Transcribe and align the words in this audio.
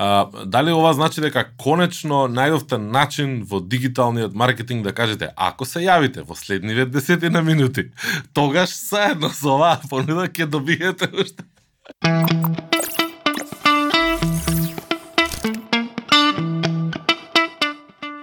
А, 0.00 0.30
дали 0.44 0.70
ова 0.70 0.92
значи 0.94 1.18
дека 1.18 1.42
конечно 1.58 2.28
најдовте 2.30 2.76
начин 2.78 3.40
во 3.42 3.58
дигиталниот 3.58 4.30
маркетинг 4.30 4.84
да 4.86 4.92
кажете 4.94 5.32
ако 5.34 5.66
се 5.66 5.82
јавите 5.82 6.22
во 6.22 6.36
следниве 6.38 6.86
десетина 6.86 7.42
минути, 7.42 7.90
тогаш 8.32 8.70
заедно 8.78 9.34
со 9.34 9.56
оваа 9.56 9.80
понуда 9.90 10.28
ќе 10.30 10.46
добиете 10.46 11.10
уште 11.10 11.42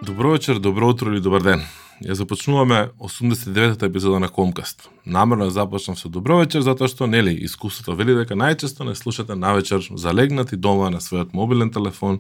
Добро 0.02 0.32
вечер, 0.32 0.60
добро 0.60 0.90
утро 0.90 1.12
или 1.12 1.20
добар 1.20 1.44
ден. 1.44 1.68
Ја 2.04 2.14
започнуваме 2.14 2.90
89-та 3.00 3.86
епизода 3.86 4.20
на 4.20 4.28
Комкаст. 4.28 4.90
Намерно 5.06 5.46
да 5.46 5.52
започнав 5.52 6.00
со 6.00 6.10
добро 6.10 6.42
вечер, 6.42 6.60
затоа 6.62 6.92
што, 6.92 7.08
нели, 7.08 7.32
искуството 7.48 7.96
вели 7.96 8.18
дека 8.18 8.36
најчесто 8.36 8.84
не 8.84 8.96
слушате 9.00 9.36
навечер 9.36 9.80
залегнати 9.96 10.60
дома 10.60 10.90
на 10.92 11.00
својот 11.00 11.32
мобилен 11.32 11.72
телефон, 11.72 12.20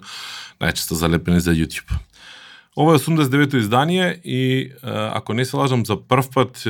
најчесто 0.63 0.95
залепени 0.95 1.43
за 1.43 1.51
YouTube. 1.51 1.91
Ова 2.77 2.95
е 2.95 2.97
89-то 2.97 3.57
издание 3.57 4.19
и 4.23 4.71
ако 4.83 5.33
не 5.33 5.45
се 5.45 5.55
лажам 5.55 5.85
за 5.85 5.95
прв 5.95 6.29
пат 6.33 6.63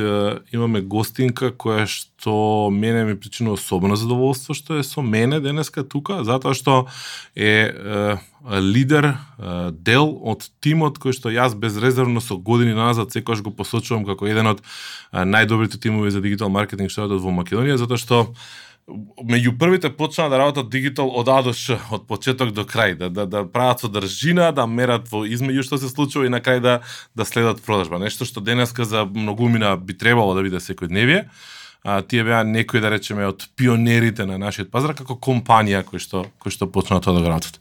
имаме 0.52 0.80
гостинка 0.80 1.50
која 1.50 1.82
што 1.90 2.70
мене 2.70 3.02
ми 3.04 3.16
причинува 3.18 3.58
особено 3.58 3.98
задоволство 3.98 4.54
што 4.54 4.78
е 4.78 4.86
со 4.86 5.02
мене 5.02 5.40
денеска 5.42 5.82
тука, 5.82 6.22
затоа 6.22 6.54
што 6.54 6.86
е, 7.34 7.74
е 7.74 8.14
лидер, 8.62 9.18
е, 9.18 9.74
дел 9.74 10.06
од 10.22 10.46
тимот 10.62 11.02
кој 11.02 11.10
што 11.10 11.34
јас 11.34 11.58
безрезервно 11.58 12.22
со 12.22 12.38
години 12.38 12.78
назад 12.78 13.10
секогаш 13.10 13.42
го 13.42 13.50
посочувам 13.50 14.06
како 14.06 14.30
еден 14.30 14.46
од 14.54 14.62
најдобрите 15.10 15.82
тимови 15.82 16.14
за 16.14 16.22
дигитал 16.22 16.54
маркетинг 16.54 16.94
што 16.94 17.10
во 17.10 17.34
Македонија, 17.34 17.82
затоа 17.82 17.98
што 17.98 18.30
меѓу 18.86 19.56
првите 19.58 19.90
почнаа 19.90 20.30
да 20.30 20.38
работат 20.38 20.70
дигитал 20.70 21.10
од 21.10 21.28
А 21.28 21.40
до 21.42 21.52
Ш, 21.52 21.78
од 21.90 22.06
почеток 22.06 22.52
до 22.54 22.62
крај, 22.62 22.94
да, 22.94 23.08
да, 23.10 23.26
да 23.26 23.42
прават 23.44 23.82
содржина, 23.82 24.52
да 24.54 24.66
мерат 24.66 25.10
во 25.10 25.24
измеѓу 25.26 25.66
што 25.66 25.78
се 25.82 25.90
случува 25.90 26.26
и 26.26 26.30
на 26.30 26.38
крај 26.40 26.62
да, 26.62 26.80
да 27.14 27.26
следат 27.26 27.62
продажба. 27.66 27.98
Нешто 27.98 28.24
што 28.24 28.40
денеска 28.40 28.84
за 28.84 29.04
многумина 29.04 29.76
би 29.76 29.98
требало 29.98 30.34
да 30.38 30.46
биде 30.46 30.62
секојдневие. 30.62 31.26
А, 31.82 32.02
тие 32.02 32.24
беа 32.24 32.44
некои, 32.44 32.80
да 32.80 32.90
речеме, 32.90 33.26
од 33.26 33.48
пионерите 33.58 34.26
на 34.26 34.38
нашиот 34.38 34.70
пазар, 34.70 34.94
како 34.94 35.18
компанија 35.18 35.82
кој 35.86 36.02
што, 36.02 36.26
кој 36.42 36.54
што 36.54 36.70
почнаа 36.70 37.02
тоа 37.02 37.14
да 37.14 37.22
го 37.22 37.30
работат. 37.30 37.60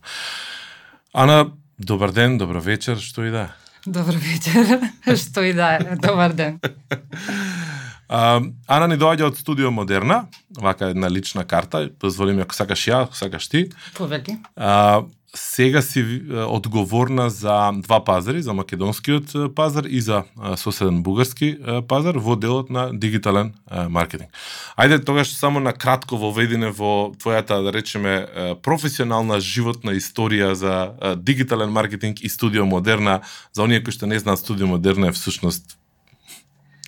Ана, 1.13 1.51
добар 1.77 2.13
ден, 2.13 2.37
добро 2.37 2.61
вечер, 2.61 3.01
што 3.01 3.25
и 3.25 3.33
да 3.33 3.49
Добро 3.85 4.17
вечер, 4.17 4.89
што 5.21 5.41
и 5.45 5.53
да 5.53 5.77
добар 6.01 6.33
ден. 6.33 6.59
А, 8.09 8.41
Ана 8.67 8.87
ни 8.87 8.97
доаѓа 9.01 9.31
од 9.31 9.37
студио 9.37 9.71
Модерна, 9.71 10.25
вака 10.57 10.89
една 10.93 11.09
лична 11.11 11.45
карта, 11.45 11.89
дозволи 11.99 12.33
ми 12.33 12.41
ако 12.41 12.55
сакаш 12.55 12.87
ја, 12.87 13.03
ако 13.03 13.15
сакаш 13.15 13.47
ти. 13.47 13.69
Повели. 13.95 14.37
А, 14.55 15.03
сега 15.35 15.81
си 15.81 16.21
одговорна 16.31 17.29
за 17.29 17.71
два 17.75 18.03
пазари, 18.03 18.41
за 18.41 18.53
македонскиот 18.53 19.55
пазар 19.55 19.83
и 19.83 20.01
за 20.01 20.23
соседен 20.55 21.03
бугарски 21.03 21.57
пазар 21.87 22.15
во 22.15 22.35
делот 22.35 22.69
на 22.69 22.89
дигитален 22.93 23.53
маркетинг. 23.89 24.31
Ајде 24.79 25.03
тогаш 25.05 25.35
само 25.35 25.59
на 25.59 25.73
кратко 25.73 26.17
воведине 26.17 26.71
во 26.71 27.11
твојата 27.19 27.59
да 27.63 27.73
речеме 27.73 28.27
професионална 28.63 29.39
животна 29.39 29.91
историја 29.99 30.53
за 30.53 30.95
дигитален 31.17 31.69
маркетинг 31.69 32.23
и 32.23 32.29
студио 32.29 32.65
Модерна. 32.65 33.19
За 33.53 33.63
оние 33.63 33.83
кои 33.83 33.91
што 33.91 34.07
не 34.07 34.19
знаат 34.19 34.39
студио 34.39 34.67
Модерна 34.67 35.07
е 35.07 35.11
всушност 35.11 35.77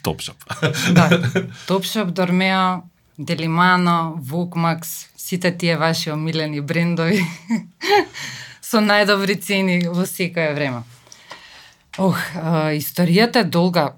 Топшоп. 0.08 0.38
да, 0.92 1.20
Топшоп, 1.68 2.12
Дормео, 2.12 2.82
Делимано, 3.18 4.16
Вукмакс, 4.18 4.90
сите 5.18 5.52
тие 5.58 5.78
ваши 5.78 6.12
омилени 6.12 6.62
брендови 6.62 7.26
со 8.64 8.80
најдобри 8.80 9.36
цени 9.36 9.82
во 9.92 10.06
секое 10.08 10.54
време. 10.56 10.86
Ох, 12.00 12.16
историјата 12.80 13.44
е 13.44 13.52
долга. 13.52 13.98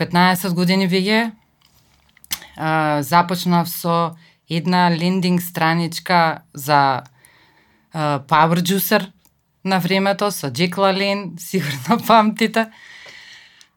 15 0.00 0.56
години 0.56 0.88
веќе 0.88 1.36
започнав 3.04 3.68
со 3.68 4.16
една 4.48 4.88
лендинг 4.88 5.42
страничка 5.44 6.40
за 6.54 7.02
Power 7.92 8.64
Juicer 8.64 9.12
на 9.64 9.78
времето 9.78 10.30
со 10.30 10.48
Джек 10.48 10.78
Лален, 10.78 11.32
сигурно 11.38 12.00
памтите. 12.06 12.70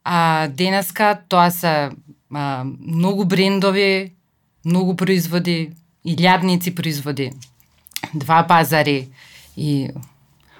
А 0.03 0.47
денеска 0.47 1.19
тоа 1.29 1.51
се 1.51 1.91
а, 2.33 2.63
многу 2.65 3.25
брендови, 3.25 4.13
многу 4.65 4.95
производи, 4.95 5.71
и 6.03 6.15
илјадници 6.15 6.75
производи, 6.75 7.31
два 8.13 8.43
пазари 8.43 9.09
и 9.55 9.89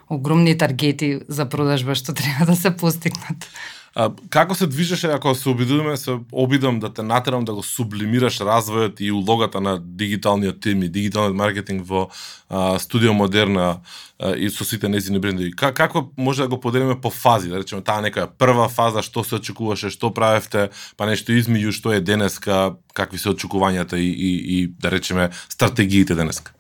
огромни 0.10 0.56
таргети 0.58 1.20
за 1.28 1.46
продажба 1.46 1.96
што 1.96 2.14
треба 2.18 2.46
да 2.46 2.56
се 2.56 2.72
постигнат. 2.72 3.48
А, 3.96 4.10
како 4.30 4.56
се 4.58 4.66
движеше 4.68 5.08
ако 5.14 5.36
се 5.36 5.50
обидуваме 5.50 5.98
се 5.98 6.18
обидам 6.32 6.80
да 6.80 6.90
те 6.94 7.04
натерам 7.04 7.46
да 7.46 7.54
го 7.54 7.62
сублимираш 7.64 8.40
развојот 8.42 9.02
и 9.06 9.12
улогата 9.14 9.62
на 9.62 9.78
дигиталниот 9.78 10.62
тим 10.62 10.82
и 10.84 10.90
дигиталниот 10.90 11.36
маркетинг 11.38 11.86
во 11.86 12.08
а, 12.50 12.80
студио 12.80 13.14
Модерна 13.14 13.86
а, 14.20 14.34
и 14.34 14.50
со 14.50 14.66
сите 14.66 14.90
незини 14.90 15.20
брендови. 15.20 15.52
Как, 15.54 15.76
како 15.78 16.10
може 16.18 16.42
да 16.42 16.48
го 16.48 16.60
поделиме 16.60 16.98
по 17.02 17.10
фази, 17.10 17.54
да 17.54 17.62
речеме 17.62 17.86
таа 17.86 18.02
некоја 18.02 18.26
прва 18.26 18.66
фаза 18.66 19.06
што 19.06 19.22
се 19.22 19.38
очекуваше, 19.38 19.94
што 19.94 20.10
правевте, 20.10 20.72
па 20.98 21.06
нешто 21.06 21.30
измеѓу 21.30 21.70
што 21.70 21.94
е 21.94 22.02
денеска, 22.02 22.74
какви 22.98 23.22
се 23.22 23.30
очекувањата 23.30 23.94
и, 24.02 24.10
и, 24.10 24.32
и 24.58 24.68
да 24.74 24.90
речеме 24.90 25.30
стратегиите 25.54 26.18
денеска? 26.18 26.58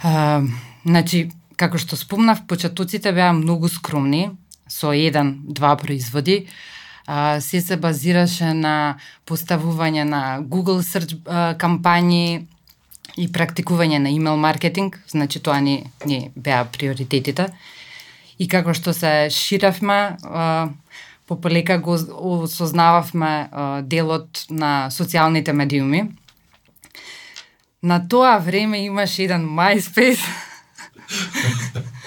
А, 0.00 0.40
значи, 0.84 1.28
како 1.60 1.76
што 1.76 1.96
спомнав, 1.96 2.46
почетоците 2.48 3.12
беа 3.12 3.32
многу 3.36 3.68
скромни, 3.68 4.30
со 4.68 4.92
еден, 4.92 5.40
два 5.44 5.76
производи, 5.76 6.46
а, 7.06 7.40
се 7.40 7.60
се 7.60 7.76
базираше 7.76 8.54
на 8.54 8.96
поставување 9.26 10.04
на 10.04 10.40
Google 10.40 10.82
Search 10.82 11.16
а, 11.26 11.54
кампањи 11.54 12.46
и 13.16 13.28
практикување 13.28 13.98
на 13.98 14.10
имейл 14.10 14.36
маркетинг, 14.36 14.98
значи 15.08 15.40
тоа 15.40 15.60
ни, 15.60 15.84
ни 16.06 16.30
беа 16.36 16.64
приоритетите. 16.64 17.52
И 18.38 18.48
како 18.48 18.74
што 18.74 18.92
се 18.92 19.28
ширавме, 19.30 20.16
а, 20.24 20.68
пополека 21.26 21.78
го 21.78 21.96
осознававме 22.44 23.48
делот 23.88 24.44
на 24.50 24.90
социјалните 24.92 25.52
медиуми. 25.52 26.10
На 27.82 28.00
тоа 28.08 28.38
време 28.38 28.84
имаше 28.84 29.22
еден 29.24 29.48
MySpace 29.48 30.20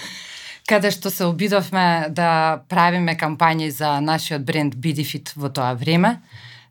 каде 0.68 0.92
што 0.92 1.10
се 1.10 1.26
обидовме 1.26 2.12
да 2.12 2.60
правиме 2.70 3.16
кампањи 3.16 3.70
за 3.72 3.98
нашиот 4.04 4.44
бренд 4.44 4.76
Bidifit 4.76 5.32
во 5.36 5.50
тоа 5.50 5.74
време. 5.74 6.20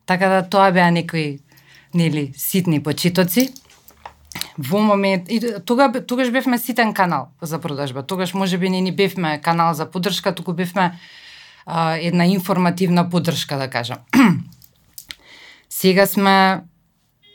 Така 0.06 0.28
да 0.28 0.42
тоа 0.44 0.70
беа 0.70 0.90
некои 0.92 1.40
нели 1.94 2.32
ситни 2.36 2.82
почитоци. 2.82 3.48
Во 4.58 4.80
момент 4.84 5.30
и 5.32 5.40
тога 5.64 5.88
тогаш 5.92 6.30
бевме 6.30 6.58
ситен 6.58 6.92
канал 6.94 7.28
за 7.40 7.58
продажба. 7.58 8.02
Тогаш 8.02 8.34
можеби 8.34 8.68
не 8.68 8.80
ни 8.80 8.92
бевме 8.92 9.40
канал 9.40 9.74
за 9.74 9.90
поддршка, 9.90 10.34
туку 10.34 10.52
бевме 10.52 10.98
а, 11.66 11.96
една 11.96 12.26
информативна 12.26 13.10
поддршка 13.10 13.56
да 13.56 13.70
кажам. 13.70 13.98
Сега 15.68 16.06
сме 16.06 16.60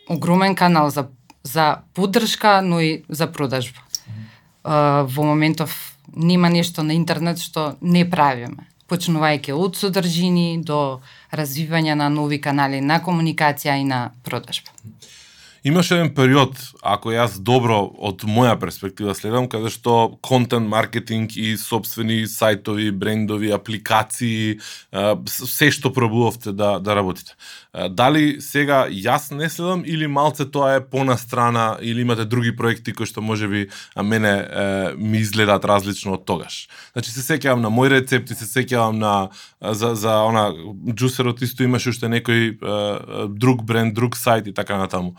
огромен 0.09 0.55
канал 0.55 0.89
за 0.89 1.07
за 1.43 1.77
поддршка, 1.93 2.61
но 2.61 2.79
и 2.79 3.03
за 3.09 3.31
продажба. 3.31 3.81
А, 4.63 5.03
во 5.07 5.23
моментов 5.23 5.90
нема 6.15 6.49
нешто 6.49 6.83
на 6.83 6.93
интернет 6.95 7.39
што 7.39 7.75
не 7.81 8.03
правиме. 8.09 8.67
Почнувајќи 8.91 9.55
од 9.55 9.77
содржини 9.79 10.61
до 10.67 11.01
развивање 11.31 11.95
на 11.95 12.09
нови 12.09 12.41
канали 12.41 12.81
на 12.81 12.99
комуникација 12.99 13.77
и 13.79 13.87
на 13.87 14.11
продажба. 14.23 14.71
Имаше 15.63 15.93
еден 15.93 16.07
период, 16.17 16.55
ако 16.81 17.11
јас 17.13 17.35
добро 17.37 17.83
од 18.01 18.23
моја 18.25 18.55
перспектива 18.57 19.13
следам, 19.13 19.45
каде 19.45 19.69
што 19.69 20.17
контент 20.25 20.65
маркетинг 20.65 21.35
и 21.37 21.53
собствени 21.53 22.23
сајтови, 22.25 22.87
брендови, 22.89 23.51
апликации, 23.53 24.57
се 25.29 25.67
што 25.69 25.91
пробувавте 25.93 26.49
да, 26.57 26.79
да 26.81 26.95
работите. 26.97 27.37
Дали 27.93 28.41
сега 28.41 28.87
јас 28.89 29.29
не 29.37 29.51
следам 29.53 29.83
или 29.85 30.09
малце 30.09 30.47
тоа 30.49 30.79
е 30.79 30.81
понастрана 30.81 31.77
или 31.77 32.01
имате 32.01 32.25
други 32.25 32.55
проекти 32.57 32.89
кои 32.97 33.05
што 33.05 33.21
може 33.21 33.45
би 33.47 33.69
мене 34.01 34.33
ми 34.97 35.21
изгледаат 35.21 35.65
различно 35.69 36.17
од 36.17 36.25
тогаш. 36.25 36.65
Значи 36.97 37.13
се 37.13 37.21
сеќавам 37.21 37.61
на 37.61 37.69
мои 37.69 37.93
рецепти, 37.93 38.33
се 38.33 38.49
сеќавам 38.49 38.97
на 38.97 39.29
за 39.61 39.93
за 39.93 40.25
она 40.25 40.49
джусерот 40.89 41.45
исто 41.45 41.69
имаше 41.69 41.93
уште 41.93 42.09
некој 42.09 42.57
друг 43.29 43.61
бренд, 43.61 43.93
друг 43.93 44.17
сајт 44.17 44.49
и 44.49 44.57
така 44.57 44.81
натаму 44.81 45.13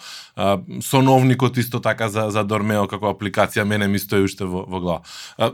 соновникот 0.83 1.57
исто 1.57 1.81
така 1.81 2.09
за 2.09 2.31
за 2.31 2.45
Дормео 2.45 2.87
како 2.89 3.13
апликација 3.13 3.65
мене 3.65 3.89
ми 3.89 3.99
стои 3.99 4.25
уште 4.25 4.45
во, 4.49 4.65
во 4.65 4.81
глава. 4.81 5.01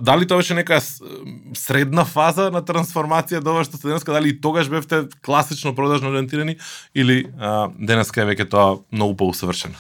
Дали 0.01 0.27
тоа 0.27 0.39
беше 0.39 0.55
нека 0.55 0.79
средна 1.55 2.05
фаза 2.05 2.51
на 2.55 2.63
трансформација 2.63 3.43
до 3.43 3.57
ова 3.57 3.65
што 3.67 3.77
се 3.77 3.89
денеска, 3.89 4.13
дали 4.13 4.31
и 4.31 4.41
тогаш 4.41 4.69
бевте 4.71 5.09
класично 5.23 5.75
продажно 5.75 6.11
ориентирани 6.11 6.57
или 6.95 7.27
а, 7.41 7.69
денеска 7.75 8.23
е 8.23 8.31
веќе 8.31 8.51
тоа 8.51 8.79
многу 8.93 9.17
поусовршено? 9.17 9.75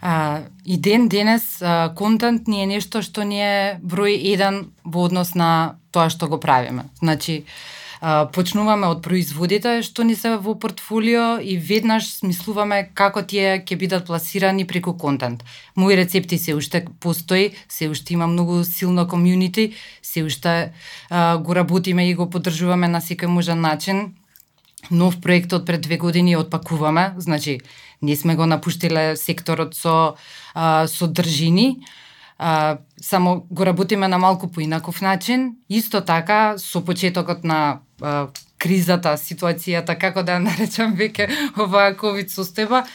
А, 0.00 0.46
и 0.64 0.78
ден 0.78 1.08
денес 1.08 1.62
а, 1.62 1.90
контент 1.96 2.46
ни 2.46 2.62
е 2.62 2.66
нешто 2.66 3.02
што 3.02 3.26
ни 3.26 3.42
е 3.42 3.80
број 3.82 4.14
еден 4.22 4.70
во 4.84 5.08
однос 5.10 5.34
на 5.34 5.80
тоа 5.90 6.10
што 6.14 6.28
го 6.30 6.38
правиме. 6.38 6.86
Значи, 7.02 7.42
а, 8.06 8.26
почнуваме 8.30 8.86
од 8.86 9.00
производите 9.02 9.80
што 9.82 10.04
ни 10.06 10.14
се 10.14 10.36
во 10.38 10.54
портфолио 10.62 11.40
и 11.42 11.56
веднаш 11.58 12.06
смислуваме 12.20 12.78
како 12.94 13.24
тие 13.26 13.56
ќе 13.66 13.78
бидат 13.80 14.06
пласирани 14.06 14.66
преку 14.66 14.94
контент. 14.94 15.42
Мои 15.74 15.96
рецепти 15.98 16.38
се 16.38 16.54
уште 16.54 16.84
постои, 17.00 17.50
се 17.68 17.90
уште 17.90 18.14
има 18.14 18.30
многу 18.30 18.62
силно 18.62 19.08
комјунити, 19.10 19.72
се 20.02 20.22
уште 20.22 20.54
а, 21.10 21.36
го 21.38 21.54
работиме 21.58 22.06
и 22.10 22.14
го 22.14 22.30
поддржуваме 22.30 22.86
на 22.86 23.02
секој 23.02 23.26
можен 23.26 23.60
начин. 23.60 24.14
Нов 24.90 25.18
проект 25.20 25.52
од 25.52 25.66
пред 25.66 25.82
две 25.82 25.98
години 25.98 26.36
отпакуваме, 26.36 27.14
значи 27.18 27.58
не 28.02 28.14
сме 28.16 28.36
го 28.36 28.46
напуштиле 28.46 29.16
секторот 29.16 29.74
со 29.74 30.14
а, 30.54 30.86
содржини, 30.86 31.82
а, 32.38 32.78
само 33.00 33.46
го 33.50 33.66
работиме 33.66 34.08
на 34.08 34.18
малку 34.18 34.48
поинаков 34.48 35.00
начин. 35.00 35.56
Исто 35.68 36.00
така, 36.00 36.58
со 36.58 36.84
почетокот 36.84 37.44
на 37.44 37.80
а, 38.02 38.28
кризата, 38.58 39.16
ситуацијата, 39.16 39.98
како 39.98 40.22
да 40.22 40.38
наречам 40.48 40.96
веќе 40.96 41.30
оваа 41.56 41.94
ковид 41.96 42.30
состојба, 42.30 42.86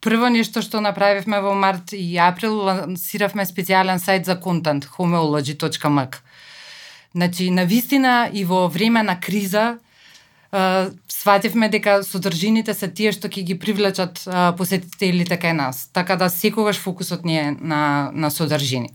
Прво 0.00 0.28
нешто 0.28 0.60
што 0.62 0.82
направивме 0.84 1.40
во 1.40 1.54
март 1.56 1.94
и 1.96 2.18
април, 2.20 2.58
лансиравме 2.68 3.46
специјален 3.48 3.98
сајт 3.98 4.28
за 4.28 4.36
контент, 4.36 4.84
homeology.mk. 4.98 6.20
Значи, 7.16 7.50
на 7.50 7.64
вистина 7.64 8.28
и 8.32 8.44
во 8.44 8.68
време 8.68 9.02
на 9.02 9.16
криза, 9.20 9.78
свативме 11.26 11.66
дека 11.68 12.04
содржините 12.06 12.70
се 12.74 12.86
тие 12.86 13.10
што 13.10 13.26
ќе 13.26 13.42
ги 13.42 13.54
привлечат 13.58 14.22
посетителите 14.58 15.34
кај 15.34 15.56
нас. 15.58 15.88
Така 15.90 16.14
да 16.14 16.28
секогаш 16.30 16.78
фокусот 16.78 17.24
ни 17.26 17.34
е 17.34 17.56
на, 17.58 18.12
на 18.14 18.30
содржини. 18.30 18.92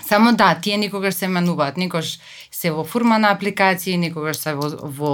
Само 0.00 0.32
да, 0.32 0.54
тие 0.54 0.78
никогаш 0.80 1.14
се 1.14 1.28
менуваат, 1.28 1.76
никогаш 1.76 2.18
се 2.50 2.72
во 2.72 2.84
форма 2.84 3.18
на 3.18 3.34
апликации, 3.36 3.98
никогаш 4.00 4.40
се 4.40 4.54
во, 4.56 4.70
во, 4.82 5.12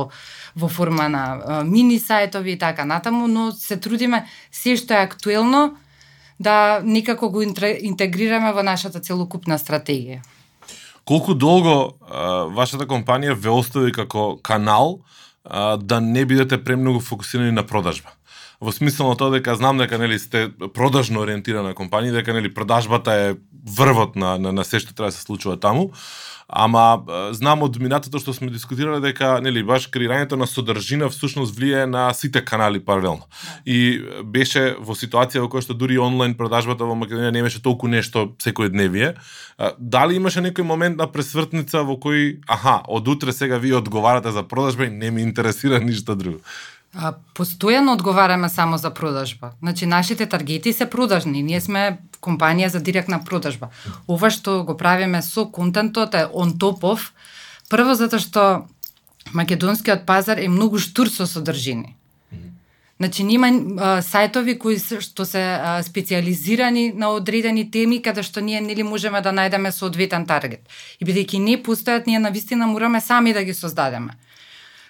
во 0.55 0.69
форма 0.69 1.09
на 1.11 1.25
а, 1.35 1.59
мини 1.65 1.99
сајтови 1.99 2.55
и 2.55 2.59
така 2.59 2.87
натаму, 2.87 3.27
но 3.27 3.51
се 3.53 3.81
трудиме 3.83 4.23
се 4.53 4.77
што 4.79 4.95
е 4.95 5.03
актуелно 5.03 5.75
да 6.39 6.81
никако 6.85 7.31
го 7.31 7.43
интегрираме 7.43 8.55
во 8.55 8.63
нашата 8.63 9.03
целокупна 9.03 9.59
стратегија. 9.59 10.23
Колку 11.03 11.35
долго 11.35 11.99
а, 12.07 12.47
вашата 12.55 12.87
компанија 12.87 13.35
ве 13.35 13.51
остави 13.51 13.91
како 13.93 14.39
канал 14.39 15.01
а, 15.47 15.77
да 15.77 16.01
не 16.01 16.25
бидете 16.25 16.59
премногу 16.65 17.01
фокусирани 17.01 17.51
на 17.51 17.63
продажба. 17.63 18.11
Во 18.61 18.73
смисла 18.73 19.09
на 19.09 19.17
тоа 19.17 19.31
дека 19.31 19.55
знам 19.57 19.79
дека 19.79 19.99
нели 19.99 20.19
сте 20.19 20.49
продажно 20.75 21.21
ориентирана 21.21 21.75
компанија, 21.77 22.21
дека 22.21 22.33
нели 22.33 22.53
продажбата 22.53 23.13
е 23.13 23.35
врвот 23.77 24.17
на, 24.17 24.39
на, 24.39 24.53
на 24.53 24.65
се 24.65 24.81
што 24.81 24.95
треба 24.95 25.13
да 25.13 25.17
се 25.17 25.23
случува 25.23 25.61
таму, 25.61 25.93
ама 26.49 27.03
знам 27.35 27.63
од 27.67 27.79
минатото 27.83 28.21
што 28.23 28.33
сме 28.35 28.53
дискутирале 28.55 29.01
дека 29.03 29.37
нели 29.43 29.65
баш 29.67 29.89
креирањето 29.91 30.39
на 30.39 30.47
содржина 30.47 31.09
всушност 31.11 31.57
влие 31.57 31.87
на 31.87 32.13
сите 32.15 32.45
канали 32.45 32.81
паралелно. 32.81 33.27
И 33.67 33.99
беше 34.23 34.77
во 34.79 34.95
ситуација 34.95 35.43
во 35.43 35.51
која 35.51 35.67
што 35.67 35.75
дури 35.75 35.99
онлайн 35.99 36.37
продажбата 36.39 36.87
во 36.87 36.95
Македонија 36.95 37.35
не 37.35 37.43
беше 37.43 37.63
толку 37.63 37.91
нешто 37.91 38.31
секојдневие. 38.39 39.17
Дали 39.79 40.17
имаше 40.17 40.41
некој 40.41 40.63
момент 40.63 41.03
на 41.03 41.11
пресвртница 41.11 41.83
во 41.83 41.99
кој 41.99 42.43
аха, 42.47 42.83
од 42.87 43.09
утре 43.09 43.33
сега 43.33 43.59
вие 43.59 43.77
одговарате 43.81 44.31
за 44.31 44.47
продажба 44.47 44.87
и 44.87 44.91
не 44.91 45.11
ми 45.11 45.23
интересира 45.23 45.81
ништо 45.81 46.15
друго? 46.15 46.41
А, 46.97 47.13
постојано 47.37 47.93
одговараме 47.93 48.49
само 48.49 48.79
за 48.79 48.91
продажба. 48.91 49.53
Значи, 49.61 49.87
нашите 49.87 50.27
таргети 50.27 50.73
се 50.73 50.87
продажни. 50.91 51.43
Ние 51.43 51.61
сме 51.61 51.99
компанија 52.21 52.67
за 52.73 52.81
директна 52.81 53.21
продажба. 53.25 53.69
Ова 54.09 54.31
што 54.31 54.65
го 54.65 54.77
правиме 54.77 55.21
со 55.23 55.45
контентот 55.47 56.15
е 56.15 56.27
он 56.33 56.59
топов. 56.59 57.13
прво 57.69 57.95
затоа 57.95 58.19
што 58.19 58.67
македонскиот 59.35 60.07
пазар 60.07 60.39
е 60.39 60.49
многу 60.49 60.79
штур 60.79 61.09
со 61.11 61.27
содржини. 61.27 61.97
Значи, 62.97 63.25
нема 63.25 63.49
а, 63.49 64.01
сајтови 64.01 64.57
кои 64.59 64.79
се, 64.79 65.01
што 65.01 65.25
се 65.29 65.43
а, 65.43 65.83
специализирани 65.83 66.93
на 66.97 67.11
одредени 67.13 67.71
теми, 67.71 68.01
каде 68.01 68.23
што 68.23 68.41
ние 68.41 68.61
нели 68.61 68.83
можеме 68.83 69.21
да 69.21 69.37
најдеме 69.37 69.69
соодветен 69.71 70.25
таргет. 70.25 70.65
И 71.01 71.05
бидејќи 71.05 71.39
не 71.45 71.61
постојат, 71.61 72.07
ние 72.07 72.19
на 72.19 72.31
вистина 72.31 72.67
мораме 72.67 73.01
сами 73.01 73.35
да 73.35 73.45
ги 73.45 73.53
создадеме 73.53 74.17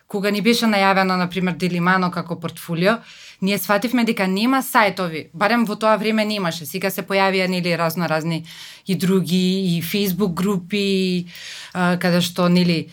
кога 0.06 0.30
ни 0.30 0.42
беше 0.42 0.66
најавено, 0.66 1.16
на 1.16 1.28
пример, 1.28 1.54
Делимано 1.54 2.10
како 2.10 2.38
портфолио, 2.40 2.98
ние 3.42 3.58
свативме 3.58 4.04
дека 4.04 4.26
нема 4.26 4.62
сајтови, 4.62 5.28
барем 5.34 5.66
во 5.66 5.76
тоа 5.76 5.96
време 5.96 6.24
немаше. 6.24 6.66
Сега 6.66 6.90
се 6.90 7.02
појавија 7.02 7.48
нели 7.48 7.76
разно 7.76 8.08
разни 8.08 8.44
и 8.86 8.94
други 8.94 9.76
и 9.76 9.82
Facebook 9.82 10.34
групи 10.34 11.26
а, 11.74 11.96
каде 11.98 12.20
што 12.20 12.48
нели 12.48 12.86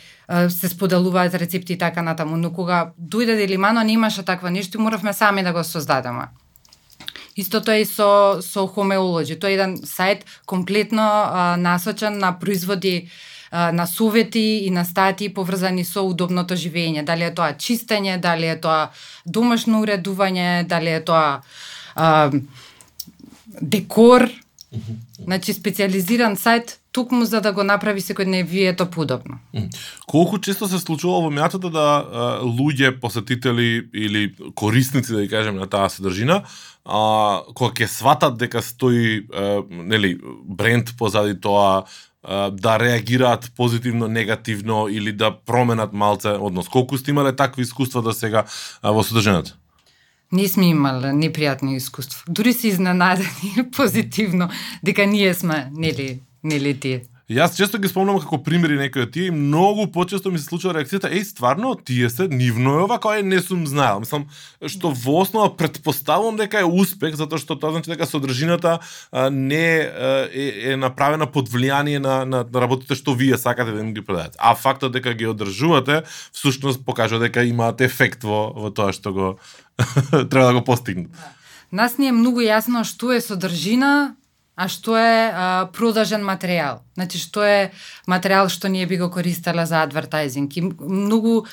се 0.50 0.69
споделуваат 0.69 1.33
рецепти 1.36 1.74
и 1.74 1.77
така 1.77 2.01
натаму, 2.01 2.38
но 2.38 2.51
кога 2.54 2.94
дојде 2.98 3.36
Делимано 3.38 3.83
немаше 3.83 4.24
таква 4.24 4.51
нешто 4.51 4.77
и 4.77 4.81
моравме 4.81 5.13
сами 5.13 5.44
да 5.44 5.54
го 5.54 5.63
создадеме. 5.63 6.27
Истото 7.36 7.71
е 7.71 7.81
и 7.81 7.86
со 7.86 8.42
со 8.42 8.68
Homeology. 8.68 9.39
Тоа 9.39 9.50
е 9.50 9.54
еден 9.54 9.77
сајт 9.77 10.21
комплетно 10.45 11.01
а, 11.01 11.57
насочен 11.57 12.18
на 12.18 12.39
производи 12.39 13.10
на 13.53 13.85
совети 13.88 14.65
и 14.65 14.69
на 14.69 14.85
стати 14.85 15.29
поврзани 15.33 15.85
со 15.85 16.01
удобното 16.01 16.55
живење. 16.57 17.03
Дали 17.05 17.29
е 17.29 17.33
тоа 17.33 17.53
чистење, 17.53 18.17
дали 18.17 18.50
е 18.50 18.59
тоа 18.59 18.89
домашно 19.25 19.83
уредување, 19.85 20.65
дали 20.67 20.97
е 20.97 21.03
тоа 21.05 21.41
а, 21.95 22.31
декор. 23.61 24.29
Значи 25.23 25.53
специализиран 25.53 26.33
сајт 26.35 26.79
тукму 26.94 27.25
за 27.25 27.41
да 27.41 27.51
го 27.53 27.63
направи 27.63 28.01
секојдневието 28.01 28.89
подобно. 28.89 29.38
Колку 30.07 30.39
често 30.39 30.67
се 30.67 30.79
случува 30.79 31.21
во 31.21 31.29
меатото 31.29 31.69
да 31.69 31.85
а, 32.01 32.25
луѓе, 32.41 33.00
посетители 33.00 33.85
или 33.94 34.33
корисници, 34.55 35.13
да 35.13 35.21
ги 35.21 35.29
кажем, 35.29 35.55
на 35.61 35.69
таа 35.69 35.89
содржина, 35.89 36.44
а, 36.85 37.41
кога 37.53 37.73
ќе 37.73 37.89
сватат 37.89 38.38
дека 38.38 38.61
стои 38.61 39.25
а, 39.29 39.61
нели 39.69 40.17
бренд 40.45 40.94
позади 40.97 41.38
тоа, 41.38 41.85
да 42.52 42.80
реагираат 42.80 43.52
позитивно, 43.56 44.08
негативно 44.08 44.88
или 44.90 45.12
да 45.12 45.38
променат 45.46 45.94
малце 45.94 46.30
однос. 46.30 46.70
Колку 46.70 46.98
сте 46.98 47.12
имале 47.12 47.36
такви 47.36 47.62
искуства 47.62 48.02
до 48.02 48.14
сега 48.14 48.44
во 48.84 49.04
содржината? 49.04 49.56
Не 50.31 50.48
сме 50.48 50.70
имале 50.70 51.12
непријатни 51.14 51.75
искуства. 51.75 52.24
Дури 52.28 52.54
се 52.54 52.68
изненадени 52.68 53.72
позитивно 53.75 54.50
дека 54.84 55.06
ние 55.06 55.34
сме 55.34 55.70
нели 55.74 56.20
нели 56.44 56.80
тие. 56.80 57.02
Јас 57.31 57.54
често 57.56 57.80
ги 57.80 57.88
спомнам 57.88 58.18
како 58.20 58.36
примери 58.44 58.75
некои 58.75 59.06
од 59.06 59.14
тие 59.16 59.30
и 59.30 59.31
многу 59.31 59.86
почесто 59.88 60.27
ми 60.32 60.39
се 60.42 60.50
случува 60.50 60.74
реакцијата, 60.75 61.08
еј 61.08 61.24
стварно 61.24 61.72
тие 61.80 62.10
се 62.12 62.27
нивно 62.27 62.74
е 62.75 62.82
ова 62.84 62.98
кој 63.00 63.22
не 63.24 63.39
сум 63.39 63.62
знаел. 63.63 64.01
Мислам 64.03 64.25
што 64.60 64.92
во 64.92 65.22
основа 65.24 65.53
предпоставувам 65.56 66.36
дека 66.42 66.60
е 66.60 66.68
успех 66.68 67.15
затоа 67.15 67.39
што 67.39 67.56
тоа 67.56 67.72
значи 67.72 67.94
дека 67.94 68.03
содржината 68.10 68.82
а, 69.12 69.30
не 69.32 69.88
е, 69.88 70.74
е 70.74 70.75
направена 70.75 71.30
под 71.32 71.48
влијание 71.48 72.03
на, 72.03 72.25
на, 72.27 72.44
на 72.44 72.63
работите 72.65 73.00
што 73.00 73.15
вие 73.15 73.39
сакате 73.39 73.72
да 73.72 73.80
им 73.80 73.94
ги 73.96 74.03
продадете. 74.03 74.36
А 74.44 74.51
фактот 74.56 74.92
дека 74.92 75.15
ги 75.15 75.32
одржувате 75.32 76.03
всушност 76.36 76.84
покажува 76.84 77.24
дека 77.30 77.48
имаат 77.48 77.80
ефект 77.82 78.27
во 78.27 78.51
во 78.51 78.68
тоа 78.68 78.92
што 78.92 79.15
го 79.15 79.27
треба 80.12 80.51
да 80.51 80.53
го 80.60 80.63
постигнат. 80.68 81.08
Да. 81.15 81.32
Нас 81.74 81.98
не 81.98 82.12
е 82.12 82.13
многу 82.13 82.44
јасно 82.46 82.84
што 82.86 83.15
е 83.15 83.18
содржина, 83.18 84.13
а 84.55 84.67
што 84.69 84.98
е 84.98 85.31
а, 85.33 85.65
продажен 85.74 86.22
материјал. 86.22 86.83
Значи, 86.93 87.17
што 87.17 87.41
е 87.41 87.72
материјал 88.07 88.50
што 88.53 88.69
ние 88.69 88.86
би 88.86 88.98
го 88.98 89.10
користеле 89.10 89.65
за 89.65 89.81
адвертайзинг. 89.83 90.57
И 90.57 90.62
многу 90.62 91.45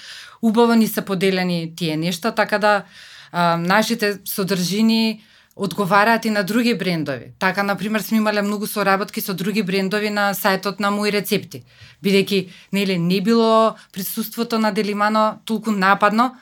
убаво 0.43 0.75
ни 0.75 0.87
се 0.87 1.03
поделени 1.03 1.73
тие 1.77 1.97
нешта, 1.97 2.33
така 2.33 2.59
да 2.59 2.85
а, 3.33 3.57
нашите 3.57 4.19
содржини 4.25 5.25
одговараат 5.57 6.25
и 6.25 6.31
на 6.31 6.43
други 6.43 6.75
брендови. 6.75 7.33
Така, 7.39 7.63
например, 7.63 8.01
сме 8.01 8.17
имале 8.17 8.43
многу 8.43 8.67
соработки 8.67 9.21
со 9.21 9.35
други 9.35 9.63
брендови 9.63 10.11
на 10.11 10.33
сајтот 10.35 10.81
на 10.81 10.91
мои 10.91 11.11
рецепти. 11.13 11.65
Бидејќи, 12.05 12.49
нели, 12.73 12.99
не 12.99 13.21
било 13.21 13.77
присуството 13.93 14.59
на 14.59 14.73
Делимано 14.73 15.41
толку 15.45 15.71
нападно 15.71 16.37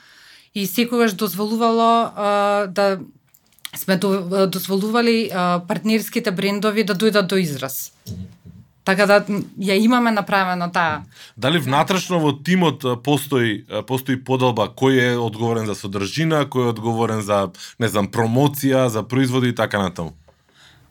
и 0.55 0.67
секогаш 0.67 1.13
дозволувало 1.13 2.13
а, 2.17 2.67
да 2.67 2.99
сме 3.77 3.97
дозволували 4.47 5.31
партнерските 5.69 6.31
брендови 6.31 6.85
да 6.85 6.95
дојдат 6.95 7.27
до 7.27 7.37
израз. 7.37 7.93
Така 8.89 9.05
да 9.07 9.21
ја 9.61 9.77
имаме 9.77 10.11
направено 10.11 10.71
таа. 10.73 11.03
Дали 11.37 11.59
внатрешно 11.59 12.21
во 12.21 12.33
тимот 12.33 12.87
постои 13.05 13.67
постои 13.87 14.17
поделба 14.17 14.71
кој 14.73 15.13
е 15.13 15.19
одговорен 15.21 15.67
за 15.69 15.75
содржина, 15.77 16.47
кој 16.49 16.71
е 16.71 16.73
одговорен 16.73 17.21
за 17.21 17.51
не 17.79 17.89
знам 17.89 18.09
промоција, 18.09 18.87
за 18.89 19.03
производи 19.03 19.53
и 19.53 19.55
така 19.55 19.79
натаму? 19.79 20.17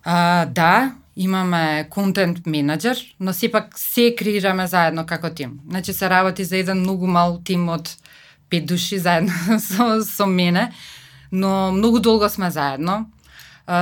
А, 0.04 0.46
да, 0.46 0.94
имаме 1.16 1.88
контент 1.90 2.46
менеджер, 2.46 2.98
но 3.20 3.34
сепак 3.34 3.74
се 3.80 4.16
креираме 4.16 4.68
заедно 4.68 5.06
како 5.06 5.30
тим. 5.30 5.60
Значи 5.70 5.94
се 5.94 6.10
работи 6.10 6.44
за 6.44 6.58
еден 6.58 6.80
многу 6.86 7.08
мал 7.08 7.42
тим 7.44 7.70
од 7.70 7.90
пет 8.50 8.66
души 8.66 9.00
заедно 9.00 9.34
со, 9.60 10.06
со 10.06 10.26
мене 10.26 10.72
но 11.32 11.72
многу 11.72 12.00
долго 12.00 12.30
сме 12.30 12.52
заедно. 12.52 13.06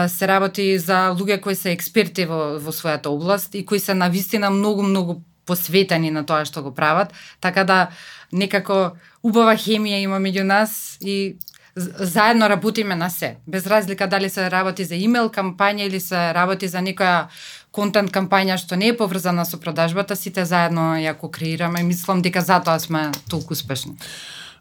се 0.08 0.28
работи 0.28 0.80
за 0.80 1.14
луѓе 1.14 1.42
кои 1.42 1.56
се 1.56 1.72
експерти 1.72 2.26
во, 2.26 2.58
во 2.58 2.72
својата 2.74 3.08
област 3.08 3.56
и 3.56 3.66
кои 3.66 3.80
се 3.80 3.94
навистина 3.94 4.50
многу, 4.50 4.82
многу 4.82 5.22
посветени 5.46 6.10
на 6.12 6.26
тоа 6.26 6.46
што 6.46 6.64
го 6.66 6.74
прават, 6.74 7.14
така 7.40 7.64
да 7.64 7.90
некако 8.34 8.98
убава 9.24 9.54
хемија 9.54 10.02
има 10.02 10.18
меѓу 10.18 10.44
нас 10.44 10.98
и 11.02 11.38
заедно 11.76 12.50
работиме 12.50 12.96
на 12.96 13.10
се. 13.10 13.36
Без 13.48 13.68
разлика 13.68 14.08
дали 14.08 14.30
се 14.30 14.52
работи 14.52 14.86
за 14.86 14.96
имейл 14.96 15.30
кампања 15.30 15.88
или 15.88 16.00
се 16.00 16.34
работи 16.34 16.68
за 16.68 16.80
некоја 16.80 17.28
контент 17.76 18.12
кампања 18.12 18.58
што 18.58 18.76
не 18.80 18.94
е 18.94 18.98
поврзана 18.98 19.46
со 19.46 19.60
продажбата, 19.60 20.16
сите 20.16 20.46
заедно 20.46 20.96
ја 20.96 21.14
ко 21.20 21.30
креираме 21.32 21.84
и 21.84 21.84
мислам 21.84 22.22
дека 22.22 22.42
затоа 22.42 22.80
сме 22.80 23.12
толку 23.30 23.54
успешни. 23.54 23.98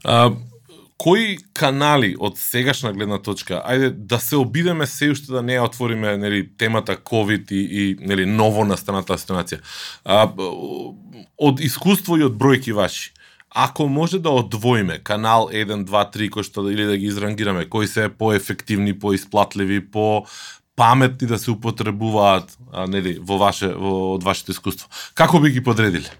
А, 0.04 0.32
кои 0.96 1.38
канали 1.52 2.14
од 2.20 2.38
сегашна 2.38 2.92
гледна 2.92 3.18
точка, 3.18 3.62
ајде 3.66 3.90
да 3.90 4.18
се 4.22 4.36
обидеме 4.36 4.86
се 4.86 5.10
уште 5.10 5.32
да 5.32 5.42
не 5.42 5.58
ја 5.58 5.66
отвориме 5.66 6.16
нели 6.16 6.46
темата 6.58 6.96
COVID 6.96 7.52
и, 7.52 7.62
и 7.82 7.96
нели 8.00 8.26
ново 8.26 8.64
настаната 8.64 9.18
ситуација. 9.18 9.60
А, 10.04 10.28
од 11.38 11.60
искуство 11.60 12.18
и 12.18 12.24
од 12.24 12.38
бројки 12.38 12.72
ваши, 12.72 13.12
ако 13.54 13.88
може 13.88 14.18
да 14.18 14.30
одвоиме 14.30 14.98
канал 14.98 15.48
1, 15.52 15.84
2, 15.86 16.04
3 16.16 16.30
кој 16.30 16.46
што 16.46 16.66
да, 16.66 16.72
или 16.72 16.86
да 16.86 16.96
ги 16.96 17.06
изрангираме, 17.06 17.68
кои 17.70 17.86
се 17.86 18.08
поефективни, 18.08 18.98
поисплатливи, 18.98 19.80
по 19.90 20.26
паметни 20.76 21.28
да 21.28 21.38
се 21.38 21.50
употребуваат 21.50 22.56
а, 22.72 22.86
нели 22.86 23.18
во 23.18 23.38
ваше 23.38 23.70
во 23.74 24.14
од 24.14 24.26
вашето 24.26 24.54
искуство. 24.54 24.90
Како 25.14 25.38
би 25.38 25.54
ги 25.54 25.62
подредиле? 25.62 26.10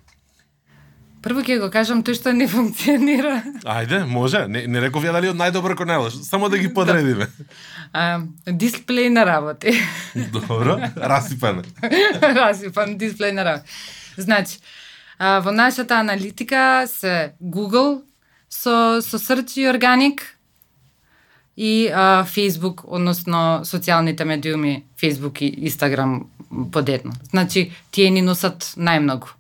Прво 1.25 1.41
ќе 1.41 1.57
го 1.57 1.71
кажам 1.73 2.03
тој 2.05 2.19
што 2.19 2.33
не 2.37 2.45
функционира. 2.51 3.39
Ајде, 3.65 4.03
може. 4.05 4.43
Не, 4.45 4.67
не 4.69 4.81
реков 4.85 5.07
ја 5.07 5.15
дали 5.17 5.31
од 5.31 5.39
најдобро 5.41 5.73
кон 5.79 5.89
најлош. 5.89 6.19
Само 6.27 6.51
да 6.53 6.59
ги 6.61 6.69
подредиме. 6.77 7.31
А, 7.97 8.21
дисплеј 8.45 9.09
на 9.15 9.25
работи. 9.25 9.73
Добро, 10.35 10.77
расипан. 10.97 11.63
расипан 12.41 12.99
дисплеј 13.01 13.33
на 13.33 13.47
работи. 13.49 13.73
Значи, 14.21 14.59
а, 15.17 15.39
во 15.41 15.53
нашата 15.53 15.97
аналитика 15.97 16.85
се 16.93 17.33
Google 17.41 18.03
со, 18.51 19.01
со 19.01 19.17
Search 19.17 19.57
и 19.63 19.65
Organic 19.71 20.21
и 21.57 21.89
а, 21.89 22.27
Facebook, 22.29 22.85
односно 22.85 23.63
социјалните 23.65 24.29
медиуми 24.29 24.85
Facebook 25.01 25.41
и 25.41 25.71
Instagram 25.71 26.27
подетно. 26.71 27.17
Значи, 27.31 27.73
тие 27.91 28.11
ни 28.11 28.21
носат 28.21 28.75
најмногу 28.77 29.33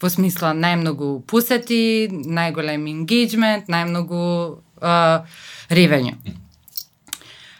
во 0.00 0.10
смисла 0.10 0.52
најмногу 0.54 1.22
посети, 1.26 2.08
најголем 2.10 2.86
engagement, 2.90 3.70
најмногу 3.70 4.22
uh, 4.82 5.40
ревењу. 5.70 6.14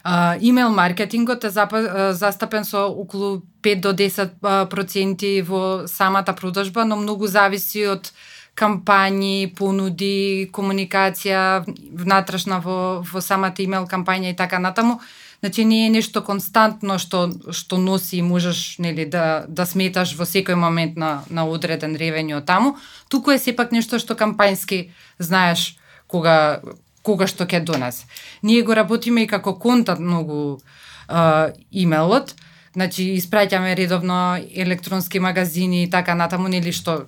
Uh, 0.08 0.38
имейл 0.40 0.70
маркетингот 0.72 1.44
е 1.44 1.50
застапен 1.50 2.64
со 2.64 2.86
околу 2.86 3.42
5 3.62 3.80
до 3.80 3.92
10 3.92 4.68
проценти 4.70 5.42
во 5.42 5.86
самата 5.86 6.32
продажба, 6.32 6.84
но 6.84 6.96
многу 6.96 7.26
зависи 7.26 7.84
од 7.86 8.12
кампањи, 8.58 9.54
понуди, 9.54 10.48
комуникација 10.52 11.64
внатрешна 11.92 12.58
во, 12.64 13.02
во 13.02 13.20
самата 13.20 13.62
имейл 13.62 13.86
кампања 13.90 14.32
и 14.32 14.36
така 14.36 14.58
натаму. 14.58 14.98
Значи 15.40 15.64
не 15.64 15.86
е 15.86 15.90
нешто 15.90 16.22
константно 16.24 16.98
што 16.98 17.30
што 17.54 17.78
носи 17.78 18.18
и 18.18 18.22
можеш 18.22 18.78
нели 18.78 19.04
да 19.06 19.44
да 19.48 19.66
сметаш 19.66 20.16
во 20.18 20.26
секој 20.26 20.58
момент 20.58 20.96
на 20.98 21.22
на 21.30 21.46
одреден 21.46 21.94
ревењу 21.94 22.42
таму, 22.44 22.74
туку 23.08 23.30
е 23.30 23.38
сепак 23.38 23.72
нешто 23.72 23.98
што 24.02 24.18
кампањски 24.18 24.90
знаеш 25.18 25.78
кога 26.06 26.60
кога 27.02 27.26
што 27.26 27.46
ќе 27.46 27.62
донесе. 27.64 28.06
Ние 28.42 28.62
го 28.62 28.74
работиме 28.74 29.22
и 29.22 29.30
како 29.30 29.54
контакт 29.54 30.00
многу 30.00 30.60
а, 31.08 31.52
имейлот, 31.70 32.34
значи 32.74 33.14
испраќаме 33.16 33.76
редовно 33.76 34.42
електронски 34.54 35.20
магазини 35.20 35.84
и 35.84 35.90
така 35.90 36.14
натаму 36.14 36.48
нели 36.48 36.72
што 36.72 37.06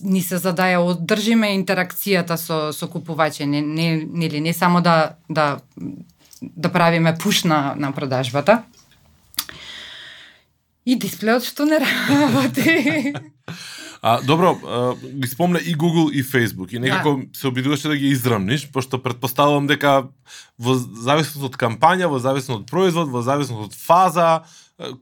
ни 0.00 0.22
се 0.22 0.38
за 0.38 0.52
да 0.52 0.70
ја 0.70 0.80
одржиме 0.80 1.52
интеракцијата 1.58 2.36
со 2.36 2.72
со 2.72 2.88
купувачи, 2.88 3.46
не 3.46 3.60
не 3.60 4.06
нели 4.06 4.40
не 4.40 4.52
само 4.52 4.80
да 4.80 5.16
да 5.28 5.60
да 6.42 6.72
правиме 6.72 7.14
пуш 7.18 7.44
на, 7.44 7.74
на 7.76 7.92
продажбата. 7.92 8.62
И 10.86 10.98
дисплеот 10.98 11.46
што 11.46 11.64
не 11.64 11.78
работи. 11.78 13.14
А, 14.04 14.18
добро, 14.22 14.58
а, 14.66 14.94
ги 15.14 15.28
спомна 15.28 15.58
и 15.58 15.76
Google 15.76 16.10
и 16.10 16.24
Facebook 16.24 16.74
и 16.74 16.78
некако 16.78 17.16
да. 17.16 17.38
се 17.38 17.46
обидуваше 17.46 17.88
да 17.88 17.96
ги 17.96 18.06
израмниш, 18.06 18.66
пошто 18.72 18.98
предпоставувам 18.98 19.66
дека 19.70 20.08
во 20.58 20.74
зависност 20.74 21.46
од 21.46 21.54
кампања, 21.54 22.10
во 22.10 22.18
зависност 22.18 22.64
од 22.64 22.66
производ, 22.66 23.12
во 23.14 23.22
зависност 23.22 23.70
од 23.70 23.78
фаза, 23.78 24.42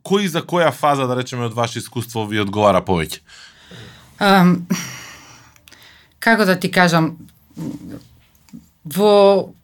кој 0.05 0.29
за 0.29 0.45
која 0.45 0.69
фаза, 0.69 1.09
да 1.09 1.17
речеме, 1.17 1.49
од 1.49 1.57
ваше 1.57 1.81
искуство 1.81 2.27
ви 2.29 2.45
одговара 2.45 2.85
повеќе? 2.85 3.25
Um, 4.21 4.69
како 6.21 6.45
да 6.45 6.61
ти 6.61 6.69
кажам, 6.69 7.17
во 8.85 9.55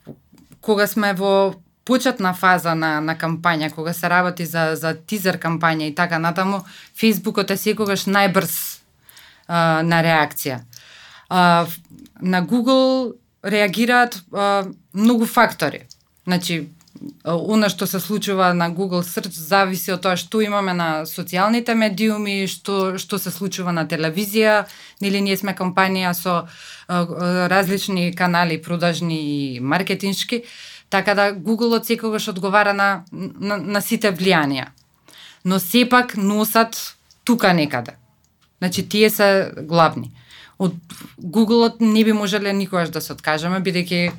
кога 0.64 0.88
сме 0.88 1.12
во 1.12 1.52
почетна 1.86 2.34
фаза 2.34 2.74
на, 2.74 2.98
на 3.00 3.14
кампања, 3.14 3.70
кога 3.70 3.92
се 3.94 4.10
работи 4.10 4.46
за, 4.46 4.74
за 4.74 4.94
тизер 4.94 5.38
кампања 5.38 5.86
и 5.86 5.94
така 5.94 6.18
натаму, 6.18 6.64
Фейсбукот 6.98 7.50
е 7.54 7.56
секогаш 7.56 8.08
најбрз 8.10 8.54
а, 9.46 9.82
на 9.86 10.02
реакција. 10.02 10.60
А, 11.30 11.66
на 12.20 12.42
Google 12.42 13.14
реагираат 13.44 14.18
а, 14.32 14.64
многу 14.94 15.26
фактори. 15.26 15.86
Значи, 16.26 16.66
она 17.24 17.68
што 17.68 17.86
се 17.86 18.00
случува 18.00 18.52
на 18.54 18.70
Google 18.70 19.04
Search 19.06 19.36
зависи 19.36 19.92
од 19.92 20.02
тоа 20.02 20.16
што 20.18 20.40
имаме 20.42 20.74
на 20.74 21.04
социјалните 21.06 21.74
медиуми, 21.74 22.46
што 22.50 22.96
што 22.98 23.18
се 23.22 23.30
случува 23.30 23.72
на 23.72 23.86
телевизија, 23.86 24.64
нели 25.00 25.20
ние 25.20 25.36
сме 25.36 25.54
компанија 25.54 26.14
со 26.18 26.34
а, 26.42 27.04
различни 27.52 28.10
канали 28.14 28.58
продажни 28.62 29.20
и 29.22 29.60
маркетиншки. 29.60 30.42
Така 30.96 31.14
да 31.14 31.34
Google 31.34 31.82
секогаш 31.82 32.28
одговара 32.28 32.72
на, 32.74 33.02
на, 33.12 33.58
на 33.60 33.80
сите 33.84 34.08
влијанија. 34.16 34.70
Но 35.44 35.58
сепак 35.60 36.16
носат 36.16 36.96
тука 37.24 37.52
некаде. 37.52 37.92
Значи 38.58 38.88
тие 38.88 39.10
се 39.10 39.52
главни. 39.68 40.08
Од 40.58 40.72
Google 41.20 41.74
не 41.80 42.04
би 42.04 42.12
можеле 42.16 42.52
никогаш 42.52 42.88
да 42.88 43.00
се 43.04 43.12
откажеме, 43.12 43.60
бидејќи 43.60 44.12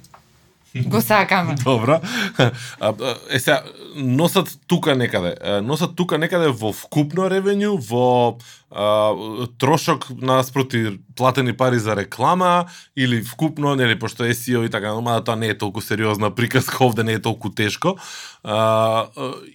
го 0.88 1.01
сакаме. 1.01 1.55
Добро. 1.63 2.00
Е 3.29 3.39
сега, 3.39 3.63
носат 3.96 4.60
тука 4.67 4.96
некаде. 4.96 5.36
Носат 5.63 5.96
тука 5.96 6.17
некаде 6.17 6.48
во 6.48 6.72
вкупно 6.74 7.27
ревењу, 7.31 7.77
во 7.81 8.38
а, 8.72 9.13
трошок 9.57 10.07
наспроти 10.22 11.00
платени 11.15 11.53
пари 11.53 11.79
за 11.79 11.96
реклама 11.96 12.65
или 12.96 13.22
вкупно, 13.22 13.75
нели, 13.75 14.00
пошто 14.00 14.24
SEO 14.24 14.65
и 14.65 14.69
така, 14.69 14.93
но 14.93 15.22
тоа 15.24 15.36
не 15.36 15.48
е 15.48 15.57
толку 15.57 15.81
сериозна 15.81 16.31
приказка, 16.36 16.86
овде 16.86 17.03
не 17.03 17.13
е 17.13 17.22
толку 17.22 17.50
тешко. 17.50 17.98
А, 18.43 19.07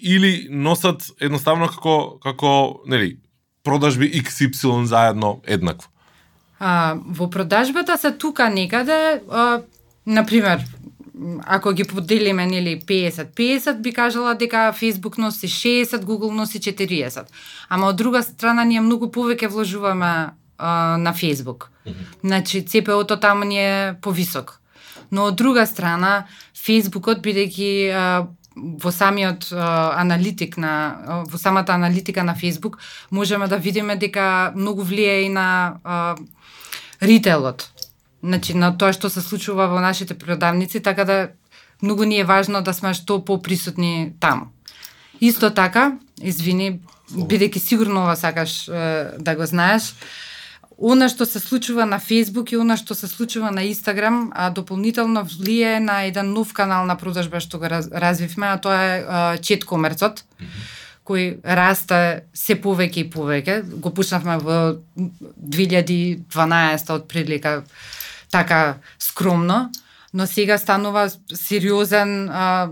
или 0.03 0.49
носат 0.51 1.13
едноставно 1.21 1.69
како, 1.69 2.19
како 2.23 2.81
нели, 2.87 3.17
продажби 3.65 4.11
XY 4.11 4.85
заедно 4.85 5.41
еднакво. 5.47 5.89
А, 6.59 6.95
во 7.07 7.31
продажбата 7.31 7.99
се 7.99 8.13
тука 8.13 8.51
некаде, 8.51 9.21
а, 9.31 9.63
например, 10.07 10.63
ако 11.47 11.73
ги 11.73 11.85
поделиме 11.85 12.47
нели 12.47 12.81
50-50 12.81 13.81
би 13.81 13.93
кажала 13.93 14.35
дека 14.35 14.73
Facebook 14.73 15.19
носи 15.19 15.49
60, 15.49 16.03
Google 16.05 16.31
носи 16.31 16.61
40. 16.61 17.27
Ама 17.69 17.87
од 17.87 17.97
друга 17.97 18.23
страна 18.23 18.65
ние 18.65 18.81
многу 18.81 19.07
повеќе 19.07 19.49
вложуваме 19.49 20.31
а, 20.59 20.97
на 20.99 21.15
Facebook. 21.15 21.69
Значи 22.25 22.65
CPO-то 22.65 23.17
таму 23.17 23.45
ни 23.45 23.59
е 23.59 23.95
повисок. 24.03 24.61
Но 25.11 25.25
од 25.25 25.37
друга 25.37 25.67
страна 25.67 26.27
Фейсбукот 26.65 27.21
бидејќи 27.25 27.91
во 28.57 28.93
самиот 28.93 29.49
а, 29.53 29.97
аналитик 30.01 30.57
на 30.57 31.25
во 31.29 31.39
самата 31.39 31.75
аналитика 31.75 32.25
на 32.25 32.35
Facebook 32.35 32.79
можеме 33.11 33.49
да 33.49 33.57
видиме 33.57 33.97
дека 33.97 34.53
многу 34.57 34.83
влие 34.83 35.23
и 35.23 35.29
на 35.29 35.81
а, 35.85 36.17
ритейлот 37.03 37.72
значи 38.23 38.55
на 38.55 38.73
тоа 38.79 38.93
што 38.93 39.11
се 39.11 39.21
случува 39.21 39.67
во 39.69 39.81
нашите 39.81 40.15
продавници, 40.15 40.81
така 40.81 41.05
да 41.05 41.29
многу 41.83 42.05
ни 42.05 42.19
е 42.19 42.25
важно 42.25 42.63
да 42.63 42.73
сме 42.73 42.95
што 42.95 43.25
поприсутни 43.25 44.15
таму. 44.21 44.53
Исто 45.21 45.51
така, 45.51 45.99
извини, 46.23 46.81
бидејќи 47.11 47.59
сигурно 47.59 48.07
ова 48.07 48.17
сакаш 48.17 48.69
е, 48.69 49.15
да 49.19 49.35
го 49.35 49.47
знаеш, 49.47 49.95
она 50.83 51.09
што 51.09 51.27
се 51.27 51.39
случува 51.39 51.87
на 51.87 52.01
Facebook 52.01 52.53
и 52.53 52.57
она 52.59 52.77
што 52.77 52.95
се 52.95 53.07
случува 53.07 53.51
на 53.51 53.63
Instagram, 53.63 54.31
а 54.35 54.51
дополнително 54.51 55.23
влие 55.25 55.81
на 55.81 56.03
еден 56.03 56.33
нов 56.33 56.53
канал 56.53 56.87
на 56.87 56.97
продажба 56.97 57.41
што 57.41 57.59
го 57.59 57.69
раз, 57.71 57.87
развивме, 57.93 58.47
а 58.47 58.59
тоа 58.59 58.81
е 58.83 59.39
чет 59.39 59.65
комерцот, 59.65 60.25
кој 61.07 61.39
расте 61.45 62.25
се 62.35 62.59
повеќе 62.59 63.07
и 63.07 63.11
повеќе. 63.11 63.63
Го 63.79 63.91
пушнавме 63.95 64.39
во 64.43 64.59
2012 64.99 66.91
од 66.95 67.07
прилика 67.07 67.63
така 68.33 68.77
скромно, 68.99 69.71
но 70.13 70.27
сега 70.27 70.59
станува 70.59 71.11
сериозен 71.35 72.29
а, 72.29 72.71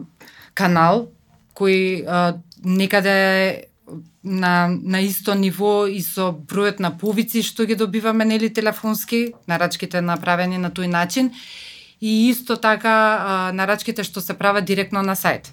канал 0.55 1.09
кој 1.55 2.05
а, 2.09 2.41
некаде 2.65 3.69
на, 4.25 4.69
на 4.69 5.01
исто 5.05 5.35
ниво 5.37 5.85
и 5.87 6.01
со 6.01 6.33
бројот 6.33 6.81
на 6.81 6.91
повици 6.97 7.45
што 7.45 7.69
ги 7.69 7.77
добиваме 7.77 8.25
нели 8.25 8.49
телефонски, 8.49 9.33
нарачките 9.47 10.01
направени 10.01 10.59
на 10.59 10.73
тој 10.73 10.89
начин 10.89 11.31
и 12.01 12.31
исто 12.33 12.57
така 12.57 12.97
а, 12.97 13.53
нарачките 13.53 14.05
што 14.05 14.25
се 14.25 14.35
прават 14.35 14.65
директно 14.65 15.05
на 15.05 15.13
сајт. 15.13 15.53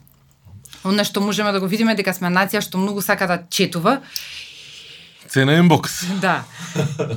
Оно 0.88 1.04
што 1.04 1.20
можеме 1.22 1.52
да 1.52 1.60
го 1.60 1.68
видиме 1.68 2.00
дека 2.00 2.16
сме 2.16 2.32
нација 2.32 2.64
што 2.64 2.80
многу 2.80 3.04
сака 3.04 3.28
да 3.28 3.44
четува. 3.50 4.00
Цена 5.28 5.60
инбокс. 5.60 6.06
Да. 6.24 6.46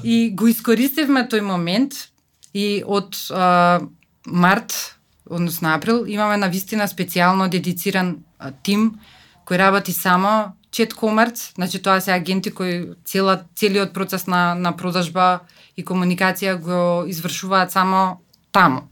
И 0.03 0.35
го 0.35 0.51
искористивме 0.51 1.23
тој 1.31 1.47
момент 1.47 2.10
и 2.55 2.83
од 2.87 3.17
а, 3.31 3.81
март, 4.27 4.97
односно 5.31 5.75
април, 5.75 6.05
имаме 6.07 6.37
на 6.37 6.49
вистина 6.49 6.89
специјално 6.89 7.49
дедициран 7.49 8.17
а, 8.39 8.51
тим 8.63 9.01
кој 9.47 9.59
работи 9.59 9.93
само 9.93 10.55
чет 10.71 10.95
комерц, 10.95 11.53
значи 11.55 11.83
тоа 11.83 12.01
се 12.01 12.13
агенти 12.13 12.51
кои 12.51 12.95
цела, 13.05 13.43
целиот 13.55 13.93
процес 13.93 14.27
на, 14.27 14.55
на 14.55 14.73
продажба 14.77 15.41
и 15.77 15.85
комуникација 15.85 16.55
го 16.59 17.05
извршуваат 17.11 17.73
само 17.73 18.21
таму. 18.53 18.87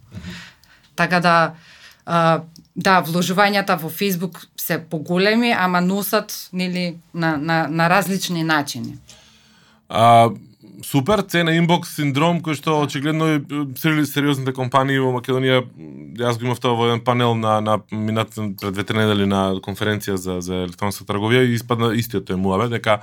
Така 0.97 1.21
да, 1.21 1.55
а, 2.07 2.43
да, 2.75 3.03
вложувањата 3.03 3.79
во 3.79 3.91
Facebook 3.91 4.47
се 4.57 4.79
поголеми, 4.79 5.53
ама 5.53 5.81
носат 5.81 6.49
нели 6.53 6.99
на, 7.15 7.37
на, 7.37 7.67
на 7.69 7.89
различни 7.91 8.43
начини. 8.45 8.99
А, 9.89 10.31
супер, 10.85 11.23
цена 11.27 11.55
инбокс 11.59 11.91
синдром 11.97 12.41
кој 12.45 12.57
што 12.59 12.77
очигледно 12.85 13.39
сили 13.79 14.05
сериозните 14.07 14.55
компании 14.57 14.99
во 15.03 15.11
Македонија, 15.17 15.63
јас 16.19 16.39
го 16.39 16.49
имав 16.49 16.61
тоа 16.63 16.77
во 16.79 16.89
еден 16.89 17.03
панел 17.05 17.35
на 17.35 17.61
на 17.61 17.79
минат 17.91 18.35
пред 18.35 18.75
две 18.75 18.85
недели 18.95 19.27
на 19.27 19.59
конференција 19.65 20.15
за 20.15 20.41
за 20.41 20.65
електронска 20.67 21.05
трговија 21.05 21.47
и 21.47 21.55
испадна 21.59 21.93
истиот 21.95 22.31
тој 22.31 22.37
муаве 22.37 22.69
дека 22.69 23.01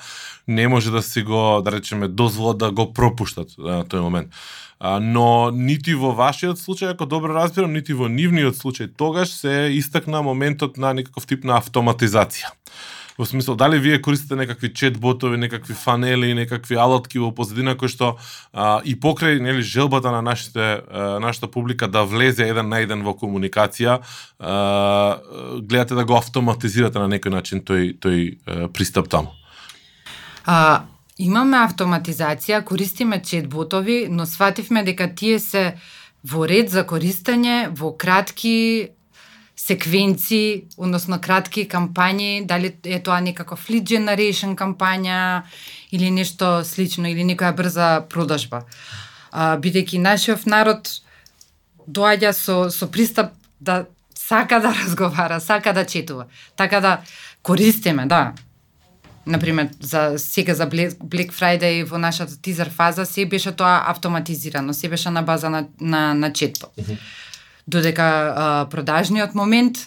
не 0.48 0.67
може 0.67 0.91
да 0.91 1.01
си 1.01 1.24
го 1.24 1.62
да 1.62 1.72
речеме 1.72 2.08
дозволат 2.08 2.58
да 2.58 2.72
го 2.72 2.94
пропуштат 2.94 3.58
на 3.58 3.84
тој 3.84 4.01
момент. 4.01 4.32
А, 4.79 5.00
но 5.00 5.51
нити 5.51 5.96
во 5.96 6.12
вашиот 6.12 6.60
случај, 6.60 6.91
ако 6.91 7.05
добро 7.05 7.34
разбирам, 7.34 7.74
нити 7.74 7.94
во 7.94 8.10
нивниот 8.12 8.60
случај, 8.60 8.91
тогаш 8.98 9.32
се 9.32 9.72
истакна 9.72 10.22
моментот 10.22 10.77
на 10.77 10.94
некаков 10.94 11.25
тип 11.25 11.44
на 11.44 11.58
автоматизација. 11.62 12.51
Во 13.18 13.26
смисла, 13.26 13.56
дали 13.56 13.80
вие 13.80 14.02
користите 14.02 14.36
некакви 14.36 14.74
чатботови, 14.74 15.38
некакви 15.38 15.74
фанели, 15.74 16.34
некакви 16.34 16.76
алатки 16.76 17.20
во 17.20 17.32
позадина 17.32 17.78
кои 17.80 17.88
што 17.88 18.18
а, 18.52 18.82
и 18.84 18.96
покрај 18.96 19.40
нели 19.40 19.64
желбата 19.64 20.12
на 20.12 20.22
нашите 20.22 20.84
а, 20.84 21.20
нашата 21.24 21.48
публика 21.48 21.88
да 21.88 22.04
влезе 22.04 22.50
еден 22.50 22.68
на 22.70 22.82
еден 22.84 23.06
во 23.08 23.16
комуникација, 23.16 24.02
а, 24.40 25.22
гледате 25.64 25.96
да 25.96 26.04
го 26.04 26.20
автоматизирате 26.20 27.00
на 27.00 27.08
некој 27.08 27.32
начин 27.32 27.64
тој 27.64 27.96
тој 28.04 28.20
а, 28.46 28.68
пристап 28.68 29.08
таму. 29.08 29.32
А, 30.44 30.84
Имаме 31.18 31.62
автоматизација, 31.64 32.60
користиме 32.68 33.22
чатботови, 33.24 34.08
но 34.12 34.26
свативме 34.28 34.84
дека 34.84 35.08
тие 35.16 35.40
се 35.40 35.78
во 36.28 36.44
ред 36.44 36.74
за 36.74 36.84
користење 36.84 37.70
во 37.72 37.94
кратки 37.96 38.92
секвенци, 39.56 40.66
односно 40.78 41.20
кратки 41.22 41.64
кампањи, 41.70 42.46
дали 42.46 42.74
е 42.84 43.00
тоа 43.00 43.22
некаков 43.24 43.70
lead 43.72 43.88
generation 43.88 44.56
кампања 44.56 45.44
или 45.92 46.12
нешто 46.12 46.60
слично 46.64 47.08
или 47.08 47.24
некоја 47.24 47.56
брза 47.56 47.90
продажба. 48.10 48.66
А, 49.32 49.56
бидејќи 49.58 50.02
нашиот 50.04 50.46
народ 50.46 50.92
доаѓа 51.88 52.34
со 52.34 52.70
со 52.70 52.88
пристап 52.92 53.32
да 53.60 53.86
сака 54.16 54.60
да 54.60 54.76
разговара, 54.84 55.40
сака 55.40 55.74
да 55.74 55.86
четува. 55.86 56.26
Така 56.56 56.82
да 56.82 57.00
користиме, 57.42 58.06
да, 58.06 58.34
например, 59.26 59.70
за 59.80 60.14
сега 60.18 60.54
за 60.54 60.68
Black 60.68 61.32
Friday 61.32 61.84
во 61.84 61.98
нашата 61.98 62.42
тизер 62.42 62.70
фаза 62.70 63.06
се 63.06 63.26
беше 63.26 63.52
тоа 63.52 63.84
автоматизирано, 63.88 64.74
се 64.74 64.90
беше 64.90 65.10
на 65.10 65.22
база 65.22 65.50
на 65.50 65.68
на, 65.82 66.14
на 66.14 66.34
четбот. 66.34 66.72
Mm 66.78 66.84
-hmm. 66.84 66.98
Додека 67.68 68.04
а, 68.36 68.68
продажниот 68.70 69.36
момент 69.36 69.78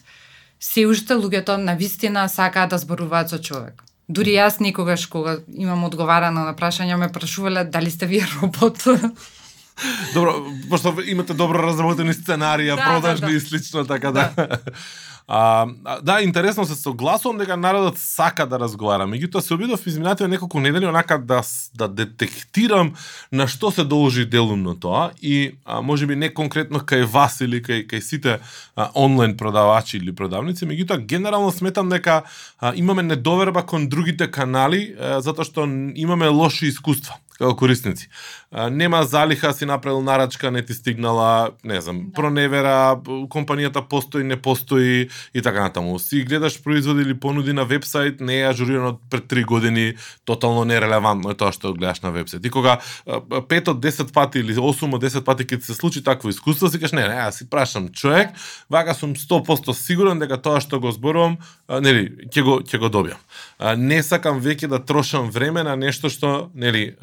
се 0.61 0.87
уште 0.87 1.14
луѓето 1.14 1.57
на 1.57 1.77
вистина 1.77 2.29
сакаат 2.29 2.71
да 2.71 2.79
зборуваат 2.79 3.31
со 3.31 3.38
човек. 3.38 3.85
Дури 4.09 4.35
јас 4.35 4.61
никогаш 4.61 5.07
кога 5.07 5.38
имам 5.53 5.85
одговарано 5.85 6.45
на 6.45 6.55
прашања 6.57 6.97
ме 6.97 7.12
прашувале 7.12 7.64
дали 7.64 7.91
сте 7.91 8.07
вие 8.07 8.27
робот. 8.43 8.83
Добро, 10.14 10.35
пошто 10.71 10.95
имате 11.07 11.35
добро 11.35 11.61
разработени 11.62 12.14
сценарија, 12.17 12.75
да, 12.77 12.83
продажни 12.83 13.27
да, 13.27 13.33
да. 13.33 13.37
и 13.37 13.41
слично, 13.41 13.85
така 13.87 14.11
да. 14.12 14.33
да. 14.37 14.59
А, 15.31 15.67
да, 16.03 16.23
интересно 16.23 16.64
се 16.64 16.75
согласувам 16.75 17.38
дека 17.38 17.57
народот 17.57 17.99
сака 17.99 18.47
да 18.49 18.57
разговара. 18.57 19.05
Меѓутоа 19.05 19.45
се 19.45 19.53
обидов 19.55 19.85
изминативе 19.87 20.29
неколку 20.29 20.61
недели 20.61 20.88
онака 20.88 21.19
да 21.21 21.43
да 21.77 21.88
детектирам 21.88 22.95
на 23.33 23.45
што 23.45 23.69
се 23.71 23.85
должи 23.85 24.25
делумно 24.25 24.73
тоа 24.73 25.11
и 25.21 25.53
а, 25.64 25.83
можеби 25.85 26.17
не 26.17 26.33
конкретно 26.33 26.81
кај 26.81 27.05
вас 27.05 27.41
или 27.45 27.61
кај 27.61 27.85
кај 27.93 28.01
сите 28.01 28.38
а, 28.75 28.88
онлайн 28.97 29.37
продавачи 29.37 30.01
или 30.01 30.17
продавници, 30.17 30.64
меѓутоа 30.64 31.05
генерално 31.05 31.53
сметам 31.53 31.93
дека 31.93 32.23
а, 32.59 32.73
имаме 32.75 33.03
недоверба 33.03 33.67
кон 33.69 33.88
другите 33.88 34.31
канали 34.33 34.97
а, 34.97 35.21
затоа 35.21 35.45
што 35.45 35.69
имаме 35.95 36.33
лоши 36.33 36.73
искуства 36.73 37.21
корисници. 37.38 38.09
А, 38.51 38.70
нема 38.70 39.03
залиха, 39.05 39.53
си 39.53 39.64
направил 39.64 40.03
нарачка, 40.03 40.51
не 40.51 40.62
ти 40.62 40.74
стигнала, 40.74 41.51
не 41.64 41.81
знам, 41.81 41.98
да. 42.07 42.12
проневера, 42.12 42.96
компанијата 43.07 43.83
постои, 43.88 44.24
не 44.24 44.37
постои 44.37 45.09
и 45.35 45.42
така 45.42 45.61
натаму. 45.61 45.98
Си 45.98 46.22
гледаш 46.22 46.62
производи 46.62 47.03
или 47.03 47.14
понуди 47.14 47.53
на 47.53 47.64
вебсайт, 47.64 48.20
не 48.20 48.40
е 48.40 48.48
ажурирано 48.48 48.98
пред 49.11 49.24
3 49.24 49.44
години, 49.44 49.94
тотално 50.24 50.64
нерелевантно 50.64 51.31
е 51.31 51.35
тоа 51.35 51.53
што 51.53 51.74
гледаш 51.74 52.01
на 52.01 52.11
вебсайт. 52.11 52.46
И 52.46 52.51
кога 52.51 52.79
5 53.07 53.68
од 53.68 53.79
10 53.85 54.12
пати 54.12 54.38
или 54.38 54.57
8 54.57 54.94
од 54.94 55.05
10 55.05 55.24
пати 55.24 55.44
ќе 55.44 55.61
се 55.61 55.74
случи 55.74 56.03
такво 56.05 56.29
искуство, 56.29 56.68
си 56.68 56.81
кажеш 56.81 56.96
не, 56.96 57.05
не, 57.05 57.14
јас 57.14 57.38
си 57.38 57.51
прашам 57.51 57.88
човек, 57.92 58.35
вака 58.70 58.94
сум 58.94 59.14
100% 59.14 59.72
сигурен 59.72 60.18
дека 60.18 60.40
тоа 60.40 60.61
што 60.61 60.81
го 60.81 60.90
зборувам, 60.90 61.37
нели, 61.68 62.27
ќе 62.33 62.42
го 62.42 62.59
ќе 62.64 62.79
го 62.81 62.88
добиам. 62.88 63.20
Не 63.77 64.03
сакам 64.03 64.40
веќе 64.40 64.72
да 64.72 64.81
трошам 64.81 65.31
време 65.31 65.62
на 65.62 65.77
нешто 65.77 66.09
што, 66.09 66.51
нели, 66.55 66.96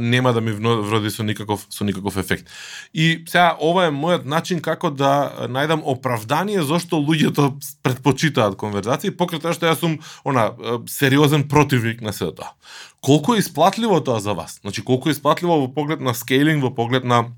нема 0.00 0.32
да 0.32 0.40
ми 0.40 0.52
вроди 0.52 1.10
со 1.10 1.22
никаков 1.22 1.66
со 1.70 1.84
никаков 1.84 2.16
ефект. 2.16 2.48
И 2.94 3.24
сега 3.28 3.56
ова 3.60 3.86
е 3.86 3.94
мојот 3.94 4.24
начин 4.24 4.60
како 4.60 4.90
да 4.90 5.48
најдам 5.48 5.82
оправдание 5.84 6.62
зошто 6.62 6.96
луѓето 6.96 7.52
предпочитаат 7.82 8.56
конверзации, 8.56 9.10
покрај 9.10 9.42
тоа 9.42 9.56
што 9.56 9.66
јас 9.70 9.80
сум 9.82 9.98
она 10.24 10.52
сериозен 10.88 11.48
противник 11.48 12.00
на 12.00 12.12
сето 12.12 12.42
тоа. 12.42 12.52
Колку 13.00 13.34
е 13.34 13.42
исплатливо 13.42 14.00
тоа 14.00 14.20
за 14.20 14.32
вас? 14.32 14.60
Значи 14.62 14.84
колку 14.84 15.08
е 15.08 15.12
исплатливо 15.12 15.60
во 15.66 15.68
поглед 15.68 16.00
на 16.00 16.14
скейлинг, 16.14 16.62
во 16.62 16.74
поглед 16.74 17.04
на 17.04 17.32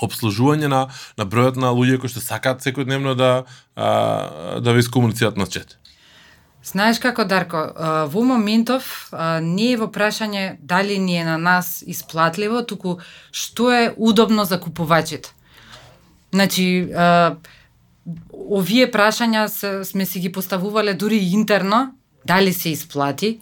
обслужување 0.00 0.68
на 0.72 0.88
на 1.18 1.26
бројот 1.28 1.60
на 1.60 1.72
луѓе 1.74 2.00
кои 2.00 2.08
што 2.08 2.22
сакаат 2.24 2.64
секојдневно 2.64 3.14
да 3.14 3.44
а, 3.76 4.60
да 4.60 4.72
ви 4.72 4.80
искомуницираат 4.80 5.36
на 5.36 5.46
чет. 5.46 5.78
Знаеш 6.64 6.98
како, 7.02 7.24
Дарко, 7.24 7.60
во 8.06 8.22
моментов 8.22 9.10
не 9.42 9.72
е 9.72 9.78
во 9.80 9.88
прашање 9.90 10.58
дали 10.62 10.98
ни 10.98 11.16
е 11.18 11.24
на 11.26 11.38
нас 11.38 11.82
исплатливо, 11.82 12.62
туку 12.62 13.00
што 13.32 13.70
е 13.74 13.94
удобно 13.96 14.44
за 14.44 14.60
купувачите. 14.60 15.34
Значи, 16.32 16.86
овие 18.32 18.86
прашања 18.90 19.48
сме 19.84 20.06
си 20.06 20.20
ги 20.20 20.32
поставувале 20.32 20.94
дури 20.94 21.18
интерно, 21.34 21.98
дали 22.24 22.52
се 22.52 22.70
исплати. 22.70 23.40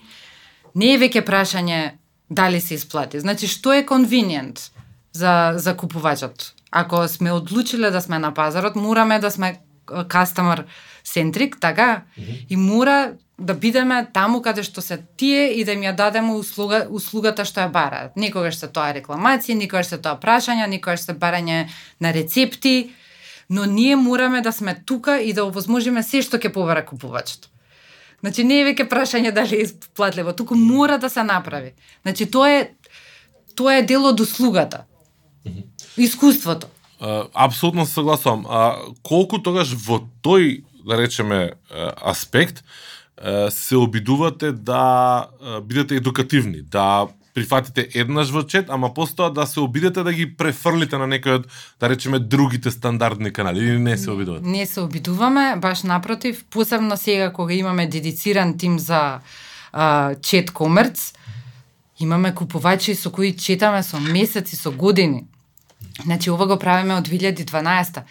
Не 0.74 0.94
е 0.94 0.98
веќе 0.98 1.24
прашање 1.26 1.98
дали 2.30 2.60
се 2.60 2.74
исплати. 2.74 3.20
Значи, 3.20 3.46
што 3.46 3.72
е 3.72 3.86
конвиниент 3.86 4.70
за, 5.12 5.52
за 5.56 5.76
купувачот? 5.76 6.52
Ако 6.70 7.08
сме 7.08 7.32
одлучиле 7.32 7.90
да 7.90 8.00
сме 8.00 8.18
на 8.18 8.34
пазарот, 8.34 8.76
мораме 8.76 9.18
да 9.18 9.30
сме 9.30 9.60
customer 9.86 10.64
центрик, 11.12 11.60
така? 11.60 12.02
Mm 12.18 12.22
-hmm. 12.22 12.46
И 12.48 12.56
мора 12.56 13.12
да 13.38 13.54
бидеме 13.54 14.06
таму 14.12 14.42
каде 14.42 14.62
што 14.62 14.80
се 14.80 14.98
тие 15.16 15.56
и 15.56 15.64
да 15.64 15.72
им 15.72 15.80
ја 15.80 15.94
дадеме 15.96 16.32
услуга, 16.36 16.86
услугата 16.90 17.44
што 17.44 17.60
ја 17.60 17.70
бараат. 17.72 18.16
Никогаш 18.16 18.56
се 18.60 18.68
тоа 18.68 18.92
рекламација, 18.92 19.54
никогаш 19.54 19.86
се 19.86 19.98
тоа 19.98 20.20
прашања, 20.20 20.66
никогаш 20.68 21.00
се 21.00 21.12
барање 21.12 21.68
на 22.00 22.12
рецепти, 22.12 22.90
но 23.50 23.64
ние 23.64 23.96
мораме 23.96 24.40
да 24.40 24.52
сме 24.52 24.82
тука 24.86 25.20
и 25.20 25.32
да 25.32 25.44
овозможиме 25.44 26.02
се 26.02 26.22
што 26.22 26.36
ќе 26.36 26.52
побара 26.52 26.84
купувачот. 26.86 27.48
Значи 28.20 28.44
не 28.44 28.60
е 28.60 28.64
веќе 28.64 28.88
прашање 28.88 29.32
дали 29.32 29.62
е 29.62 29.66
платливо, 29.96 30.32
туку 30.32 30.54
мора 30.54 30.98
да 30.98 31.10
се 31.10 31.22
направи. 31.22 31.72
Значи 32.02 32.30
тоа 32.30 32.50
е 32.50 32.70
тоа 33.54 33.74
е 33.74 33.82
дел 33.82 34.04
од 34.04 34.20
услугата. 34.20 34.84
Искуството. 35.96 36.66
Апсолутно 37.34 37.86
се 37.86 37.92
согласувам. 37.92 38.46
А 38.48 38.76
колку 39.02 39.38
тогаш 39.38 39.72
во 39.72 40.04
тој 40.22 40.62
да 40.86 40.98
речеме 40.98 41.50
аспект 42.06 42.64
се 43.50 43.76
обидувате 43.76 44.52
да 44.52 45.26
бидете 45.62 45.96
едукативни, 45.96 46.62
да 46.62 47.06
прифатите 47.34 47.88
еднаш 47.94 48.30
во 48.30 48.42
чет, 48.42 48.70
ама 48.70 48.94
постоа 48.94 49.30
да 49.30 49.46
се 49.46 49.60
обидете 49.60 50.02
да 50.02 50.12
ги 50.12 50.26
префрлите 50.26 50.98
на 50.98 51.06
некој 51.06 51.40
од, 51.40 51.46
да 51.80 51.88
речеме, 51.88 52.18
другите 52.18 52.70
стандардни 52.70 53.32
канали, 53.32 53.58
или 53.58 53.78
не 53.78 53.96
се 53.98 54.10
обидувате? 54.10 54.48
Не 54.48 54.66
се 54.66 54.80
обидуваме, 54.80 55.56
баш 55.56 55.82
напротив, 55.82 56.44
посебно 56.50 56.96
сега 56.96 57.32
кога 57.32 57.54
имаме 57.54 57.86
дедициран 57.86 58.58
тим 58.58 58.78
за 58.78 59.20
а, 59.72 60.14
чет 60.22 60.50
комерц, 60.50 61.12
имаме 62.00 62.34
купувачи 62.34 62.94
со 62.94 63.10
кои 63.10 63.36
четаме 63.36 63.82
со 63.82 64.00
месеци, 64.00 64.56
со 64.56 64.72
години. 64.72 65.26
Значи, 66.04 66.30
ова 66.30 66.46
го 66.46 66.58
правиме 66.58 66.94
од 66.94 67.08
2012 67.08 68.02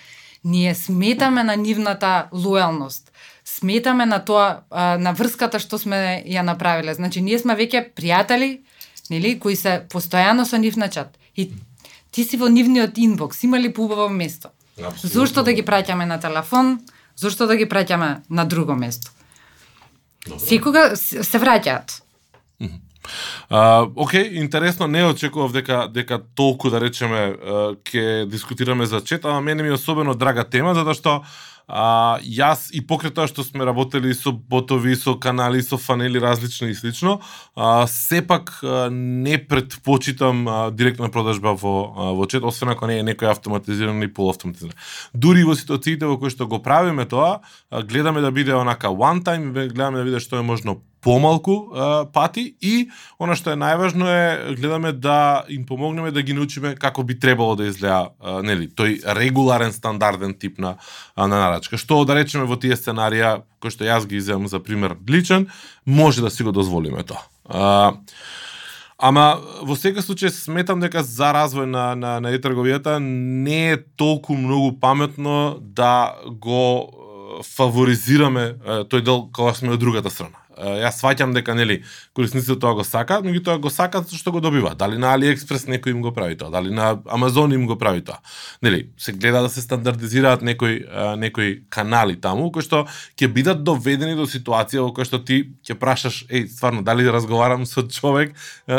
Ние 0.43 0.75
сметаме 0.75 1.43
на 1.43 1.55
нивната 1.55 2.29
лојалност 2.31 3.09
сметаме 3.49 4.05
на 4.05 4.19
тоа, 4.25 4.61
на 4.71 5.13
врската 5.17 5.59
што 5.59 5.79
сме 5.81 6.21
ја 6.27 6.43
направиле. 6.45 6.93
Значи, 6.93 7.21
ние 7.21 7.39
сме 7.39 7.55
веќе 7.57 7.89
пријатели, 7.97 8.61
нели, 9.09 9.35
кои 9.39 9.55
се 9.57 9.81
постојано 9.89 10.45
со 10.45 10.57
нив 10.61 10.77
на 10.77 10.89
чат. 10.89 11.17
И 11.35 11.49
ти 12.11 12.23
си 12.23 12.37
во 12.37 12.49
нивниот 12.49 12.97
инбокс, 12.97 13.43
има 13.43 13.59
ли 13.59 13.73
поубаво 13.73 14.09
место? 14.09 14.53
Абсолютно. 14.77 15.09
Зошто 15.09 15.43
да 15.43 15.53
ги 15.53 15.65
праќаме 15.65 16.05
на 16.05 16.19
телефон? 16.19 16.79
Зошто 17.17 17.47
да 17.47 17.57
ги 17.57 17.65
праќаме 17.65 18.21
на 18.29 18.45
друго 18.45 18.75
место? 18.75 19.11
Добре. 20.27 20.45
Секога 20.45 20.83
се 20.95 21.39
враќаат. 21.39 22.01
А, 23.49 23.87
окей, 23.95 24.39
интересно, 24.41 24.87
не 24.87 25.05
очекував 25.05 25.51
дека 25.51 25.87
дека 25.89 26.19
толку 26.35 26.69
да 26.69 26.79
речеме 26.79 27.35
ќе 27.83 28.25
дискутираме 28.29 28.85
за 28.85 29.01
чет, 29.01 29.25
ама 29.25 29.41
мене 29.41 29.63
ми 29.63 29.69
е 29.69 29.79
особено 29.79 30.13
драга 30.13 30.43
тема 30.43 30.75
затоа 30.75 30.93
што 30.93 31.21
А, 31.69 32.17
јас 32.25 32.71
и 32.73 32.81
покрај 32.81 33.11
тоа 33.13 33.29
што 33.29 33.43
сме 33.45 33.61
работели 33.67 34.09
со 34.17 34.31
ботови, 34.33 34.95
со 34.97 35.13
канали, 35.21 35.61
со 35.61 35.77
фанели 35.77 36.17
различни 36.17 36.71
и 36.71 36.73
слично, 36.73 37.19
а, 37.55 37.85
сепак 37.85 38.57
а, 38.63 38.89
не 38.89 39.37
предпочитам 39.37 40.47
а, 40.47 40.71
директна 40.71 41.11
продажба 41.13 41.53
во 41.53 41.75
а, 41.93 42.09
во 42.17 42.25
чет, 42.25 42.43
освен 42.43 42.73
ако 42.73 42.89
не 42.89 42.97
е 42.97 43.05
некој 43.05 43.29
автоматизиран 43.29 44.01
или 44.01 44.09
полуавтоматизиран. 44.09 44.73
Дури 45.13 45.45
во 45.45 45.53
ситуациите 45.53 46.09
во 46.09 46.17
кои 46.17 46.33
што 46.33 46.49
го 46.49 46.57
правиме 46.57 47.05
тоа, 47.05 47.45
а, 47.69 47.83
гледаме 47.85 48.25
да 48.25 48.33
биде 48.33 48.57
онака 48.57 48.89
one 48.89 49.21
time, 49.21 49.53
гледаме 49.53 50.01
да 50.01 50.09
биде 50.09 50.25
што 50.25 50.41
е 50.41 50.41
можно 50.41 50.81
помалку 51.01 51.71
а, 51.73 52.05
пати. 52.05 52.55
И 52.61 52.89
она 53.19 53.35
што 53.35 53.53
е 53.53 53.59
најважно 53.59 54.07
е 54.07 54.55
гледаме 54.55 54.91
да 54.91 55.45
им 55.49 55.65
помогнеме 55.65 56.11
да 56.11 56.21
ги 56.21 56.33
научиме 56.33 56.75
како 56.75 57.03
би 57.03 57.19
требало 57.19 57.55
да 57.55 57.69
изгледа 57.69 58.11
нели 58.43 58.69
тој 58.69 59.01
регуларен 59.19 59.73
стандарден 59.73 60.33
тип 60.33 60.59
на 60.59 60.75
на 61.17 61.27
нарачка. 61.27 61.77
Што 61.77 62.05
да 62.05 62.15
речеме 62.15 62.45
во 62.45 62.59
тие 62.59 62.75
сценарија 62.75 63.41
кои 63.59 63.71
што 63.71 63.87
јас 63.87 64.07
ги 64.07 64.21
земам 64.21 64.47
за 64.47 64.59
пример 64.59 64.97
личен 65.09 65.47
може 65.85 66.21
да 66.21 66.29
си 66.29 66.43
го 66.43 66.51
дозволиме 66.51 67.03
тоа. 67.03 67.23
А, 67.49 67.93
Ама 68.99 69.39
во 69.63 69.77
секој 69.79 70.03
случај 70.03 70.31
сметам 70.35 70.81
дека 70.83 71.05
за 71.07 71.31
развој 71.31 71.69
на 71.71 71.95
на 71.95 72.17
на 72.19 72.33
трговијата 72.35 72.97
не 72.99 73.71
е 73.71 73.77
толку 73.95 74.35
многу 74.35 74.73
паметно 74.79 75.55
да 75.61 76.19
го 76.27 76.91
фаворизираме 77.47 78.59
тој 78.91 79.01
дел 79.01 79.29
кога 79.31 79.53
сме 79.53 79.71
од 79.71 79.79
другата 79.79 80.11
страна 80.11 80.35
јас 80.59 80.99
сваќам 81.01 81.33
дека 81.33 81.55
нели 81.55 81.81
корисниците 82.13 82.59
тоа 82.59 82.75
го 82.75 82.83
сакаат, 82.83 83.25
но 83.25 83.31
ги 83.31 83.41
тоа 83.43 83.57
го 83.57 83.69
сакаат 83.69 84.09
зашто 84.09 84.19
што 84.19 84.31
го 84.35 84.41
добива. 84.43 84.75
Дали 84.75 84.97
на 84.99 85.13
AliExpress 85.15 85.67
некој 85.71 85.95
им 85.95 86.01
го 86.01 86.13
прави 86.13 86.37
тоа, 86.37 86.51
дали 86.51 86.73
на 86.73 86.95
Amazon 87.07 87.53
им 87.53 87.65
го 87.67 87.77
прави 87.77 88.03
тоа. 88.05 88.19
Нели, 88.61 88.89
се 88.97 89.13
гледа 89.13 89.41
да 89.41 89.49
се 89.49 89.61
стандардизираат 89.61 90.41
некои 90.41 90.83
некои 91.17 91.63
канали 91.69 92.19
таму 92.19 92.51
кои 92.51 92.63
што 92.65 92.85
ќе 93.17 93.31
бидат 93.31 93.63
доведени 93.63 94.15
до 94.19 94.27
ситуација 94.27 94.83
во 94.85 94.93
која 94.93 95.07
што 95.07 95.23
ти 95.23 95.55
ќе 95.63 95.79
прашаш, 95.79 96.25
еј, 96.29 96.47
стварно 96.51 96.83
дали 96.83 97.03
да 97.03 97.15
разговарам 97.15 97.65
со 97.65 97.87
човек 97.87 98.35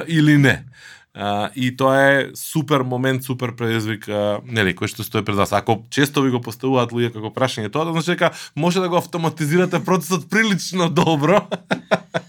или 0.07 0.37
не. 0.37 0.65
Uh, 1.11 1.51
и 1.59 1.77
тоа 1.77 1.97
е 1.99 2.27
супер 2.39 2.85
момент, 2.87 3.25
супер 3.25 3.57
предизвик, 3.59 4.07
uh, 4.07 4.39
нели, 4.47 4.71
кој 4.79 4.87
што 4.93 5.03
стои 5.03 5.25
пред 5.27 5.37
вас. 5.37 5.51
Ако 5.53 5.83
често 5.91 6.23
ви 6.23 6.31
го 6.31 6.39
поставуваат 6.39 6.95
луѓе 6.95 7.11
како 7.17 7.33
прашање 7.35 7.67
тоа, 7.67 7.89
да 7.89 7.97
значи 7.99 8.15
дека 8.15 8.31
може 8.55 8.79
да 8.79 8.89
го 8.89 9.01
автоматизирате 9.01 9.83
процесот 9.83 10.31
прилично 10.31 10.87
добро. 10.87 11.43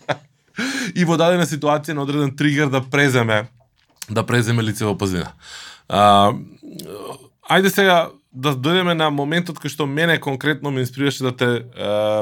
и 0.98 1.06
во 1.06 1.14
дадена 1.14 1.46
ситуација 1.46 1.94
на 1.94 2.08
одреден 2.08 2.34
тригер 2.34 2.74
да 2.74 2.82
преземе 2.82 3.46
да 4.10 4.26
преземе 4.26 4.64
лице 4.64 4.86
во 4.86 4.98
позина. 4.98 5.32
Uh, 5.86 6.34
ајде 7.52 7.70
сега 7.74 8.10
да 8.32 8.54
дојдеме 8.56 8.94
на 8.96 9.10
моментот 9.12 9.60
кој 9.60 9.74
што 9.74 9.86
мене 9.88 10.16
конкретно 10.24 10.72
ме 10.72 10.86
инспирираше 10.86 11.26
да 11.28 11.32
те 11.36 11.50
е, 11.52 11.64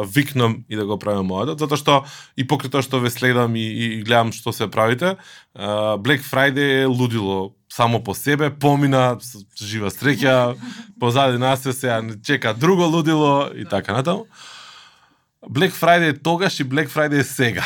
викнам 0.09 0.63
и 0.69 0.75
да 0.75 0.85
го 0.89 0.97
правам 0.97 1.29
мојот, 1.29 1.61
затоа 1.61 1.77
што 1.77 1.97
и 2.33 2.47
покрај 2.49 2.73
тоа 2.73 2.81
што 2.85 2.97
ве 3.03 3.13
следам 3.13 3.53
и, 3.55 3.61
и 3.61 4.01
гледам 4.01 4.33
што 4.33 4.49
се 4.55 4.67
правите, 4.67 5.13
е, 5.13 5.69
Black 6.01 6.25
Friday 6.25 6.81
е 6.81 6.85
лудило 6.89 7.53
само 7.69 8.03
по 8.03 8.15
себе, 8.17 8.49
помина 8.49 9.19
жива 9.61 9.93
среќа, 9.93 10.57
позади 10.99 11.37
нас 11.37 11.61
се 11.61 11.73
сега 11.73 12.01
чека 12.25 12.53
друго 12.53 12.89
лудило 12.89 13.49
и 13.53 13.65
така 13.65 13.93
натаму. 13.93 14.25
Black 15.45 15.71
Friday 15.77 16.09
е 16.09 16.17
тогаш 16.17 16.59
и 16.59 16.65
Black 16.65 16.89
Friday 16.89 17.19
е 17.19 17.23
сега. 17.23 17.65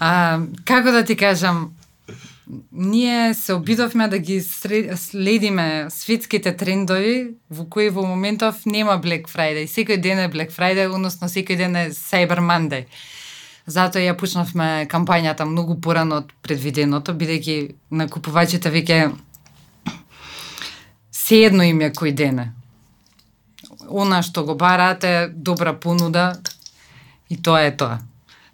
а, 0.00 0.40
како 0.64 0.90
да 0.90 1.04
ти 1.04 1.16
кажам, 1.16 1.70
ние 2.72 3.34
се 3.34 3.52
обидовме 3.52 4.08
да 4.08 4.18
ги 4.18 4.40
следиме 4.96 5.86
светските 5.90 6.56
трендови 6.56 7.34
во 7.50 7.64
кои 7.64 7.88
во 7.88 8.04
моментов 8.06 8.66
нема 8.66 9.00
Black 9.00 9.28
Friday. 9.30 9.64
Секој 9.64 10.00
ден 10.00 10.18
е 10.18 10.28
Black 10.28 10.52
Friday, 10.52 10.86
односно 10.86 11.28
секој 11.28 11.56
ден 11.56 11.76
е 11.76 11.90
Cyber 11.90 12.44
Monday. 12.44 12.84
Затоа 13.66 14.02
ја 14.02 14.16
почнавме 14.18 14.86
кампањата 14.90 15.46
многу 15.48 15.80
порано 15.80 16.22
од 16.22 16.32
предвиденото, 16.42 17.14
бидејќи 17.14 17.74
на 17.90 18.08
купувачите 18.08 18.70
веќе 18.70 19.12
се 21.10 21.44
едно 21.46 21.64
им 21.64 21.80
е 21.80 21.92
кој 21.92 22.12
ден 22.12 22.38
е. 22.38 22.48
Она 23.88 24.22
што 24.22 24.44
го 24.44 24.54
барате 24.54 25.30
добра 25.32 25.72
понуда 25.72 26.34
и 27.30 27.36
тоа 27.42 27.64
е 27.64 27.76
тоа. 27.76 28.11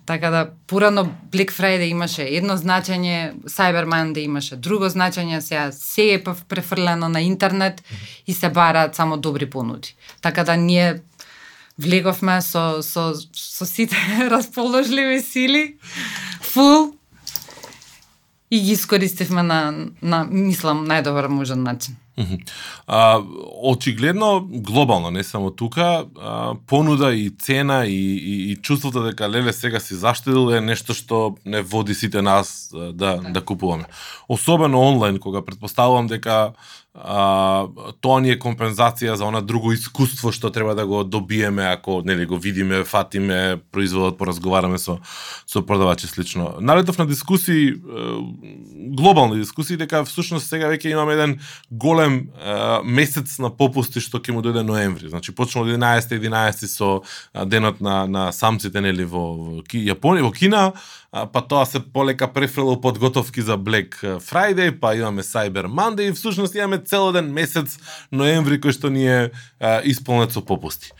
Така 0.08 0.30
да 0.30 0.50
порано 0.66 1.04
Black 1.30 1.52
Friday 1.52 1.90
имаше 1.90 2.24
едно 2.24 2.54
значење, 2.56 3.34
Cyber 3.44 3.84
Monday 3.84 4.24
имаше 4.24 4.56
друго 4.56 4.88
значење, 4.88 5.40
сега 5.44 5.68
се 5.72 6.14
е 6.14 6.22
префрлено 6.24 7.08
на 7.08 7.20
интернет 7.20 7.82
и 8.26 8.32
се 8.32 8.48
бараат 8.48 8.94
само 8.94 9.16
добри 9.16 9.50
понуди. 9.50 9.94
Така 10.22 10.44
да 10.44 10.56
ние 10.56 11.02
влеговме 11.78 12.40
со 12.40 12.80
со 12.82 13.12
со 13.36 13.66
сите 13.66 13.96
расположливи 14.32 15.20
сили, 15.20 15.76
фул 16.40 16.94
и 18.50 18.60
ги 18.60 18.72
искористивме 18.72 19.42
на 19.42 19.60
на 20.02 20.24
мислам 20.24 20.86
најдобар 20.88 21.28
можен 21.28 21.62
начин. 21.62 22.00
А, 22.87 23.22
очигледно, 23.62 24.46
глобално, 24.50 25.11
не 25.11 25.24
само 25.24 25.50
тука, 25.50 26.04
а, 26.20 26.54
понуда 26.66 27.14
и 27.14 27.31
цена 27.31 27.87
и, 27.87 28.16
и, 28.16 28.52
и 28.52 28.57
чувството 28.57 29.02
дека 29.04 29.31
леле 29.31 29.52
сега 29.52 29.81
си 29.81 29.94
заштедил 29.94 30.50
е 30.54 30.61
нешто 30.61 30.94
што 30.94 31.37
не 31.44 31.62
води 31.62 31.94
сите 31.94 32.22
нас 32.22 32.70
да, 32.74 33.16
да 33.16 33.44
купуваме. 33.44 33.85
Особено 34.28 34.81
онлайн, 34.81 35.18
кога 35.18 35.44
предпоставувам 35.44 36.07
дека 36.07 36.52
а, 36.94 37.68
тоа 38.00 38.20
ни 38.20 38.33
е 38.33 38.38
компензација 38.40 39.14
за 39.14 39.26
она 39.28 39.40
друго 39.44 39.72
искуство 39.72 40.33
што 40.35 40.50
треба 40.50 40.74
да 40.74 40.87
го 40.87 41.04
добиеме 41.04 41.62
ако 41.68 42.02
нели 42.04 42.26
го 42.26 42.38
видиме, 42.38 42.85
фатиме 42.85 43.61
производот, 43.72 44.18
поразговараме 44.18 44.78
со 44.78 44.98
со 45.46 45.62
продавачи 45.62 46.07
слично. 46.07 46.54
Налетов 46.61 46.98
на 46.98 47.07
дискусии 47.07 47.74
глобални 48.96 49.38
дискусии 49.38 49.76
дека 49.76 50.04
всушност 50.04 50.48
сега 50.48 50.70
веќе 50.72 50.92
имаме 50.92 51.14
еден 51.14 51.38
голем 51.70 52.07
а, 52.08 52.80
месец 52.84 53.38
на 53.38 53.50
попусти 53.50 54.00
што 54.02 54.20
ќе 54.20 54.34
му 54.34 54.42
дојде 54.44 54.64
ноември. 54.66 55.10
Значи 55.12 55.34
почнува 55.34 55.68
од 55.68 55.76
11 55.76 56.16
11 56.18 56.66
со 56.66 56.90
денот 57.46 57.80
на 57.80 58.06
на 58.06 58.32
самците 58.32 58.80
нели 58.80 59.04
во, 59.04 59.24
во 59.36 59.62
Јапонија, 59.62 60.26
во 60.26 60.32
Кина, 60.32 60.64
па 61.10 61.40
тоа 61.40 61.64
се 61.66 61.80
полека 61.80 62.28
префрло 62.28 62.76
подготовки 62.80 63.42
за 63.42 63.56
Black 63.56 64.00
Friday, 64.24 64.72
па 64.72 64.94
имаме 64.94 65.22
Cyber 65.22 65.66
Monday 65.66 66.10
и 66.10 66.12
всушност 66.12 66.54
имаме 66.54 66.78
цел 66.78 67.12
ден 67.12 67.32
месец 67.32 67.78
ноември 68.10 68.60
кој 68.60 68.76
што 68.76 68.92
ни 68.92 69.06
е 69.06 69.30
исполнет 69.84 70.32
со 70.32 70.44
попусти. 70.44 70.92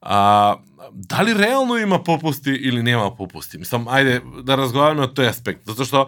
А, 0.00 0.56
дали 0.92 1.34
реално 1.34 1.76
има 1.76 2.04
попусти 2.04 2.50
или 2.50 2.82
нема 2.82 3.16
попусти? 3.16 3.58
Мислам, 3.58 3.84
ајде 3.88 4.20
да 4.44 4.56
разговараме 4.56 5.04
од 5.06 5.14
тој 5.16 5.30
аспект, 5.30 5.66
затоа 5.68 5.86
што 5.86 6.00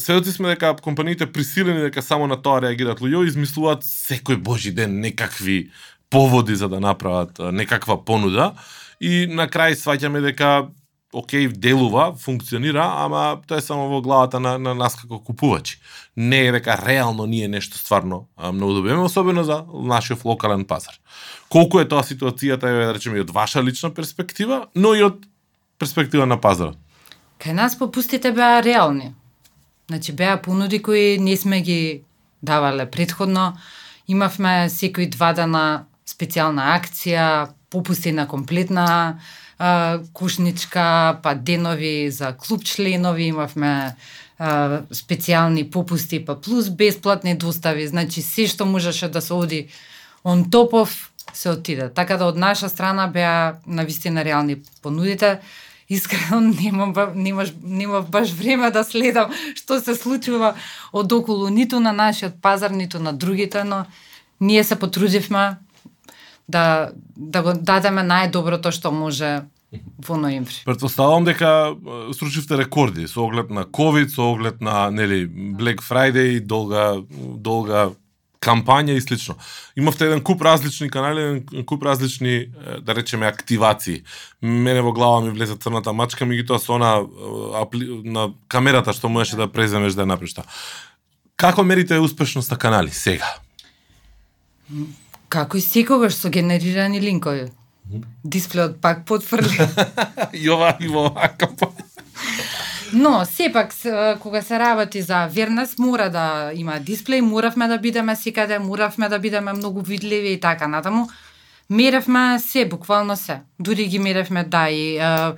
сведоци 0.00 0.32
сме 0.32 0.54
дека 0.54 0.74
компаниите 0.82 1.28
присилени 1.28 1.88
дека 1.88 2.02
само 2.02 2.26
на 2.26 2.40
тоа 2.40 2.62
реагираат 2.64 3.02
луѓе 3.04 3.28
измислуваат 3.28 3.84
секој 3.84 4.40
божи 4.40 4.72
ден 4.72 5.00
некакви 5.00 5.70
поводи 6.10 6.56
за 6.56 6.68
да 6.68 6.80
направат 6.80 7.38
некаква 7.52 7.98
понуда 8.04 8.54
и 9.00 9.26
на 9.30 9.48
крај 9.48 9.76
сваќаме 9.78 10.22
дека 10.24 10.68
окей, 11.12 11.48
делува, 11.48 12.14
функционира, 12.18 12.84
ама 13.04 13.40
тоа 13.46 13.58
е 13.58 13.64
само 13.64 13.88
во 13.88 14.02
главата 14.02 14.40
на, 14.40 14.58
на 14.58 14.74
нас 14.74 14.96
како 14.96 15.20
купувачи. 15.24 15.78
Не 16.16 16.46
е 16.46 16.52
дека 16.52 16.76
реално 16.86 17.26
ние 17.26 17.48
нешто 17.48 17.78
стварно 17.78 18.28
а, 18.36 18.52
многу 18.52 18.72
да 18.72 18.78
добиваме, 18.78 19.02
особено 19.02 19.44
за 19.44 19.64
нашиот 19.72 20.24
локален 20.24 20.64
пазар. 20.64 20.94
Колку 21.48 21.80
е 21.80 21.88
тоа 21.88 22.02
ситуацијата, 22.02 22.68
е, 22.68 22.84
да 22.86 22.94
речеме, 22.94 23.18
и 23.18 23.24
од 23.24 23.30
ваша 23.30 23.62
лична 23.62 23.90
перспектива, 23.94 24.66
но 24.74 24.94
и 24.94 25.02
од 25.02 25.24
перспектива 25.78 26.26
на 26.26 26.40
пазарот? 26.40 26.76
кај 27.38 27.54
нас 27.54 27.78
попустите 27.78 28.32
беа 28.34 28.62
реални. 28.62 29.14
Значи 29.88 30.12
беа 30.12 30.36
понуди 30.42 30.82
кои 30.82 31.18
не 31.18 31.36
сме 31.36 31.60
ги 31.62 32.02
давале 32.42 32.90
предходно. 32.90 33.56
Имавме 34.08 34.68
секој 34.68 35.08
два 35.14 35.32
дана 35.32 35.86
специјална 36.06 36.74
акција, 36.76 37.48
попусти 37.70 38.12
на 38.12 38.26
комплетна 38.26 39.20
а, 39.58 39.98
кушничка, 40.12 41.18
па 41.22 41.34
денови 41.34 42.10
за 42.10 42.32
клуб 42.32 42.64
членови, 42.64 43.30
имавме 43.32 43.96
а, 44.38 44.80
специјални 44.94 45.70
попусти, 45.70 46.24
па 46.24 46.40
плюс 46.40 46.70
бесплатни 46.70 47.34
достави, 47.34 47.86
значи 47.86 48.22
се 48.22 48.46
што 48.46 48.66
можеше 48.66 49.08
да 49.08 49.20
се 49.20 49.34
оди 49.34 49.68
он 50.24 50.50
топов 50.50 51.10
се 51.32 51.50
отиде. 51.50 51.90
Така 51.94 52.16
да 52.16 52.26
од 52.26 52.36
наша 52.36 52.68
страна 52.68 53.06
беа 53.06 53.58
на 53.66 53.84
вистина 53.84 54.24
реални 54.24 54.56
понудите. 54.82 55.40
Искрено 55.88 56.40
немам, 56.62 56.94
немаш, 57.14 57.52
немав 57.64 58.10
баш 58.10 58.30
време 58.32 58.70
да 58.70 58.84
следам 58.84 59.32
што 59.54 59.80
се 59.80 59.94
случува 59.94 60.54
од 60.92 61.12
околу 61.12 61.48
ниту 61.48 61.80
на 61.80 61.92
нашиот 61.92 62.40
пазар, 62.42 62.70
ниту 62.70 62.98
на 62.98 63.12
другите, 63.12 63.64
но 63.64 63.84
ние 64.40 64.64
се 64.64 64.76
потрудивме 64.76 65.56
да, 66.48 66.90
да 67.16 67.42
го 67.42 67.52
дадеме 67.52 68.02
најдоброто 68.02 68.72
што 68.72 68.90
може 68.92 69.44
во 70.00 70.16
ноември. 70.16 70.64
Претпоставувам 70.64 71.26
дека 71.28 71.76
стручивте 72.16 72.56
рекорди 72.56 73.08
со 73.08 73.20
оглед 73.26 73.50
на 73.50 73.66
ковид, 73.66 74.10
со 74.10 74.32
оглед 74.32 74.60
на 74.64 74.90
нели 74.90 75.28
Black 75.28 75.84
Friday, 75.84 76.40
долга 76.40 77.04
долга 77.12 77.90
кампања 78.40 78.94
и 78.94 79.00
слично. 79.02 79.34
Имавте 79.76 80.06
еден 80.06 80.22
куп 80.22 80.42
различни 80.42 80.88
канали, 80.90 81.20
еден 81.20 81.64
куп 81.66 81.82
различни, 81.82 82.46
да 82.80 82.94
речеме, 82.94 83.26
активации. 83.26 84.02
Мене 84.42 84.80
во 84.80 84.92
глава 84.92 85.20
ми 85.20 85.30
влезе 85.30 85.56
црната 85.56 85.92
мачка, 85.92 86.24
тоа 86.46 86.58
со 86.58 86.78
она 86.78 87.02
на 88.04 88.32
камерата 88.48 88.92
што 88.92 89.08
можеше 89.08 89.36
да 89.36 89.52
преземеш 89.52 89.94
да 89.94 90.06
напришта. 90.06 90.44
Како 91.36 91.64
мерите 91.64 91.98
успешноста 91.98 92.56
канали 92.56 92.90
сега? 92.90 93.26
Како 95.28 95.56
и 95.56 95.60
секогаш 95.60 96.14
со 96.14 96.30
генерирани 96.30 97.00
линкови. 97.00 97.48
Дисплеот 98.24 98.80
пак 98.80 99.04
потврди. 99.04 99.58
и 100.32 100.48
ова 100.54 100.76
и 100.80 100.88
во 100.88 101.08
оваа 101.08 101.32
кампања. 101.36 101.84
Но, 102.92 103.24
сепак, 103.24 103.74
кога 104.20 104.42
се 104.42 104.58
работи 104.58 105.02
за 105.02 105.26
верност, 105.26 105.78
мора 105.78 106.08
да 106.10 106.50
има 106.54 106.80
дисплеј, 106.80 107.20
моравме 107.20 107.68
да 107.68 107.78
бидеме 107.78 108.16
секаде, 108.16 108.58
моравме 108.58 109.08
да 109.08 109.18
бидеме 109.18 109.52
многу 109.52 109.80
видливи 109.80 110.32
и 110.32 110.40
така 110.40 110.68
натаму. 110.68 111.08
Меревме 111.70 112.38
се, 112.38 112.68
буквално 112.68 113.16
се. 113.16 113.40
Дури 113.60 113.84
ги 113.86 113.98
меревме 113.98 114.44
да 114.44 114.70
и 114.70 114.96
е, 114.96 115.32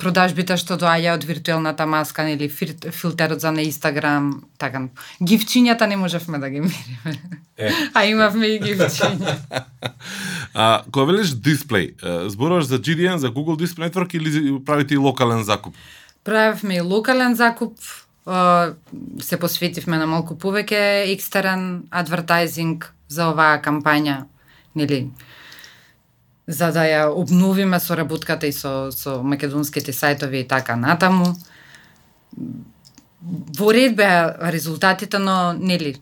продажбите 0.00 0.56
што 0.56 0.78
доаѓа 0.80 1.18
од 1.18 1.26
виртуелната 1.28 1.84
маска 1.84 2.24
или 2.24 2.48
филтерот 2.48 3.40
за 3.40 3.52
на 3.52 3.60
Инстаграм, 3.68 4.40
така. 4.56 4.88
Гивчињата 5.20 5.84
не 5.86 6.00
можевме 6.00 6.40
да 6.40 6.48
ги 6.48 6.64
мериме. 6.64 7.20
Е. 7.58 7.70
А 7.94 8.04
имавме 8.08 8.46
и 8.56 8.60
гивчиња. 8.60 9.36
а, 10.54 10.82
кога 10.88 11.12
велиш 11.12 11.36
дисплеј, 11.36 11.92
зборуваш 12.32 12.64
за 12.64 12.80
GDN, 12.80 13.16
за 13.16 13.28
Google 13.28 13.60
Display 13.60 13.92
Network 13.92 14.16
или 14.16 14.64
правите 14.64 14.94
и 14.94 14.96
локален 14.96 15.44
закуп? 15.44 15.74
Правевме 16.24 16.76
и 16.76 16.80
локален 16.80 17.34
закуп, 17.34 17.76
се 19.20 19.36
посветивме 19.36 20.00
на 20.00 20.06
малку 20.08 20.32
повеќе 20.32 21.12
екстерен 21.12 21.84
адвертайзинг 21.92 22.94
за 23.08 23.28
оваа 23.28 23.60
кампања 23.60 24.24
нели, 24.74 25.10
за 26.46 26.70
да 26.72 26.84
ја 26.88 27.02
обновиме 27.08 27.80
соработката 27.80 28.46
и 28.46 28.52
со, 28.52 28.90
со 28.92 29.22
македонските 29.22 29.92
сајтови 29.92 30.44
и 30.44 30.48
така 30.48 30.76
натаму. 30.76 31.34
Во 33.58 33.72
ред 33.72 33.96
беа 33.96 34.50
резултатите, 34.52 35.18
но 35.18 35.54
нели, 35.56 35.96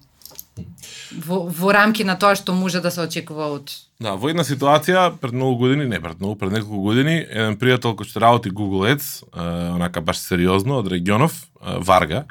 во, 1.26 1.46
во 1.46 1.72
рамки 1.72 2.04
на 2.04 2.18
тоа 2.18 2.34
што 2.34 2.54
може 2.54 2.80
да 2.82 2.90
се 2.90 3.06
очекува 3.06 3.52
од 3.54 3.70
Да, 4.02 4.16
во 4.18 4.32
една 4.32 4.42
ситуација 4.42 5.12
пред 5.20 5.34
многу 5.36 5.60
години, 5.62 5.86
не 5.86 6.00
пред 6.02 6.18
многу, 6.20 6.34
пред 6.40 6.56
неколку 6.56 6.80
години, 6.88 7.20
еден 7.22 7.54
пријател 7.60 7.94
кој 7.94 8.08
што 8.08 8.22
работи 8.24 8.50
Google 8.50 8.88
Ads, 8.90 9.22
е, 9.22 9.44
онака 9.76 10.02
баш 10.02 10.18
сериозно 10.18 10.80
од 10.80 10.90
регионов, 10.90 11.36
е, 11.60 11.76
Варга, 11.78 12.24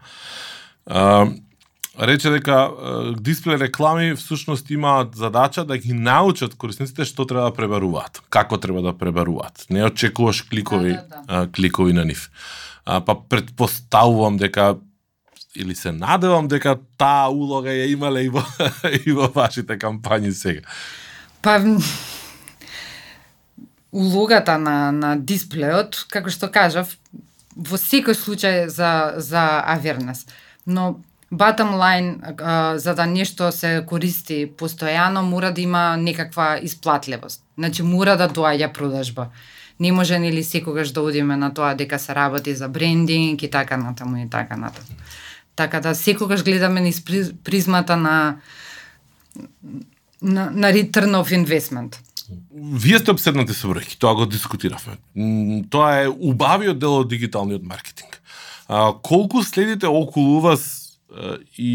е, 0.84 1.06
рече 1.99 2.32
дека 2.32 2.69
дисплеј 3.19 3.60
реклами 3.60 4.13
всушност 4.15 4.69
имаат 4.71 5.15
задача 5.15 5.65
да 5.65 5.77
ги 5.77 5.93
научат 5.93 6.56
корисниците 6.56 7.06
што 7.06 7.25
треба 7.25 7.49
да 7.49 7.56
пребаруваат, 7.56 8.21
како 8.30 8.58
треба 8.58 8.82
да 8.82 8.93
пребаруваат. 8.97 9.65
Не 9.69 9.86
очекуваш 9.86 10.41
кликови 10.41 10.93
да, 10.93 11.04
да, 11.10 11.45
да. 11.45 11.51
кликови 11.51 11.93
на 11.93 12.06
нив. 12.06 12.30
А, 12.86 13.01
па 13.01 13.15
предпоставувам 13.15 14.38
дека 14.38 14.77
или 15.56 15.75
се 15.75 15.91
надевам 15.91 16.47
дека 16.47 16.77
таа 16.97 17.27
улога 17.30 17.69
ја 17.69 17.91
имале 17.91 18.23
и 18.25 18.30
во, 18.30 18.43
и 19.06 19.12
во 19.12 19.27
вашите 19.27 19.75
кампањи 19.75 20.32
сега. 20.32 20.62
Па 21.41 21.60
улогата 23.91 24.58
на 24.58 24.91
на 24.91 25.15
дисплеот, 25.19 26.06
како 26.08 26.32
што 26.32 26.47
кажав, 26.47 26.95
во 27.56 27.77
секој 27.77 28.15
случај 28.15 28.67
за 28.71 29.19
за 29.19 29.60
авернес. 29.67 30.25
Но 30.65 31.01
bottom 31.34 31.72
line, 31.76 32.36
а, 32.41 32.78
за 32.78 32.96
да 32.96 33.06
нешто 33.06 33.52
се 33.52 33.84
користи 33.88 34.52
постојано, 34.58 35.22
мора 35.22 35.54
да 35.54 35.62
има 35.62 35.98
некаква 35.98 36.60
исплатливост. 36.63 37.44
Значи, 37.58 37.84
мора 37.84 38.17
да 38.17 38.30
доаѓа 38.30 38.72
продажба. 38.74 39.28
Не 39.80 39.91
може 39.91 40.20
нели 40.20 40.44
секогаш 40.44 40.91
да 40.91 41.02
одиме 41.02 41.38
на 41.38 41.54
тоа 41.54 41.76
дека 41.76 42.00
се 42.00 42.15
работи 42.15 42.56
за 42.56 42.70
брендинг 42.70 43.44
и 43.44 43.50
така 43.50 43.78
натаму 43.78 44.17
и 44.17 44.30
така 44.30 44.58
натаму. 44.58 44.88
Така 45.56 45.80
да 45.80 45.96
секогаш 45.96 46.44
гледаме 46.44 46.82
низ 46.82 47.04
призмата 47.44 47.98
на 47.98 48.38
на, 50.22 50.52
на 50.52 50.72
return 50.74 51.15
of 51.15 51.46
investment. 51.46 51.98
Вие 52.54 53.00
сте 53.00 53.12
обседнати 53.12 53.54
со 53.54 53.67
бројки, 53.67 53.98
тоа 54.00 54.15
го 54.15 54.26
дискутиравме. 54.26 54.96
Тоа 55.72 56.04
е 56.04 56.08
убавиот 56.08 56.80
дел 56.80 57.02
од 57.02 57.10
дигиталниот 57.10 57.63
маркетинг. 57.63 58.22
А, 58.67 58.94
колку 59.04 59.44
следите 59.44 59.88
околу 59.88 60.39
вас 60.39 60.81
и 61.58 61.71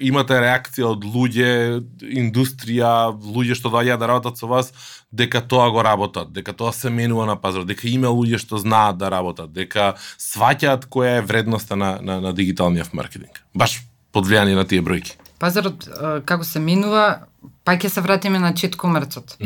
имате 0.00 0.38
реакција 0.40 0.88
од 0.94 1.04
луѓе, 1.04 1.80
индустрија, 2.00 3.12
луѓе 3.12 3.56
што 3.58 3.72
доаѓаат 3.72 4.00
да 4.00 4.08
работат 4.08 4.40
со 4.40 4.48
вас, 4.48 4.72
дека 5.12 5.42
тоа 5.44 5.68
го 5.70 5.84
работат, 5.84 6.32
дека 6.32 6.54
тоа 6.56 6.72
се 6.72 6.90
менува 6.90 7.26
на 7.28 7.36
пазар, 7.36 7.66
дека 7.68 7.88
има 7.88 8.08
луѓе 8.08 8.40
што 8.40 8.60
знаат 8.62 8.98
да 8.98 9.10
работат, 9.12 9.52
дека 9.52 9.94
сваќаат 10.16 10.88
која 10.88 11.18
е 11.18 11.26
вредноста 11.26 11.76
на, 11.76 11.98
на, 12.00 12.20
на 12.20 12.32
дигиталниот 12.32 12.94
маркетинг. 12.96 13.42
Баш 13.54 13.82
под 14.12 14.26
влијание 14.26 14.56
на 14.56 14.64
тие 14.64 14.80
бројки. 14.82 15.18
Пазарот, 15.40 15.88
како 16.24 16.44
се 16.44 16.60
менува, 16.60 17.26
па 17.64 17.76
ќе 17.76 17.88
се 17.92 18.00
вратиме 18.04 18.40
на 18.40 18.54
чет 18.54 18.76
комерцот. 18.76 19.36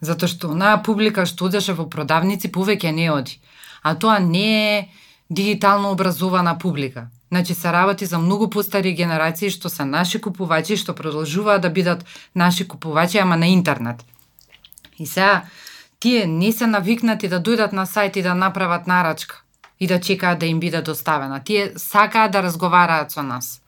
Затоа 0.00 0.30
што 0.30 0.52
онаа 0.54 0.82
публика 0.82 1.26
што 1.26 1.46
одеше 1.46 1.74
во 1.78 1.86
продавници 1.90 2.50
повеќе 2.50 2.90
не 2.94 3.10
оди. 3.10 3.38
А 3.82 3.94
тоа 3.94 4.18
не 4.18 4.50
е 4.50 4.88
дигитално 5.30 5.90
образована 5.90 6.58
публика. 6.58 7.10
Значи 7.28 7.54
се 7.54 7.72
работи 7.72 8.06
за 8.06 8.18
многу 8.18 8.50
постари 8.50 8.92
генерации 8.94 9.50
што 9.50 9.68
се 9.68 9.84
наши 9.84 10.20
купувачи, 10.20 10.76
што 10.76 10.94
продолжуваат 10.94 11.62
да 11.62 11.70
бидат 11.70 12.04
наши 12.34 12.68
купувачи, 12.68 13.18
ама 13.18 13.36
на 13.36 13.46
интернет. 13.46 14.04
И 14.98 15.06
сега, 15.06 15.42
тие 16.00 16.26
не 16.26 16.52
се 16.52 16.66
навикнати 16.66 17.28
да 17.28 17.40
дојдат 17.42 17.72
на 17.72 17.86
сајт 17.86 18.16
и 18.16 18.22
да 18.22 18.34
направат 18.34 18.86
нарачка 18.86 19.42
и 19.80 19.86
да 19.86 20.00
чекаат 20.00 20.38
да 20.38 20.46
им 20.46 20.60
биде 20.60 20.82
доставена. 20.82 21.44
Тие 21.44 21.72
сакаат 21.76 22.32
да 22.32 22.42
разговараат 22.42 23.10
со 23.10 23.22
нас. 23.22 23.60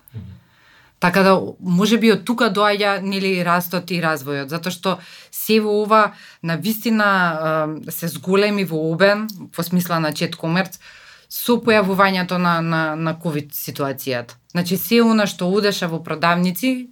Така 1.01 1.23
да, 1.23 1.41
може 1.61 1.99
би 1.99 2.11
од 2.13 2.25
тука 2.27 2.51
доаѓа 2.51 2.99
нели 3.03 3.39
растот 3.47 3.91
и 3.95 4.01
развојот, 4.03 4.51
затоа 4.51 4.75
што 4.75 4.99
се 5.31 5.61
во 5.63 5.83
ова 5.83 6.15
на 6.43 6.57
вистина 6.57 7.71
се 7.91 8.09
зголеми 8.11 8.65
во 8.65 8.91
обем, 8.91 9.29
во 9.55 9.63
смисла 9.63 10.01
на 10.03 10.11
чет 10.13 10.35
комерц, 10.35 10.81
со 11.29 11.59
појавувањето 11.61 12.39
на, 12.41 12.61
на, 12.61 12.83
на 12.97 13.15
COVID 13.21 13.53
ситуацијата. 13.53 14.39
Значи, 14.51 14.77
се 14.77 15.03
она 15.03 15.27
што 15.27 15.49
удеше 15.53 15.87
во 15.87 16.01
продавници, 16.05 16.89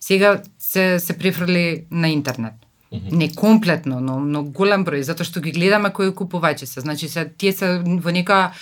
сега 0.00 0.42
се, 0.58 1.00
се 1.00 1.18
префрли 1.18 1.86
на 1.90 2.08
интернет. 2.08 2.54
Mm 2.92 3.00
-hmm. 3.00 3.12
Не 3.12 3.34
комплетно, 3.34 4.00
но, 4.00 4.20
но 4.20 4.42
голем 4.42 4.84
број, 4.84 5.00
затоа 5.00 5.24
што 5.24 5.40
ги 5.40 5.50
гледаме 5.50 5.90
кои 5.90 6.14
купувачи 6.14 6.66
се. 6.66 6.80
Значи, 6.80 7.08
се, 7.08 7.32
тие 7.38 7.52
се 7.52 7.82
во 7.84 8.10
нека 8.10 8.52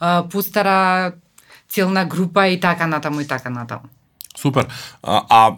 а, 0.00 0.28
пустара 0.28 1.12
целна 1.68 2.04
група 2.04 2.48
и 2.48 2.60
така 2.60 2.86
натаму 2.86 3.20
и 3.20 3.26
така 3.26 3.50
натаму. 3.50 3.88
Супер. 4.36 4.66
А, 5.02 5.24
а 5.28 5.56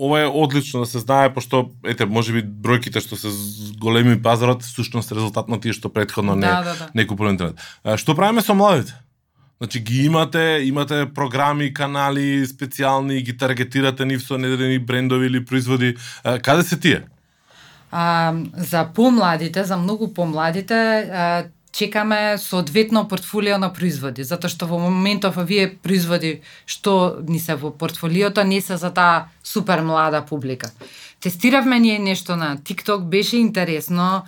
ова 0.00 0.20
е 0.20 0.26
одлично 0.26 0.80
да 0.80 0.86
се 0.86 0.98
знае, 0.98 1.34
пошто, 1.34 1.70
ете, 1.84 2.06
може 2.06 2.32
би 2.32 2.42
бројките 2.42 3.00
што 3.00 3.16
се 3.16 3.28
големи 3.80 4.16
пазарот, 4.22 4.64
сушност 4.64 5.12
резултат 5.12 5.48
на 5.48 5.60
тие 5.60 5.72
што 5.76 5.92
предходно 5.92 6.34
не, 6.34 6.46
да, 6.46 6.62
да, 6.62 6.74
да. 6.78 6.88
не 6.94 7.06
купува 7.06 7.30
интернет. 7.30 7.60
А, 7.84 7.96
што 7.96 8.16
правиме 8.16 8.42
со 8.42 8.54
младите? 8.54 8.96
Значи 9.62 9.80
ги 9.80 10.04
имате, 10.04 10.62
имате 10.64 11.06
програми, 11.14 11.70
канали 11.74 12.42
специјални, 12.48 13.22
ги 13.22 13.36
таргетирате 13.36 14.04
нив 14.04 14.24
со 14.24 14.38
недени 14.38 14.78
брендови 14.78 15.26
или 15.26 15.44
производи. 15.44 15.96
А, 16.24 16.38
каде 16.38 16.62
се 16.62 16.80
тие? 16.80 17.02
А, 17.92 18.34
за 18.56 18.88
помладите, 18.94 19.64
за 19.64 19.76
многу 19.76 20.08
помладите, 20.14 20.74
а, 20.74 21.44
чекаме 21.72 22.38
соодветно 22.38 23.08
портфолио 23.08 23.58
на 23.58 23.72
производи, 23.72 24.24
затоа 24.24 24.52
што 24.52 24.68
во 24.68 24.78
моментов 24.78 25.38
овие 25.40 25.70
производи 25.72 26.42
што 26.68 27.24
ни 27.28 27.40
се 27.40 27.56
во 27.56 27.72
портфолиото 27.72 28.44
не 28.44 28.60
се 28.60 28.76
за 28.76 28.92
таа 28.92 29.32
супер 29.42 29.80
млада 29.80 30.22
публика. 30.22 30.70
Тестиравме 31.20 31.80
ние 31.80 31.98
нешто 31.98 32.36
на 32.36 32.56
TikTok, 32.56 33.08
беше 33.08 33.36
интересно, 33.36 34.24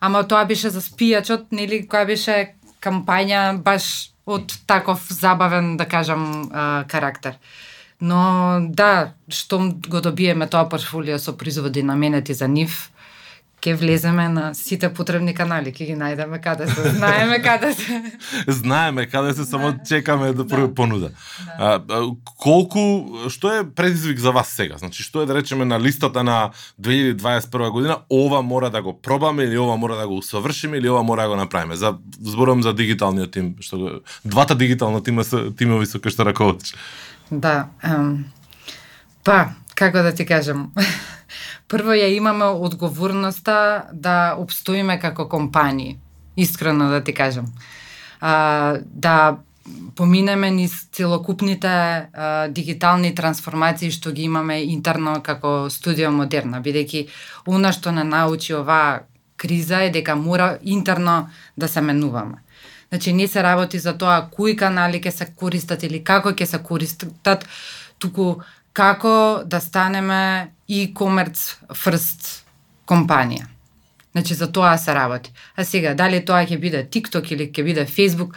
ама 0.00 0.24
тоа 0.24 0.44
беше 0.44 0.70
за 0.70 0.80
спијачот, 0.80 1.52
нели, 1.52 1.84
која 1.84 2.06
беше 2.06 2.56
кампања 2.80 3.58
баш 3.60 4.12
од 4.26 4.52
таков 4.66 5.04
забавен, 5.10 5.76
да 5.76 5.84
кажам, 5.84 6.48
карактер. 6.88 7.36
Но 8.00 8.58
да, 8.60 9.12
што 9.28 9.58
го 9.88 10.00
добиеме 10.00 10.48
тоа 10.48 10.68
портфолио 10.68 11.18
со 11.18 11.36
производи 11.36 11.82
наменети 11.82 12.34
за 12.34 12.48
нив, 12.48 12.90
ќе 13.66 13.74
влеземе 13.74 14.28
на 14.30 14.54
сите 14.54 14.88
потребни 14.94 15.34
канали, 15.34 15.72
ќе 15.74 15.88
ги 15.90 15.94
најдеме 15.98 16.38
каде 16.42 16.68
се, 16.70 16.90
знаеме 16.94 17.40
каде 17.42 17.72
се. 17.74 17.98
знаеме 18.60 19.06
каде 19.10 19.34
се, 19.34 19.44
само 19.44 19.72
да. 19.72 19.78
чекаме 19.88 20.32
да, 20.32 20.44
да. 20.44 20.74
понуда. 20.74 21.10
Да. 21.58 21.82
А, 21.88 22.02
колку, 22.38 23.26
што 23.28 23.50
е 23.50 23.64
предизвик 23.66 24.22
за 24.22 24.30
вас 24.30 24.54
сега? 24.54 24.78
Значи, 24.78 25.02
што 25.02 25.22
е 25.22 25.26
да 25.26 25.34
речеме 25.34 25.64
на 25.64 25.80
листата 25.80 26.22
на 26.22 26.50
2021 26.80 27.70
година, 27.70 27.98
ова 28.10 28.42
мора 28.42 28.70
да 28.70 28.82
го 28.82 28.94
пробаме 29.00 29.42
или 29.42 29.58
ова 29.58 29.76
мора 29.76 29.96
да 29.96 30.06
го 30.06 30.16
усовршиме 30.22 30.78
или 30.78 30.88
ова 30.88 31.02
мора 31.02 31.22
да 31.22 31.28
го 31.28 31.36
направиме? 31.36 31.76
За 31.76 31.96
зборувам 32.22 32.62
за 32.62 32.74
дигиталниот 32.74 33.32
тим, 33.32 33.54
што 33.60 34.00
двата 34.24 34.54
дигитални 34.54 35.02
тима 35.02 35.24
се 35.24 35.50
тимови 35.58 35.86
со 35.86 35.98
кои 35.98 36.14
што 36.14 36.22
раководиш. 36.22 36.74
Да. 37.30 37.68
Um, 37.82 38.30
па, 39.24 39.58
како 39.74 40.02
да 40.06 40.14
ти 40.14 40.26
кажам, 40.26 40.70
прво 41.68 41.96
ја 41.96 42.08
имаме 42.16 42.44
одговорноста 42.44 43.88
да 43.92 44.36
обстоиме 44.38 44.98
како 45.00 45.28
компании, 45.28 45.98
искрено 46.36 46.88
да 46.90 47.04
ти 47.04 47.14
кажам. 47.14 47.46
А, 48.20 48.78
да 48.84 49.36
поминеме 49.96 50.50
низ 50.50 50.88
целокупните 50.92 51.68
а, 51.68 52.48
дигитални 52.48 53.14
трансформации 53.14 53.90
што 53.90 54.12
ги 54.12 54.22
имаме 54.22 54.62
интерно 54.62 55.20
како 55.22 55.70
студио 55.70 56.10
модерна, 56.10 56.62
бидејќи 56.62 57.06
она 57.46 57.72
што 57.72 57.92
не 57.92 58.04
научи 58.04 58.54
оваа 58.54 59.06
криза 59.36 59.82
е 59.84 59.90
дека 59.90 60.16
мора 60.16 60.58
интерно 60.62 61.28
да 61.56 61.68
се 61.68 61.80
менуваме. 61.80 62.42
Значи 62.88 63.12
не 63.12 63.28
се 63.28 63.42
работи 63.42 63.78
за 63.78 63.98
тоа 63.98 64.28
кои 64.30 64.56
канали 64.56 65.00
ќе 65.00 65.10
се 65.10 65.26
користат 65.36 65.82
или 65.82 66.04
како 66.04 66.30
ќе 66.30 66.44
се 66.44 66.58
користат, 66.62 67.48
туку 67.98 68.42
како 68.76 69.42
да 69.44 69.60
станеме 69.60 70.52
и 70.68 70.90
комерц 70.94 71.54
фрст 71.72 72.44
компанија. 72.88 73.46
Значи 74.12 74.34
за 74.34 74.50
тоа 74.52 74.76
се 74.78 74.94
работи. 74.94 75.32
А 75.56 75.64
сега 75.64 75.94
дали 75.94 76.24
тоа 76.24 76.44
ќе 76.44 76.60
биде 76.60 76.84
TikTok 76.84 77.32
или 77.32 77.48
ќе 77.48 77.64
биде 77.64 77.86
Facebook, 77.88 78.36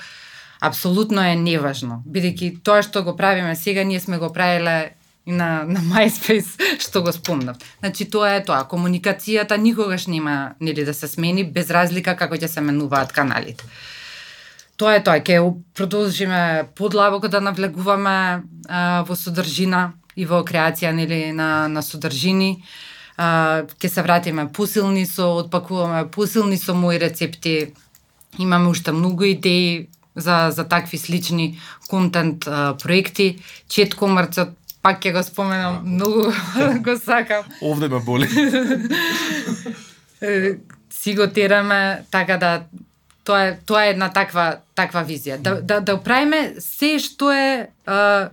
апсолутно 0.64 1.24
е 1.24 1.36
неважно, 1.36 2.02
бидејќи 2.08 2.64
тоа 2.64 2.84
што 2.84 3.04
го 3.04 3.16
правиме 3.20 3.56
сега 3.56 3.84
ние 3.84 4.00
сме 4.00 4.18
го 4.18 4.32
правиле 4.34 4.96
и 5.26 5.32
на, 5.32 5.64
на 5.68 5.80
MySpace, 5.80 6.56
што 6.84 7.04
го 7.04 7.12
спомнав. 7.12 7.58
Значи, 7.80 8.10
тоа 8.10 8.34
е 8.40 8.44
тоа. 8.44 8.64
Комуникацијата 8.64 9.60
никогаш 9.60 10.08
нема 10.08 10.56
нели 10.60 10.86
да 10.86 10.94
се 10.94 11.08
смени, 11.08 11.44
без 11.44 11.70
разлика 11.70 12.16
како 12.16 12.40
ќе 12.40 12.48
се 12.48 12.62
менуваат 12.62 13.12
каналите. 13.12 13.64
Тоа 14.80 14.96
е 14.96 15.04
тоа. 15.04 15.20
Ке 15.20 15.40
продолжиме 15.76 16.70
подлабоко 16.76 17.28
да 17.28 17.44
навлегуваме 17.44 18.44
а, 18.68 19.04
во 19.04 19.16
содржина 19.16 19.92
и 20.20 20.28
во 20.28 20.44
креација 20.44 20.92
нели 20.96 21.32
на 21.32 21.68
на 21.68 21.82
содржини. 21.84 22.64
А, 23.18 23.64
ке 23.80 23.90
се 23.90 24.02
вратиме 24.02 24.48
посилни 24.52 25.06
со 25.06 25.36
отпакуваме 25.44 26.08
посилни 26.12 26.58
со 26.58 26.76
мои 26.76 27.00
рецепти. 27.00 27.74
Имаме 28.40 28.70
уште 28.70 28.92
многу 28.92 29.24
идеи 29.24 29.88
за 30.16 30.52
за 30.52 30.64
такви 30.68 30.98
слични 30.98 31.60
контент 31.90 32.48
а, 32.48 32.76
проекти. 32.84 33.40
Чет 33.68 33.96
комарцот 33.96 34.56
пак 34.82 35.04
ќе 35.04 35.12
го 35.14 35.24
споменам, 35.24 35.82
многу 35.86 36.32
го 36.86 36.96
сакам. 37.00 37.44
Овде 37.62 37.88
ме 37.88 38.00
боли. 38.00 38.28
си 40.90 41.16
го 41.16 41.28
тераме 41.28 42.04
така 42.12 42.38
да 42.38 42.64
тоа 43.24 43.44
е 43.48 43.60
тоа 43.66 43.86
е 43.86 43.90
една 43.90 44.10
таква 44.10 44.58
таква 44.76 45.04
визија. 45.06 45.38
Да 45.38 45.62
да 45.62 45.80
да 45.82 45.98
правиме 46.02 46.56
се 46.60 46.98
што 47.00 47.32
е 47.32 47.70
а, 47.86 48.30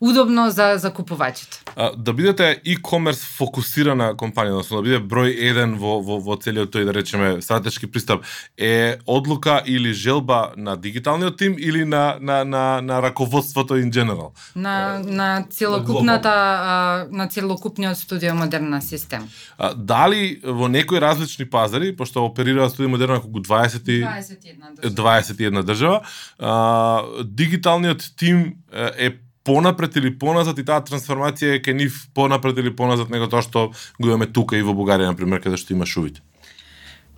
удобно 0.00 0.50
за 0.50 0.74
за 0.76 0.92
купувачите. 0.92 1.62
А, 1.76 1.92
да 1.96 2.12
бидете 2.12 2.60
e-commerce 2.66 3.24
фокусирана 3.36 4.14
компанија, 4.14 4.56
односно 4.56 4.80
да 4.80 4.82
биде 4.82 5.00
број 5.00 5.32
еден 5.50 5.76
во, 5.80 6.00
во, 6.04 6.18
во 6.20 6.36
целиот 6.36 6.72
тој, 6.74 6.84
да 6.88 6.92
речеме, 6.92 7.40
стратешки 7.42 7.86
пристап, 7.86 8.24
е 8.56 8.98
одлука 9.06 9.62
или 9.66 9.92
желба 9.92 10.52
на 10.56 10.76
дигиталниот 10.76 11.36
тим 11.36 11.56
или 11.58 11.84
на, 11.84 12.16
на, 12.20 12.44
на, 12.44 12.80
на 12.80 13.02
раководството 13.02 13.76
in 13.76 13.90
general? 13.90 14.32
На, 14.56 14.98
на 14.98 15.46
целокупната, 15.50 16.32
а, 16.32 17.06
на 17.10 17.28
целокупниот 17.28 17.98
студио 17.98 18.34
модерна 18.34 18.82
систем. 18.82 19.28
А, 19.58 19.74
дали 19.74 20.40
во 20.44 20.68
некои 20.68 21.00
различни 21.00 21.44
пазари, 21.44 21.96
пошто 21.96 22.24
оперира 22.24 22.70
студио 22.70 22.88
модерна 22.88 23.20
колку 23.20 23.40
20 23.40 23.84
21 23.86 24.80
држава, 24.80 25.12
21 25.12 25.62
држава 25.62 26.02
а, 26.38 27.02
дигиталниот 27.24 28.02
тим 28.16 28.54
е 28.98 29.25
понапред 29.46 29.96
или 29.96 30.10
поназад 30.18 30.58
и 30.58 30.64
таа 30.66 30.82
трансформација 30.82 31.56
е 31.56 31.62
ке 31.62 31.74
нив 31.74 32.02
понапред 32.14 32.58
или 32.58 32.74
поназад 32.74 33.10
него 33.10 33.30
тоа 33.30 33.44
што 33.46 33.70
го 34.00 34.10
имаме 34.10 34.26
тука 34.26 34.58
и 34.58 34.66
во 34.66 34.74
Бугарија, 34.74 35.14
например, 35.14 35.40
каде 35.44 35.56
што 35.56 35.72
има 35.72 35.86
шувите? 35.86 36.20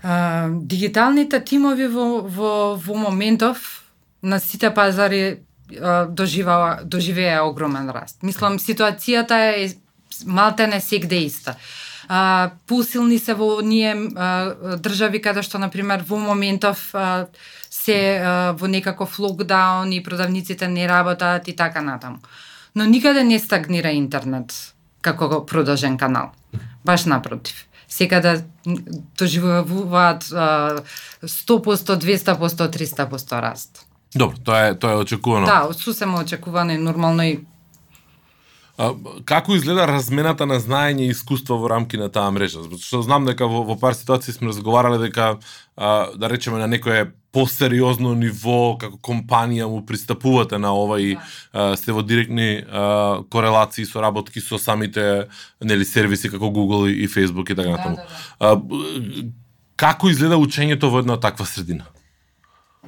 А, 0.02 0.48
дигиталните 0.52 1.40
тимови 1.40 1.88
во, 1.88 2.22
во, 2.22 2.52
во 2.76 2.94
моментов 2.94 3.82
на 4.22 4.40
сите 4.40 4.70
пазари 4.74 5.40
доживава 5.68 6.80
доживеа 6.84 7.42
огромен 7.44 7.90
раст. 7.92 8.22
Мислам 8.22 8.56
ситуацијата 8.58 9.36
е 9.52 9.68
малте 10.24 10.66
не 10.66 10.80
сегде 10.80 11.20
иста 11.26 11.58
а, 12.08 12.50
посилни 12.66 13.18
се 13.18 13.34
во 13.34 13.60
ние 13.60 13.92
а, 13.92 14.76
држави 14.80 15.20
каде 15.20 15.44
што 15.44 15.60
на 15.60 15.68
пример 15.68 16.04
во 16.08 16.18
моментов 16.18 16.88
а, 16.94 17.28
се 17.88 18.20
а, 18.20 18.52
во 18.52 18.68
некаков 18.68 19.18
локдаун 19.18 19.92
и 19.92 20.02
продавниците 20.02 20.68
не 20.68 20.88
работат 20.88 21.48
и 21.48 21.56
така 21.56 21.80
натаму. 21.80 22.18
Но 22.74 22.84
никаде 22.84 23.24
не 23.24 23.38
стагнира 23.38 23.90
интернет 23.96 24.52
како 25.00 25.46
продолжен 25.46 25.96
канал. 25.98 26.32
Баш 26.84 27.04
напротив. 27.04 27.64
Секаде 27.88 28.44
доживуваат 29.18 30.24
100%, 30.24 31.96
200%, 31.96 32.68
300% 32.68 33.40
раст. 33.40 33.86
Добро, 34.14 34.36
тоа 34.44 34.68
е 34.68 34.74
тоа 34.74 34.92
е 34.92 35.04
очекувано. 35.04 35.46
Да, 35.46 35.68
сусема 35.72 36.20
очекувано 36.20 36.72
и 36.72 36.78
нормално 36.78 37.22
и 37.22 37.40
А, 38.78 38.92
како 39.26 39.56
изгледа 39.58 39.88
размената 39.90 40.46
на 40.46 40.60
знаење 40.62 41.08
и 41.08 41.10
искуство 41.10 41.56
во 41.58 41.66
рамки 41.72 41.98
на 41.98 42.06
таа 42.14 42.30
мрежа? 42.30 42.60
Што 42.78 43.00
знам 43.02 43.24
дека 43.26 43.48
во, 43.50 43.64
во 43.66 43.74
пар 43.74 43.96
ситуации 43.98 44.30
сме 44.32 44.52
разговарале 44.52 45.00
дека 45.02 45.40
а, 45.74 46.14
да 46.14 46.30
речеме 46.30 46.60
на 46.62 46.68
некое 46.70 47.08
посериозно 47.34 48.14
ниво 48.14 48.76
како 48.78 49.00
компанија 49.02 49.66
му 49.66 49.80
пристапувате 49.86 50.60
на 50.62 50.70
ова 50.78 51.00
и 51.02 51.16
а, 51.16 51.74
сте 51.76 51.90
во 51.92 52.04
директни 52.06 52.62
а, 52.62 53.24
корелации 53.34 53.84
со 53.84 53.98
работки 53.98 54.40
со 54.40 54.62
самите 54.62 55.26
нели 55.60 55.84
сервиси 55.84 56.30
како 56.30 56.46
Google 56.54 56.86
и 56.86 57.08
Facebook 57.08 57.50
и 57.50 57.58
така 57.58 57.74
да, 57.74 57.76
натаму. 57.76 57.98
Да, 58.38 58.54
да. 58.54 59.26
како 59.76 60.08
изгледа 60.08 60.38
учењето 60.38 60.86
во 60.94 61.02
една 61.02 61.18
таква 61.18 61.46
средина? 61.50 61.90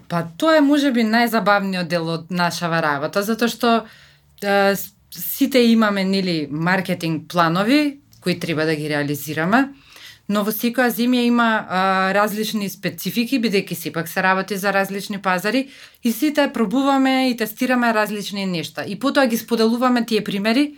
Па 0.06 0.22
тоа 0.38 0.62
е 0.62 0.62
можеби 0.62 1.02
најзабавниот 1.02 1.90
дел 1.90 2.06
од 2.14 2.30
нашава 2.30 2.78
работа 2.78 3.26
затоа 3.26 3.50
што 3.50 3.74
сите 5.10 5.58
имаме 5.58 6.04
нели 6.04 6.48
маркетинг 6.50 7.28
планови 7.28 7.98
кои 8.20 8.40
треба 8.40 8.64
да 8.64 8.74
ги 8.76 8.88
реализираме, 8.88 9.68
но 10.28 10.44
во 10.46 10.52
секоја 10.54 10.92
земја 10.94 11.24
има 11.26 11.48
а, 11.66 12.12
различни 12.14 12.68
специфики, 12.70 13.40
бидејќи 13.42 13.74
сепак 13.74 14.08
се 14.08 14.22
работи 14.22 14.56
за 14.56 14.72
различни 14.72 15.18
пазари 15.18 15.68
и 16.04 16.12
сите 16.12 16.50
пробуваме 16.54 17.30
и 17.30 17.36
тестираме 17.36 17.94
различни 17.94 18.46
нешта. 18.46 18.84
И 18.86 18.98
потоа 18.98 19.26
ги 19.26 19.36
споделуваме 19.36 20.04
тие 20.06 20.22
примери 20.24 20.76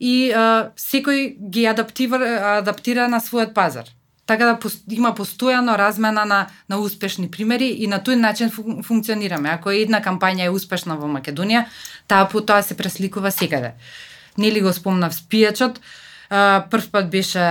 и 0.00 0.32
а, 0.32 0.72
секој 0.78 1.36
ги 1.50 1.66
адаптира, 1.66 2.56
адаптира 2.62 3.08
на 3.08 3.20
својот 3.20 3.52
пазар 3.52 3.90
така 4.30 4.46
да 4.46 4.70
има 4.94 5.10
постојано 5.10 5.74
размена 5.78 6.24
на, 6.24 6.46
на 6.68 6.78
успешни 6.78 7.26
примери 7.30 7.66
и 7.82 7.88
на 7.90 7.98
тој 7.98 8.14
начин 8.14 8.50
функционираме. 8.86 9.50
Ако 9.50 9.74
една 9.74 9.98
кампања 9.98 10.46
е 10.46 10.52
успешна 10.54 10.94
во 10.94 11.08
Македонија, 11.10 11.64
таа 12.06 12.28
потоа 12.30 12.62
се 12.62 12.76
пресликува 12.78 13.32
секаде. 13.34 13.72
Нели 14.38 14.62
го 14.62 14.70
спомнав 14.72 15.16
спијачот, 15.16 15.80
прв 16.30 16.86
пат 16.92 17.10
беше 17.10 17.42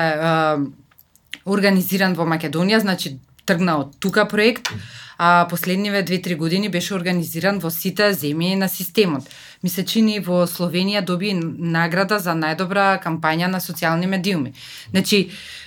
организиран 1.46 2.16
во 2.16 2.24
Македонија, 2.24 2.80
значи 2.80 3.18
тргна 3.44 3.76
од 3.82 4.00
тука 4.00 4.24
проект, 4.32 4.72
а 5.20 5.48
последниве 5.50 6.06
2-3 6.06 6.38
години 6.38 6.70
беше 6.70 6.96
организиран 6.96 7.60
во 7.60 7.74
сите 7.76 8.14
земји 8.14 8.56
на 8.56 8.70
системот. 8.72 9.28
Ми 9.64 9.70
се 9.70 9.84
чини 9.84 10.22
во 10.24 10.46
Словенија 10.48 11.04
доби 11.04 11.34
награда 11.36 12.24
за 12.24 12.38
најдобра 12.40 13.04
кампања 13.04 13.52
на 13.52 13.60
социјални 13.60 14.08
медиуми. 14.08 14.54
Значи, 14.96 15.26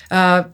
а, 0.08 0.48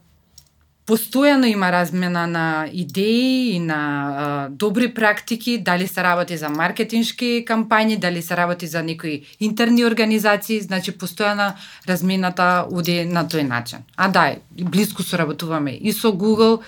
постојано 0.89 1.45
има 1.45 1.69
размена 1.71 2.25
на 2.27 2.67
идеи 2.73 3.55
и 3.55 3.59
на 3.59 3.77
а, 3.77 4.49
добри 4.49 4.93
практики, 4.93 5.57
дали 5.57 5.87
се 5.87 6.03
работи 6.03 6.37
за 6.37 6.49
маркетиншки 6.49 7.45
кампањи, 7.47 7.99
дали 7.99 8.21
се 8.21 8.37
работи 8.37 8.67
за 8.67 8.83
некои 8.83 9.21
интерни 9.39 9.85
организации, 9.85 10.61
значи 10.61 10.91
постојана 10.91 11.53
размената 11.87 12.65
оди 12.71 13.05
на 13.05 13.25
тој 13.25 13.45
начин. 13.47 13.85
А 13.95 14.09
да, 14.09 14.35
блиску 14.49 15.03
соработуваме 15.03 15.77
и 15.77 15.93
со 15.93 16.09
Google 16.09 16.59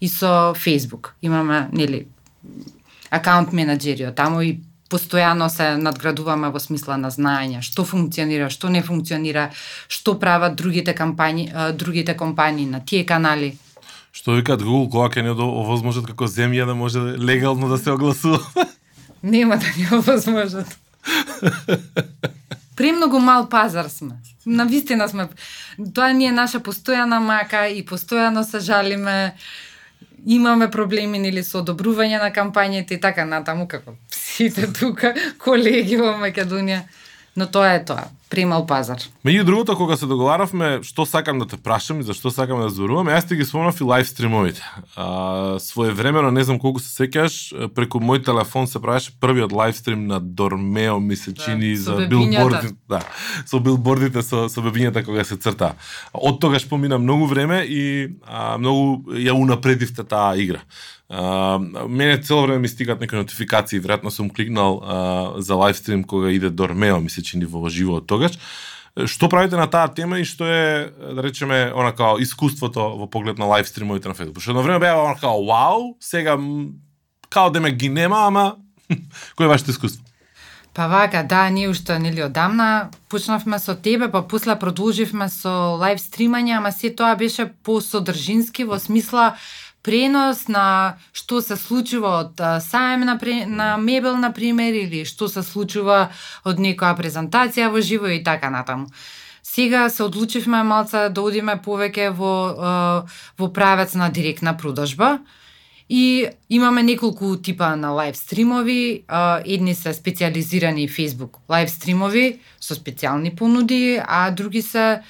и 0.00 0.08
со 0.08 0.54
Facebook. 0.54 1.14
Имаме, 1.22 1.68
нели, 1.72 2.06
акаунт 3.10 3.52
менеджери 3.52 4.12
таму 4.14 4.40
и 4.40 4.60
постојано 4.94 5.48
се 5.50 5.74
надградуваме 5.80 6.52
во 6.54 6.62
смисла 6.62 6.96
на 7.00 7.10
знаење, 7.10 7.64
што 7.66 7.82
функционира, 7.88 8.46
што 8.50 8.70
не 8.70 8.82
функционира, 8.86 9.48
што 9.90 10.14
прават 10.22 10.54
другите 10.60 10.94
кампањи, 10.94 11.48
другите 11.74 12.14
компании 12.14 12.66
на 12.70 12.80
тие 12.80 13.02
канали. 13.04 13.56
Што 14.14 14.38
викаат 14.38 14.62
Google 14.62 14.90
кога 14.92 15.10
ќе 15.10 15.26
не 15.26 15.34
овозможат 15.34 16.06
како 16.06 16.30
земја 16.30 16.68
да 16.70 16.78
може 16.78 17.02
легално 17.18 17.68
да 17.68 17.78
се 17.78 17.90
огласува? 17.90 18.38
Нема 19.34 19.58
да 19.58 19.66
ни 19.76 19.88
овозможат. 19.98 20.78
Премногу 22.76 23.18
мал 23.18 23.48
пазар 23.48 23.88
сме. 23.88 24.14
На 24.46 24.66
вистина 24.66 25.08
сме. 25.08 25.28
Тоа 25.94 26.12
ни 26.12 26.28
е 26.28 26.32
наша 26.32 26.60
постојана 26.60 27.18
мака 27.18 27.66
и 27.66 27.82
постојано 27.86 28.44
се 28.46 28.60
жалиме 28.60 29.34
имаме 30.26 30.70
проблеми 30.70 31.18
нели 31.18 31.42
со 31.44 31.60
одобрување 31.62 32.20
на 32.22 32.30
кампањите 32.32 32.96
и 32.96 33.00
така 33.00 33.24
натаму 33.24 33.68
како 33.68 33.96
сите 34.24 34.68
тука 34.72 35.14
колеги 35.38 35.96
во 35.96 36.14
Македонија. 36.20 36.82
Но 37.36 37.46
тоа 37.50 37.74
е 37.74 37.80
тоа, 37.82 38.06
примал 38.30 38.62
пазар. 38.66 39.02
Меѓу 39.26 39.42
другото, 39.42 39.74
кога 39.74 39.96
се 39.98 40.06
договаравме 40.06 40.84
што 40.86 41.02
сакам 41.02 41.40
да 41.42 41.46
те 41.50 41.58
прашам 41.58 41.98
и 41.98 42.06
за 42.06 42.14
што 42.14 42.30
сакам 42.30 42.62
да 42.62 42.68
зборувам, 42.70 43.10
јас 43.10 43.26
ти 43.26 43.34
ги 43.34 43.46
спомнав 43.46 43.80
и 43.80 43.86
лайв 43.86 44.06
стримовите. 44.06 44.62
А, 44.94 45.58
своевремено, 45.58 46.30
не 46.30 46.44
знам 46.46 46.60
колку 46.62 46.78
се 46.78 46.92
сеќаш, 46.94 47.34
преку 47.74 47.98
мој 47.98 48.22
телефон 48.22 48.70
се 48.70 48.78
правеше 48.78 49.14
првиот 49.18 49.50
лайв 49.50 49.74
стрим 49.74 50.06
на 50.06 50.20
Дормео, 50.22 51.00
ми 51.00 51.16
се 51.16 51.34
чини 51.34 51.74
да, 51.74 51.82
за 51.82 52.06
билбордите, 52.06 52.78
да, 52.88 53.02
со 53.50 53.58
билбордите 53.58 54.22
со 54.22 54.46
со 54.46 54.62
бебињата 54.62 55.02
кога 55.02 55.26
се 55.26 55.34
црта. 55.34 55.74
Од 56.14 56.38
тогаш 56.38 56.68
помина 56.70 57.02
многу 57.02 57.26
време 57.26 57.64
и 57.66 58.14
а, 58.22 58.58
многу 58.62 59.10
ја 59.18 59.34
унапредивте 59.34 60.06
таа 60.06 60.38
игра. 60.38 60.62
А, 61.16 61.58
мене 61.88 62.18
цело 62.18 62.42
време 62.42 62.58
ми 62.58 62.68
стигат 62.68 63.00
некои 63.00 63.18
нотификации, 63.18 63.78
веројатно 63.78 64.10
сум 64.10 64.30
кликнал 64.34 64.80
а, 64.82 64.96
за 65.38 65.54
лајвстрим 65.54 66.02
кога 66.06 66.32
иде 66.34 66.50
Дормео, 66.50 66.98
ми 66.98 67.10
се 67.10 67.22
чини 67.22 67.46
во 67.46 67.68
живо 67.70 68.02
од 68.02 68.08
тогаш. 68.10 68.34
Што 68.94 69.28
правите 69.30 69.54
на 69.54 69.66
таа 69.70 69.86
тема 69.94 70.18
и 70.18 70.26
што 70.26 70.46
е, 70.46 70.90
да 70.90 71.22
речеме, 71.22 71.70
она 71.74 71.94
као 71.94 72.18
искуството 72.18 72.82
во 72.98 73.06
поглед 73.06 73.38
на 73.38 73.46
лайвстримовите 73.46 74.10
на 74.10 74.14
Facebook? 74.14 74.42
Што 74.42 74.54
едно 74.54 74.66
време 74.66 74.82
беа 74.82 74.98
она 74.98 75.14
као 75.14 75.38
вау, 75.46 75.94
сега 76.02 76.34
као 77.30 77.50
да 77.50 77.60
ме 77.60 77.70
ги 77.70 77.88
нема, 77.88 78.26
ама 78.26 78.56
кој 79.38 79.46
е 79.46 79.52
вашето 79.54 79.70
искуство? 79.70 80.02
Па 80.74 80.88
вака, 80.90 81.22
да, 81.22 81.50
ние 81.50 81.68
уште 81.70 81.98
нели 81.98 82.22
одамна 82.22 82.90
почнавме 83.08 83.58
со 83.62 83.76
тебе, 83.78 84.10
па 84.10 84.26
после 84.26 84.58
продолживме 84.58 85.28
со 85.30 85.78
лајв 85.78 86.02
стримање, 86.02 86.58
ама 86.58 86.72
се 86.74 86.90
тоа 86.90 87.14
беше 87.14 87.46
по 87.62 87.78
содржински 87.78 88.66
во 88.66 88.82
смисла 88.82 89.36
пренос 89.84 90.48
на 90.48 90.96
што 91.12 91.42
се 91.44 91.58
случува 91.60 92.16
од 92.24 92.40
сајм 92.64 93.04
на, 93.04 93.18
на 93.46 93.68
мебел, 93.76 94.16
на 94.16 94.32
пример, 94.32 94.72
или 94.72 95.04
што 95.04 95.28
се 95.28 95.44
случува 95.44 96.08
од 96.44 96.58
некоја 96.58 96.96
презентација 96.96 97.68
во 97.70 97.84
живо 97.84 98.08
и 98.08 98.24
така 98.24 98.50
натаму. 98.50 98.88
Сега 99.44 99.88
се 99.90 100.02
одлучивме 100.02 100.64
малца 100.64 101.08
да 101.12 101.22
одиме 101.22 101.60
повеќе 101.60 102.08
во, 102.16 102.34
во 103.38 103.48
правец 103.52 103.94
на 103.94 104.08
директна 104.10 104.56
продажба. 104.56 105.18
И 105.88 106.26
имаме 106.48 106.82
неколку 106.82 107.36
типа 107.36 107.76
на 107.76 107.90
лайв 107.92 108.16
стримови, 108.16 109.04
едни 109.44 109.74
се 109.74 109.92
специализирани 109.94 110.88
Facebook 110.88 111.44
лайв 111.48 111.70
стримови 111.70 112.40
со 112.58 112.74
специјални 112.74 113.34
понуди, 113.36 114.00
а 114.00 114.30
други 114.30 114.62
се 114.62 115.04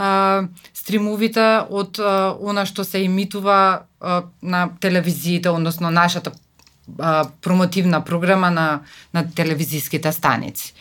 а, 0.00 0.48
стримовите 0.74 1.46
од 1.68 2.00
а, 2.00 2.32
она 2.40 2.64
што 2.64 2.84
се 2.88 3.04
имитува 3.04 3.84
а, 4.00 4.22
на 4.42 4.70
телевизиите, 4.80 5.52
односно 5.52 5.90
нашата 5.90 6.32
а, 6.98 7.28
промотивна 7.42 8.00
програма 8.04 8.50
на, 8.50 8.80
на 9.14 9.24
телевизиските 9.30 10.12
станици. 10.12 10.72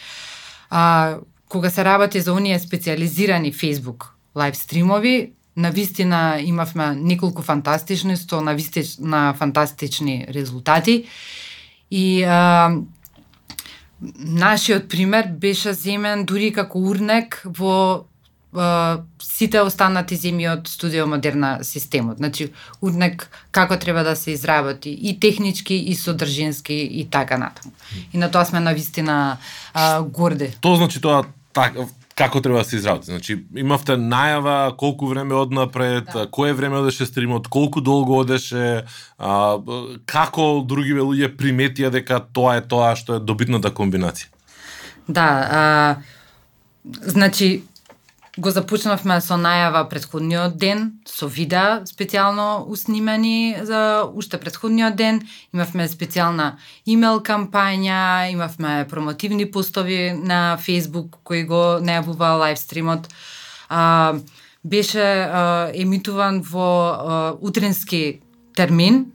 А, 0.70 1.18
кога 1.50 1.70
се 1.70 1.86
работи 1.86 2.22
за 2.22 2.34
оние 2.34 2.60
специализирани 2.60 3.54
Facebook 3.54 4.08
лайв 4.36 4.58
стримови, 4.58 5.32
на 5.58 5.72
вистина 5.72 6.40
имавме 6.40 6.96
неколку 6.96 7.42
фантастични, 7.42 8.18
сто 8.18 8.42
на 8.42 8.54
вистина 8.54 9.34
фантастични 9.38 10.28
резултати. 10.30 11.06
И 11.92 12.24
а, 12.24 12.72
нашиот 14.20 14.88
пример 14.88 15.28
беше 15.28 15.74
земен 15.74 16.24
дури 16.24 16.54
како 16.56 16.80
урнек 16.80 17.42
во 17.44 18.06
сите 19.22 19.62
останати 19.62 20.18
земји 20.18 20.48
од 20.50 20.68
студио 20.68 21.06
модерна 21.08 21.60
системот. 21.64 22.18
Значи, 22.18 22.50
урнек 22.82 23.28
како 23.52 23.78
треба 23.78 24.04
да 24.04 24.16
се 24.16 24.32
изработи 24.32 24.90
и 24.90 25.20
технички 25.20 25.76
и 25.76 25.96
содржински 25.96 26.74
и 26.74 27.08
така 27.10 27.38
натаму. 27.38 27.74
И 28.14 28.18
на 28.18 28.32
тоа 28.32 28.46
сме 28.46 28.60
на 28.60 28.74
вистина 28.74 29.38
а, 29.74 30.02
горди. 30.02 30.50
Тоа 30.62 30.78
значи 30.78 31.02
тоа 31.02 31.24
так, 31.54 31.78
како 32.16 32.42
треба 32.42 32.58
да 32.58 32.66
се 32.66 32.76
изработи. 32.76 33.06
Значи, 33.06 33.38
имавте 33.56 33.96
најава 33.96 34.76
колку 34.78 35.08
време 35.08 35.36
однапред, 35.36 36.10
да. 36.14 36.28
кое 36.28 36.54
време 36.54 36.82
одеше 36.82 37.06
стримот, 37.06 37.48
колку 37.48 37.82
долго 37.82 38.18
одеше, 38.20 38.84
а, 39.18 39.62
како 40.06 40.66
други 40.66 40.98
луѓе 40.98 41.36
приметија 41.38 41.94
дека 41.94 42.20
тоа 42.20 42.58
е 42.58 42.66
тоа 42.66 42.96
што 42.98 43.20
е 43.20 43.24
добитната 43.24 43.70
комбинација. 43.70 44.34
Да, 45.08 45.30
а, 45.30 45.96
значи 46.84 47.64
го 48.40 48.52
започнавме 48.56 49.20
со 49.22 49.36
најава 49.40 49.84
предходниот 49.92 50.56
ден, 50.60 50.86
со 51.08 51.28
видеа 51.28 51.84
специјално 51.88 52.64
уснимани 52.72 53.56
за 53.68 54.08
уште 54.08 54.40
предходниот 54.40 54.96
ден. 54.96 55.22
Имавме 55.54 55.88
специјална 55.92 56.54
имейл 56.86 57.20
кампања, 57.26 58.32
имавме 58.32 58.88
промотивни 58.90 59.50
постови 59.52 60.14
на 60.16 60.58
Facebook 60.62 61.20
кои 61.24 61.44
го 61.44 61.80
најавува 61.84 62.32
лајвстримот. 62.44 63.12
А, 63.70 64.16
беше 64.64 65.04
а, 65.04 65.72
емитуван 65.76 66.42
во 66.42 66.70
а, 66.90 67.22
утренски 67.40 68.22
термин, 68.56 69.06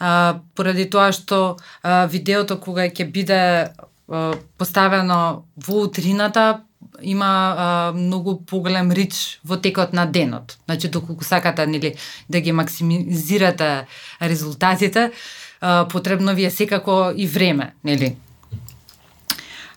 а, 0.00 0.40
поради 0.56 0.88
тоа 0.90 1.12
што 1.12 1.56
а, 1.82 2.06
видеото 2.06 2.58
кога 2.60 2.88
ќе 2.88 3.08
биде 3.12 3.40
а, 3.68 4.34
поставено 4.56 5.44
во 5.56 5.84
утрината 5.86 6.64
има 7.02 7.54
а, 7.58 7.92
многу 7.92 8.36
поголем 8.46 8.92
рич 8.92 9.40
во 9.44 9.56
текот 9.56 9.92
на 9.92 10.06
денот. 10.06 10.58
Значи, 10.64 10.88
доколку 10.88 11.24
сакате 11.24 11.66
нели, 11.66 11.94
да 12.28 12.40
ги 12.40 12.52
максимизирате 12.52 13.86
резултатите, 14.22 15.12
а, 15.60 15.88
потребно 15.88 16.34
ви 16.34 16.44
е 16.44 16.50
секако 16.50 17.12
и 17.16 17.26
време, 17.26 17.74
нели? 17.84 18.16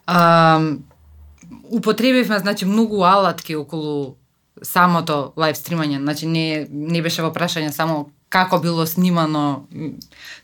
А, 0.08 0.62
употребивме 1.72 2.40
значи 2.40 2.66
многу 2.66 3.04
алатки 3.04 3.56
околу 3.56 4.16
самото 4.64 5.34
лайв 5.38 5.58
стримање, 5.58 6.00
значи 6.00 6.26
не 6.26 6.68
не 6.72 7.02
беше 7.02 7.22
во 7.22 7.34
прашање 7.34 7.72
само 7.72 8.10
како 8.30 8.60
било 8.60 8.86
снимано 8.86 9.68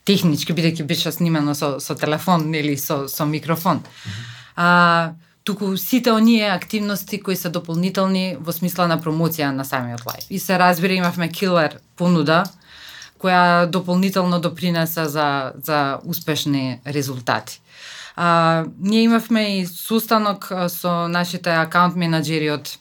технички 0.05 0.53
бидејќи 0.53 0.83
беше 0.83 1.11
снимано 1.11 1.55
со 1.55 1.79
со 1.79 1.95
телефон 1.95 2.53
или 2.55 2.75
со 2.77 3.07
со 3.07 3.25
микрофон. 3.25 3.77
Mm 3.77 3.81
-hmm. 3.81 4.41
А 4.55 5.13
туку 5.43 5.77
сите 5.77 6.11
оние 6.11 6.49
активности 6.49 7.19
кои 7.19 7.35
се 7.35 7.49
дополнителни 7.49 8.37
во 8.39 8.53
смисла 8.53 8.87
на 8.87 8.99
промоција 9.01 9.51
на 9.51 9.65
самиот 9.65 10.05
лайф. 10.05 10.25
И 10.29 10.39
се 10.39 10.59
разбира 10.59 10.93
имавме 10.93 11.29
килер 11.31 11.79
понуда 11.97 12.43
која 13.21 13.65
дополнително 13.65 14.39
допринеса 14.39 15.09
за 15.09 15.53
за 15.63 15.99
успешни 16.05 16.79
резултати. 16.87 17.61
А, 18.15 18.65
ние 18.79 19.01
имавме 19.01 19.59
и 19.59 19.65
состанок 19.65 20.51
со 20.67 21.07
нашите 21.07 21.49
акаунт 21.49 21.95
менеджери 21.95 22.51
од 22.51 22.77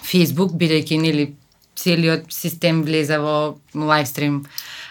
Facebook, 0.00 0.56
бидејќи 0.56 1.00
нели 1.00 1.34
целиот 1.76 2.30
систем 2.32 2.82
влезе 2.82 3.18
во 3.18 3.58
лайвстрим 3.74 4.44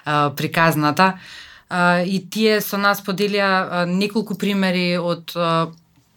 приказната. 0.06 1.14
А, 1.70 2.02
и 2.04 2.20
тие 2.30 2.62
со 2.62 2.78
нас 2.78 3.02
поделија 3.02 3.86
неколку 3.88 4.36
примери 4.36 4.98
од 4.98 5.32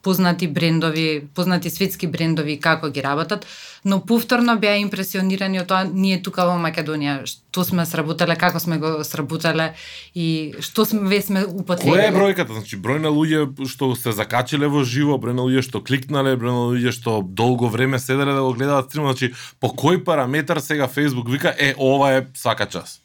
познати 0.04 0.48
брендови, 0.48 1.24
познати 1.34 1.70
светски 1.70 2.06
брендови 2.06 2.58
како 2.60 2.90
ги 2.90 3.02
работат, 3.02 3.46
но 3.84 4.00
повторно 4.04 4.56
беа 4.60 4.76
импресионирани 4.80 5.60
од 5.62 5.68
тоа 5.68 5.84
ние 5.88 6.20
тука 6.22 6.44
во 6.48 6.56
Македонија 6.60 7.22
што 7.28 7.64
сме 7.64 7.86
сработале, 7.88 8.36
како 8.36 8.60
сме 8.60 8.78
го 8.82 8.92
сработале 9.04 9.72
и 10.14 10.54
што 10.60 10.84
сме 10.88 11.08
ве 11.08 11.20
сме 11.22 11.44
употребили. 11.44 11.96
Која 11.96 12.08
е 12.10 12.16
бројката? 12.16 12.58
Значи 12.58 12.80
број 12.80 13.00
на 13.04 13.12
луѓе 13.14 13.68
што 13.70 13.94
се 13.98 14.12
закачиле 14.12 14.68
во 14.68 14.84
живо, 14.84 15.16
број 15.18 15.38
на 15.38 15.48
луѓе 15.48 15.64
што 15.64 15.80
кликнале, 15.80 16.36
број 16.36 16.52
на 16.52 16.66
луѓе 16.74 16.92
што 16.92 17.22
долго 17.24 17.72
време 17.72 17.98
седеле 17.98 18.36
да 18.36 18.44
го 18.44 18.52
гледаат 18.52 18.92
стримот, 18.92 19.16
значи 19.16 19.34
по 19.60 19.72
кој 19.72 20.04
параметар 20.04 20.60
сега 20.60 20.88
Facebook 20.88 21.30
вика 21.30 21.54
е 21.58 21.74
ова 21.78 22.12
е 22.18 22.26
свака 22.34 22.66
час? 22.66 23.00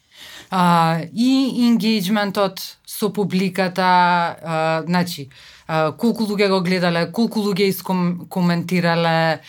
а, 0.50 1.02
и 1.14 1.30
енгејджментот 1.70 2.62
со 2.86 3.10
публиката, 3.14 3.86
а, 3.86 4.84
значи, 4.86 5.30
а, 5.70 5.92
колку 5.94 6.26
луѓе 6.26 6.50
го 6.50 6.62
гледале, 6.66 7.06
колку 7.14 7.44
луѓе 7.46 7.70
искоментирале, 7.70 9.42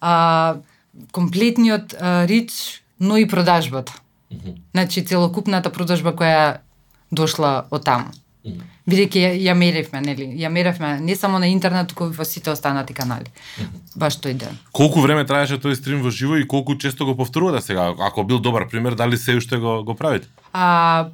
а, 0.00 0.56
комплетниот 1.14 1.94
а, 1.94 2.26
рич, 2.26 2.82
но 2.98 3.16
и 3.16 3.28
продажбата. 3.28 3.92
Mm 4.32 4.38
-hmm. 4.38 4.54
Значи, 4.74 5.04
целокупната 5.04 5.70
продажба 5.70 6.12
која 6.12 6.58
дошла 7.10 7.66
од 7.70 7.84
таму. 7.84 8.10
Mm 8.44 8.52
-hmm 8.52 8.78
бидејќи 8.88 9.22
ја, 9.22 9.32
ја 9.48 9.54
меревме, 9.58 10.00
нели? 10.04 10.26
Ја 10.40 10.50
меревме 10.52 10.94
не 11.04 11.16
само 11.16 11.38
на 11.38 11.48
интернет, 11.50 11.90
туку 11.90 12.08
и 12.08 12.16
во 12.16 12.24
сите 12.24 12.50
останати 12.50 12.94
канали. 12.96 13.28
Баш 13.96 14.18
тој 14.22 14.38
ден. 14.40 14.58
Колку 14.72 15.02
време 15.04 15.26
траеше 15.28 15.60
тој 15.60 15.76
стрим 15.78 16.02
во 16.04 16.12
живо 16.14 16.38
и 16.40 16.46
колку 16.48 16.76
често 16.76 17.06
го 17.06 17.16
повторувате 17.16 17.64
сега? 17.66 17.92
Ако 17.98 18.24
бил 18.24 18.38
добар 18.38 18.68
пример, 18.68 18.94
дали 18.94 19.16
се 19.16 19.36
уште 19.36 19.56
го 19.56 19.82
го 19.84 19.94
правите? 19.94 20.28
А 20.52 21.08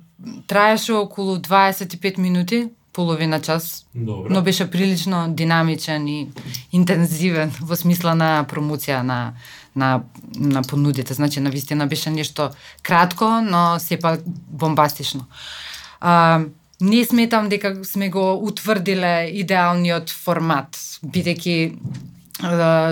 траеше 0.46 0.92
околу 0.92 1.36
25 1.38 2.18
минути, 2.18 2.68
половина 2.95 3.40
час. 3.40 3.86
Добре. 3.95 4.34
Но 4.34 4.42
беше 4.42 4.70
прилично 4.70 5.26
динамичен 5.28 6.09
и 6.09 6.28
интензивен 6.72 7.53
во 7.61 7.76
смисла 7.76 8.14
на 8.14 8.47
промоција 8.49 9.03
на 9.03 9.34
на 9.76 10.03
на 10.34 10.62
понудите. 10.62 11.14
Значи 11.14 11.40
на 11.40 11.51
вистина 11.51 11.86
беше 11.86 12.11
нешто 12.11 12.51
кратко, 12.82 13.40
но 13.42 13.78
сепак 13.78 14.20
бомбастично. 14.49 15.26
А, 16.01 16.40
не 16.80 17.05
сметам 17.05 17.49
дека 17.49 17.84
сме 17.84 18.09
го 18.09 18.38
утврдиле 18.47 19.30
идеалниот 19.42 20.11
формат, 20.11 20.78
бидејќи 21.05 21.74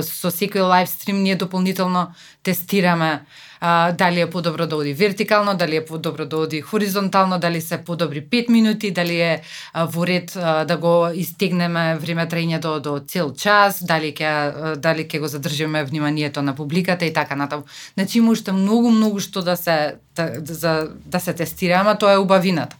со 0.02 0.30
секој 0.30 0.62
лайв 0.62 0.88
стрим 0.88 1.22
ние 1.22 1.36
дополнително 1.36 2.14
тестираме 2.42 3.24
а, 3.64 3.92
дали 3.92 4.20
е 4.20 4.30
подобро 4.30 4.66
да 4.66 4.76
оди 4.76 4.94
вертикално, 4.94 5.54
дали 5.54 5.76
е 5.76 5.84
подобро 5.84 6.26
да 6.26 6.36
оди 6.36 6.60
хоризонтално, 6.60 7.38
дали 7.38 7.60
се 7.60 7.84
подобри 7.84 8.26
5 8.26 8.50
минути, 8.50 8.90
дали 8.90 9.20
е 9.20 9.42
а, 9.72 9.84
во 9.84 10.06
ред 10.06 10.36
а, 10.36 10.64
да 10.64 10.76
го 10.76 11.06
истегнеме 11.14 11.94
време 12.02 12.26
трајање 12.26 12.58
до 12.58 12.80
до 12.80 12.98
цел 13.06 13.30
час, 13.30 13.78
дали 13.86 14.10
ќе 14.10 14.74
дали 14.82 15.06
ќе 15.06 15.20
го 15.22 15.30
задржиме 15.30 15.84
вниманието 15.84 16.42
на 16.42 16.54
публиката 16.54 17.06
и 17.06 17.12
така 17.12 17.36
натаму. 17.36 17.62
Значи 17.94 18.18
има 18.18 18.34
уште 18.34 18.52
многу 18.52 18.90
многу 18.90 19.20
што 19.22 19.42
да 19.42 19.56
се 19.56 19.94
да, 20.16 20.42
за 20.42 20.90
да 21.06 21.20
се 21.20 21.32
тестира, 21.32 21.78
ама 21.78 21.94
тоа 21.98 22.12
е 22.12 22.18
убавината. 22.18 22.76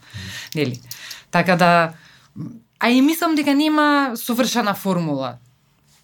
Нели? 0.55 0.81
Така 1.31 1.57
да 1.57 1.93
а 2.83 2.91
и 2.91 3.03
мислам 3.03 3.35
дека 3.35 3.55
нема 3.55 4.13
совршена 4.17 4.75
формула. 4.75 5.37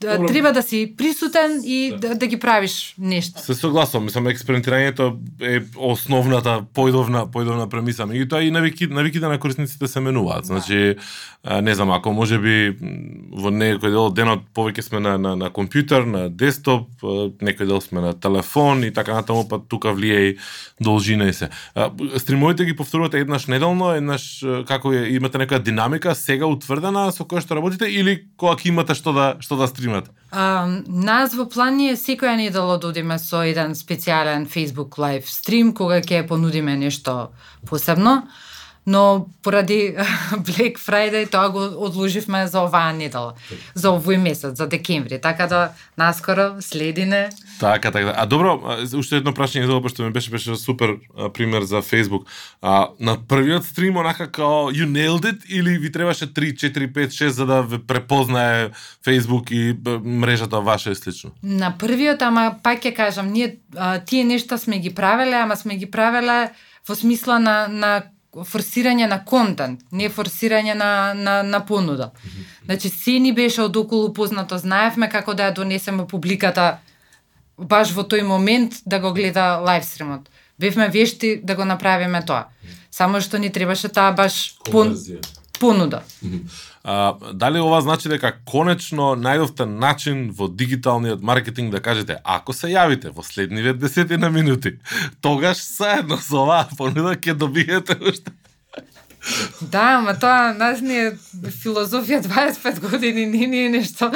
Добро. 0.00 0.26
треба 0.26 0.52
да 0.52 0.62
си 0.62 0.94
присутен 0.96 1.60
и 1.64 1.92
да, 1.98 2.14
да 2.14 2.26
ги 2.26 2.38
правиш 2.38 2.94
нешто. 2.98 3.42
Се 3.42 3.54
согласувам, 3.54 4.04
мислам 4.06 4.28
експериментирањето 4.30 5.16
е 5.42 5.58
основната 5.74 6.60
појдовна 6.74 7.24
појдовна 7.26 7.66
премиса, 7.66 8.06
меѓутоа 8.06 8.46
и 8.46 8.52
навики 8.54 8.86
навиките 8.86 9.26
на 9.26 9.38
корисниците 9.42 9.88
се 9.88 10.00
менуваат. 10.00 10.46
Да. 10.46 10.46
Значи, 10.46 10.94
не 11.62 11.74
знам, 11.74 11.90
ако 11.90 12.12
може 12.12 12.38
би 12.38 12.78
во 13.34 13.50
некој 13.50 13.90
дел 13.90 14.06
од 14.06 14.14
денот 14.14 14.46
повеќе 14.54 14.86
сме 14.86 15.00
на 15.00 15.16
на 15.18 15.34
на 15.34 15.50
компјутер, 15.50 16.06
на 16.06 16.28
десктоп, 16.30 16.86
некој 17.42 17.66
дел 17.66 17.80
сме 17.80 18.00
на 18.00 18.14
телефон 18.14 18.84
и 18.84 18.92
така 18.94 19.18
натаму, 19.18 19.48
па 19.48 19.58
тука 19.58 19.92
влие 19.92 20.20
и 20.30 20.36
должина 20.80 21.26
и 21.28 21.32
се. 21.32 21.50
Стримовите 22.16 22.64
ги 22.64 22.76
повторувате 22.76 23.18
еднаш 23.18 23.46
неделно, 23.46 23.90
еднаш 23.98 24.44
како 24.66 24.92
е, 24.94 25.08
имате 25.10 25.38
некоја 25.38 25.58
динамика 25.58 26.14
сега 26.14 26.46
утврдена 26.46 27.10
со 27.10 27.26
која 27.26 27.42
што 27.42 27.58
работите 27.58 27.90
или 27.90 28.22
кога 28.36 28.54
имате 28.64 28.94
што 28.94 29.12
да 29.12 29.34
што 29.42 29.58
да 29.58 29.66
стримате 29.66 29.87
имате? 29.88 30.10
А, 30.30 30.68
нас 30.86 31.32
во 31.34 31.48
план 31.48 31.80
е 31.80 31.96
секоја 31.96 32.36
недела 32.36 32.76
да 32.78 32.90
одиме 32.90 33.16
со 33.18 33.40
еден 33.48 33.72
специјален 33.74 34.44
Facebook 34.46 34.98
Live 35.00 35.26
стрим 35.26 35.72
кога 35.74 36.02
ќе 36.04 36.26
понудиме 36.28 36.76
нешто 36.76 37.30
посебно 37.66 38.28
но 38.88 39.26
поради 39.42 39.94
Black 40.32 40.78
Friday 40.78 41.30
тоа 41.30 41.50
го 41.50 41.60
одложивме 41.84 42.46
за 42.46 42.64
оваа 42.64 42.92
недела, 42.96 43.34
за 43.74 43.92
овој 43.92 44.16
месец, 44.16 44.56
за 44.56 44.64
декември, 44.66 45.20
така 45.20 45.46
да 45.46 45.72
наскоро 45.98 46.56
следине. 46.60 47.28
Така, 47.60 47.90
така. 47.92 48.14
А 48.16 48.26
добро, 48.26 48.56
уште 48.96 49.20
едно 49.20 49.34
прашање 49.36 49.68
за 49.68 49.76
што 49.92 50.08
ми 50.08 50.10
беше 50.10 50.30
беше 50.30 50.56
супер 50.56 50.96
пример 51.36 51.68
за 51.68 51.84
Facebook. 51.84 52.24
А, 52.62 52.88
на 53.00 53.18
првиот 53.20 53.64
стрим 53.64 53.96
онака 53.96 54.30
као 54.32 54.72
you 54.72 54.88
nailed 54.88 55.28
it 55.28 55.44
или 55.48 55.78
ви 55.78 55.92
требаше 55.92 56.32
3, 56.32 56.56
4, 56.56 56.92
5, 56.92 57.08
6 57.08 57.28
за 57.28 57.46
да 57.46 57.62
ве 57.62 57.78
препознае 57.78 58.70
Facebook 59.04 59.52
и 59.52 59.76
мрежата 60.04 60.60
ваша 60.60 60.90
и 60.90 60.94
слично? 60.94 61.30
На 61.42 61.76
првиот, 61.78 62.22
ама 62.22 62.56
пак 62.62 62.80
ќе 62.80 62.96
кажам, 62.96 63.32
ние 63.36 63.58
а, 63.76 64.00
тие 64.00 64.24
нешта 64.24 64.58
сме 64.58 64.78
ги 64.78 64.94
правеле, 64.94 65.36
ама 65.36 65.56
сме 65.56 65.76
ги 65.76 65.90
правеле 65.90 66.56
во 66.88 66.94
смисла 66.94 67.38
на 67.38 67.68
на 67.68 68.02
форсирање 68.44 69.08
на 69.08 69.24
контент, 69.24 69.80
не 69.92 70.08
форсирање 70.08 70.74
на, 70.74 71.14
на, 71.14 71.42
на 71.42 71.60
понуда. 71.66 72.10
Значи, 72.64 72.88
се 72.88 73.18
ни 73.18 73.32
беше 73.32 73.62
од 73.62 73.76
околу 73.76 74.12
познато, 74.14 74.58
знаевме 74.58 75.08
како 75.08 75.34
да 75.34 75.48
ја 75.48 75.54
донесеме 75.54 76.06
публиката 76.06 76.78
баш 77.58 77.92
во 77.92 78.02
тој 78.02 78.22
момент 78.22 78.82
да 78.86 78.98
го 78.98 79.12
гледа 79.12 79.58
лайвстримот. 79.64 80.28
Бевме 80.58 80.88
вешти 80.88 81.40
да 81.42 81.54
го 81.54 81.64
направиме 81.64 82.22
тоа. 82.26 82.48
Само 82.90 83.20
што 83.20 83.38
ни 83.38 83.50
требаше 83.50 83.88
таа 83.88 84.12
баш 84.12 84.58
пон... 84.70 84.96
понуда. 85.60 86.02
А, 86.90 87.14
дали 87.32 87.60
ова 87.60 87.82
значи 87.84 88.08
дека 88.08 88.30
конечно 88.48 89.10
најдовте 89.12 89.66
начин 89.68 90.30
во 90.32 90.46
дигиталниот 90.48 91.20
маркетинг 91.20 91.74
да 91.74 91.82
кажете 91.84 92.16
ако 92.24 92.56
се 92.56 92.70
јавите 92.72 93.12
во 93.12 93.20
следниве 93.22 93.74
десетина 93.76 94.30
минути, 94.32 94.78
тогаш 95.20 95.60
заедно 95.60 96.16
со 96.16 96.46
оваа 96.46 96.64
понуда 96.78 97.12
ќе 97.12 97.36
добиете 97.36 97.98
уште 98.00 98.32
Да, 99.60 99.98
ама 99.98 100.14
тоа 100.16 100.54
нас 100.56 100.80
не 100.80 100.96
е 100.96 101.12
филозофија 101.60 102.22
25 102.24 102.80
години, 102.80 103.26
не 103.26 103.46
ни 103.46 103.64
е 103.66 103.68
нешто. 103.68 104.08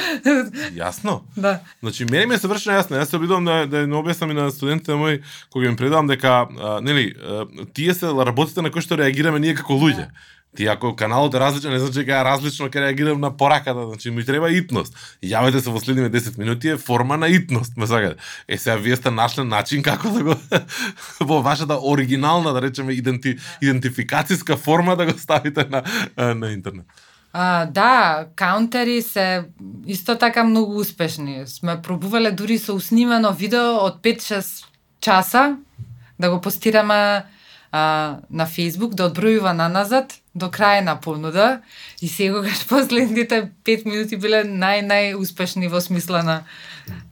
Јасно. 0.72 1.20
Да. 1.36 1.58
Значи, 1.82 2.04
мене 2.08 2.26
ми 2.26 2.34
е 2.34 2.40
совршено 2.40 2.78
јасно. 2.78 2.96
Јас 2.96 3.12
се 3.12 3.20
обидувам 3.20 3.44
да, 3.44 3.66
да 3.66 3.84
не 3.86 3.98
објаснам 3.98 4.30
и 4.30 4.38
на 4.38 4.50
студентите 4.50 4.96
мои, 4.96 5.20
кога 5.52 5.68
им 5.68 5.76
предавам 5.76 6.06
дека, 6.06 6.46
а, 6.48 6.80
нели, 6.80 7.12
а, 7.20 7.44
тие 7.74 7.94
се 7.94 8.08
работите 8.08 8.62
на 8.62 8.70
кои 8.70 8.80
што 8.80 8.96
реагираме 8.96 9.42
ние 9.42 9.58
како 9.58 9.76
луѓе. 9.76 10.08
Ти 10.56 10.66
ако 10.66 10.96
каналот 10.96 11.34
е 11.34 11.40
различен, 11.40 11.72
не 11.72 11.78
значи 11.78 12.02
дека 12.04 12.24
различно 12.24 12.66
ќе 12.68 12.82
реагирам 12.84 13.20
на 13.20 13.30
пораката, 13.36 13.86
значи 13.88 14.10
ми 14.10 14.24
треба 14.24 14.50
итност. 14.52 14.92
Јавете 15.24 15.62
се 15.64 15.72
во 15.72 15.80
следниве 15.80 16.10
10 16.12 16.36
минути 16.38 16.68
е 16.68 16.76
форма 16.76 17.16
на 17.16 17.28
итност, 17.32 17.76
ме 17.76 17.86
сакате. 17.86 18.20
Е 18.48 18.58
сега 18.58 18.76
вие 18.76 18.96
сте 18.96 19.10
нашле 19.10 19.44
начин 19.44 19.82
како 19.82 20.12
да 20.12 20.24
го 20.24 20.36
во 21.20 21.40
вашата 21.42 21.78
оригинална, 21.80 22.52
да 22.52 22.62
речеме, 22.62 22.92
иденти, 22.92 23.38
идентификацијска 23.62 24.56
форма 24.56 24.96
да 24.96 25.08
го 25.08 25.18
ставите 25.18 25.64
на 25.70 25.82
на 26.34 26.52
интернет. 26.52 26.86
А, 27.32 27.66
да, 27.66 28.26
каунтери 28.36 29.02
се 29.02 29.44
исто 29.86 30.18
така 30.18 30.44
многу 30.44 30.76
успешни. 30.76 31.46
Сме 31.46 31.82
пробувале 31.82 32.30
дури 32.30 32.58
со 32.58 32.76
уснимено 32.76 33.32
видео 33.32 33.80
од 33.80 34.02
5-6 34.04 34.64
часа 35.00 35.56
да 36.20 36.30
го 36.30 36.40
постираме 36.40 37.24
а, 37.72 38.16
на 38.30 38.46
Facebook, 38.46 38.94
да 38.94 39.08
одбројува 39.08 39.56
на 39.56 39.68
назад 39.68 40.21
до 40.34 40.48
крај 40.48 40.80
на 40.84 40.96
понуда 41.00 41.62
и 42.00 42.08
сегогаш 42.08 42.66
последните 42.72 43.50
5 43.64 43.86
минути 43.86 44.16
биле 44.16 44.44
нај-најуспешни 44.44 45.68
во 45.68 45.80
смисла 45.80 46.22
на, 46.22 46.42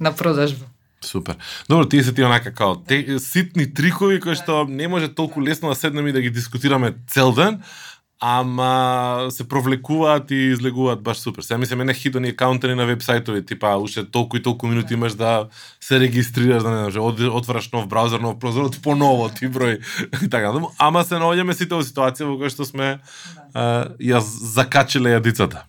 на 0.00 0.12
продажба. 0.12 0.66
Супер. 1.00 1.36
Добро, 1.68 1.88
тие 1.88 2.02
се 2.04 2.12
тие 2.12 2.26
онака 2.26 2.52
као 2.52 2.76
те, 2.76 3.18
ситни 3.18 3.64
трикови 3.64 4.20
кои 4.20 4.36
што 4.36 4.66
не 4.68 4.88
може 4.88 5.08
толку 5.08 5.40
лесно 5.40 5.72
да 5.72 5.74
седнеме 5.74 6.10
и 6.10 6.12
да 6.12 6.20
ги 6.20 6.30
дискутираме 6.30 6.92
цел 7.08 7.32
ден, 7.32 7.62
ама 8.20 9.26
се 9.30 9.48
провлекуваат 9.48 10.30
и 10.30 10.34
излегуваат 10.34 11.02
баш 11.02 11.16
супер. 11.16 11.42
Сега 11.42 11.58
ми 11.58 11.66
се 11.66 11.76
мене 11.76 11.94
хит 11.94 12.14
оние 12.14 12.36
каунтери 12.36 12.74
на 12.74 12.84
вебсајтови, 12.84 13.46
типа 13.46 13.76
уште 13.80 14.04
толку 14.04 14.36
и 14.36 14.42
толку 14.42 14.66
минути 14.66 14.94
имаш 14.94 15.14
да 15.14 15.48
се 15.80 16.00
регистрираш, 16.00 16.62
да 16.62 16.70
не 16.70 16.90
знам, 16.90 17.14
отвараш 17.32 17.70
нов 17.72 17.88
браузер, 17.88 18.20
нов 18.20 18.38
прозор, 18.38 18.70
поново 18.82 19.28
ти 19.28 19.48
број 19.48 19.80
и 20.24 20.28
така. 20.28 20.52
Ама 20.78 21.04
се 21.04 21.16
наоѓаме 21.16 21.56
сите 21.56 21.74
во 21.74 21.80
ситуација 21.80 22.28
во 22.28 22.36
која 22.36 22.52
што 22.52 22.68
сме 22.68 23.00
да. 23.54 23.88
ја 23.96 24.20
закачиле 24.20 25.16
јадицата. 25.16 25.64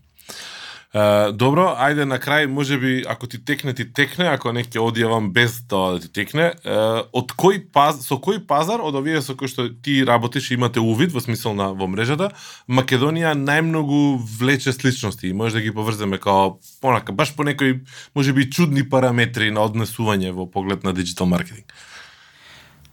Uh, 0.91 1.31
добро, 1.31 1.69
ајде 1.79 2.03
на 2.03 2.17
крај, 2.19 2.49
може 2.51 2.75
би, 2.75 3.05
ако 3.07 3.27
ти 3.27 3.37
текне, 3.39 3.71
ти 3.73 3.85
текне, 3.87 4.25
ако 4.27 4.51
не 4.51 4.65
ќе 4.65 4.75
одјавам 4.83 5.29
без 5.31 5.61
тоа 5.71 5.93
да 5.95 6.01
ти 6.03 6.09
текне. 6.11 6.49
Uh, 6.67 7.05
од 7.15 7.31
кој 7.31 7.61
паз, 7.71 8.01
со 8.03 8.17
кој 8.19 8.41
пазар 8.43 8.83
од 8.83 8.97
овие 8.99 9.21
со 9.23 9.37
кои 9.39 9.47
што 9.47 9.69
ти 9.71 10.01
работиш 10.03 10.49
и 10.51 10.57
имате 10.59 10.83
увид 10.83 11.15
во 11.15 11.23
смисол 11.23 11.55
на 11.55 11.69
во 11.71 11.87
мрежата, 11.87 12.33
Македонија 12.67 13.31
најмногу 13.39 14.19
влече 14.19 14.73
сличности 14.75 15.31
и 15.31 15.33
може 15.33 15.61
да 15.61 15.61
ги 15.63 15.71
поврземе 15.71 16.19
као 16.19 16.57
понака, 16.83 17.15
баш 17.15 17.31
по 17.39 17.47
некои, 17.47 17.79
може 18.11 18.33
би, 18.33 18.49
чудни 18.51 18.83
параметри 18.83 19.47
на 19.47 19.63
однесување 19.63 20.35
во 20.35 20.43
поглед 20.51 20.83
на 20.83 20.91
диджитал 20.91 21.31
маркетинг. 21.31 21.71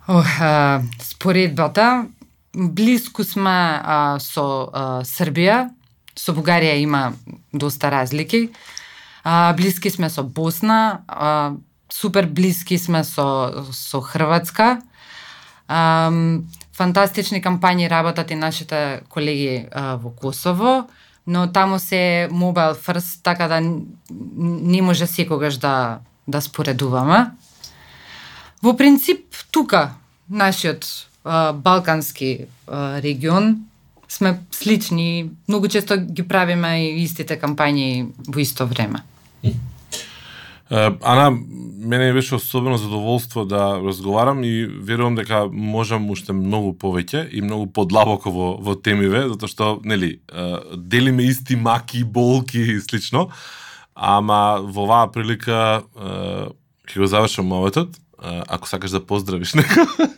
Ох, 0.07 0.39
uh, 0.39 0.87
споредбата, 1.03 2.07
блиску 2.55 3.25
сме 3.25 3.51
а, 3.83 4.19
со 4.23 4.47
а, 4.73 4.85
Србија, 5.07 5.69
со 6.19 6.35
Бугарија 6.35 6.75
има 6.83 7.13
доста 7.53 7.91
разлики. 7.91 8.51
А, 9.25 9.53
блиски 9.55 9.91
сме 9.91 10.11
со 10.11 10.23
Босна, 10.23 11.01
а, 11.07 11.53
супер 11.93 12.27
блиски 12.27 12.79
сме 12.79 13.05
со, 13.05 13.65
со 13.73 14.01
Хрватска. 14.01 14.81
А, 15.69 16.11
фантастични 16.75 17.43
кампањи 17.43 17.91
работат 17.91 18.31
и 18.31 18.39
нашите 18.39 19.01
колеги 19.09 19.67
а, 19.71 19.97
во 19.97 20.11
Косово, 20.11 20.89
но 21.27 21.47
таму 21.53 21.79
се 21.79 22.29
mobile 22.33 22.75
first, 22.75 23.23
така 23.23 23.49
да 23.49 23.61
не 23.61 24.83
може 24.83 25.07
секогаш 25.07 25.57
да, 25.57 25.99
да 26.29 26.41
споредуваме. 26.41 27.31
Во 28.63 28.77
принцип, 28.77 29.35
тука, 29.51 29.91
нашиот 30.31 30.87
а, 31.25 31.53
балкански 31.53 32.47
а, 32.67 33.03
регион, 33.03 33.68
сме 34.09 34.41
слични, 34.51 35.31
многу 35.49 35.69
често 35.69 35.97
ги 35.97 36.23
правиме 36.29 36.85
и 36.85 37.03
истите 37.03 37.37
кампањи 37.41 38.09
во 38.29 38.41
исто 38.41 38.67
време. 38.67 39.05
Ана, 40.71 41.31
мене 41.79 42.13
беше 42.13 42.35
особено 42.35 42.77
задоволство 42.77 43.45
да 43.45 43.81
разговарам 43.85 44.45
и 44.45 44.67
верувам 44.67 45.15
дека 45.15 45.47
можам 45.53 46.11
уште 46.11 46.33
многу 46.37 46.75
повеќе 46.77 47.25
и 47.33 47.41
многу 47.41 47.71
подлабоко 47.73 48.31
во, 48.31 48.49
во 48.61 48.75
темиве, 48.77 49.25
затоа 49.33 49.49
што, 49.49 49.69
нели, 49.85 50.21
делиме 50.77 51.25
исти 51.25 51.57
маки, 51.57 52.05
болки 52.05 52.61
и 52.61 52.81
слично, 52.85 53.29
ама 53.95 54.61
во 54.61 54.85
оваа 54.85 55.09
прилика 55.09 55.81
ќе 56.85 57.01
го 57.01 57.09
завршам 57.09 57.49
моветот, 57.49 57.97
ако 58.21 58.69
сакаш 58.69 58.93
да 58.93 59.01
поздравиш 59.01 59.55
некој. 59.59 60.13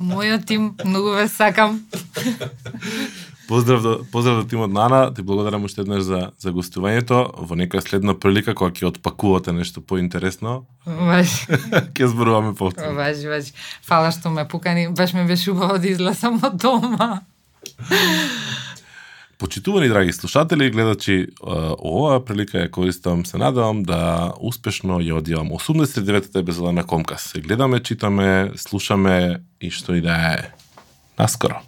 Мојот 0.00 0.44
тим, 0.44 0.74
многу 0.84 1.16
ве 1.16 1.28
сакам. 1.28 1.80
Поздрав 3.48 3.82
до, 3.82 4.00
поздрав 4.12 4.36
до 4.36 4.44
тимот 4.48 4.72
Нана, 4.72 5.14
ти 5.14 5.22
благодарам 5.22 5.64
уште 5.64 5.80
еднаш 5.84 6.02
за, 6.02 6.30
за 6.38 6.52
гостувањето. 6.52 7.28
Во 7.44 7.56
некоја 7.56 7.82
следна 7.84 8.14
прилика, 8.16 8.54
кога 8.54 8.72
ќе 8.72 8.88
отпакувате 8.88 9.52
нешто 9.52 9.80
поинтересно, 9.84 10.64
Важи, 10.86 11.44
ќе 11.96 12.06
зборуваме 12.08 12.54
повторно. 12.54 12.96
важи, 12.96 13.28
важи. 13.28 13.52
Фала 13.84 14.10
што 14.12 14.30
ме 14.30 14.48
пукани, 14.48 14.88
баш 14.88 15.12
ме 15.12 15.24
беше 15.28 15.50
убаво 15.52 15.78
да 15.78 15.88
излезам 15.88 16.40
од 16.42 16.56
дома. 16.56 17.20
Почитувани 19.38 19.88
драги 19.88 20.12
слушатели 20.12 20.64
и 20.66 20.70
гледачи, 20.70 21.26
оваа 21.42 22.20
прилика 22.24 22.58
ја 22.64 22.70
користам, 22.70 23.26
се 23.26 23.36
надевам 23.36 23.82
да 23.84 24.32
успешно 24.40 25.02
ја 25.04 25.20
одјавам 25.20 25.52
89-та 25.52 26.38
епизода 26.40 26.72
на 26.72 26.84
Комкас. 26.86 27.34
Се 27.34 27.40
гледаме, 27.40 27.82
читаме, 27.82 28.52
слушаме 28.56 29.42
и 29.60 29.70
што 29.70 29.94
и 29.94 30.00
да 30.00 30.16
е. 30.38 30.50
Наскоро. 31.18 31.60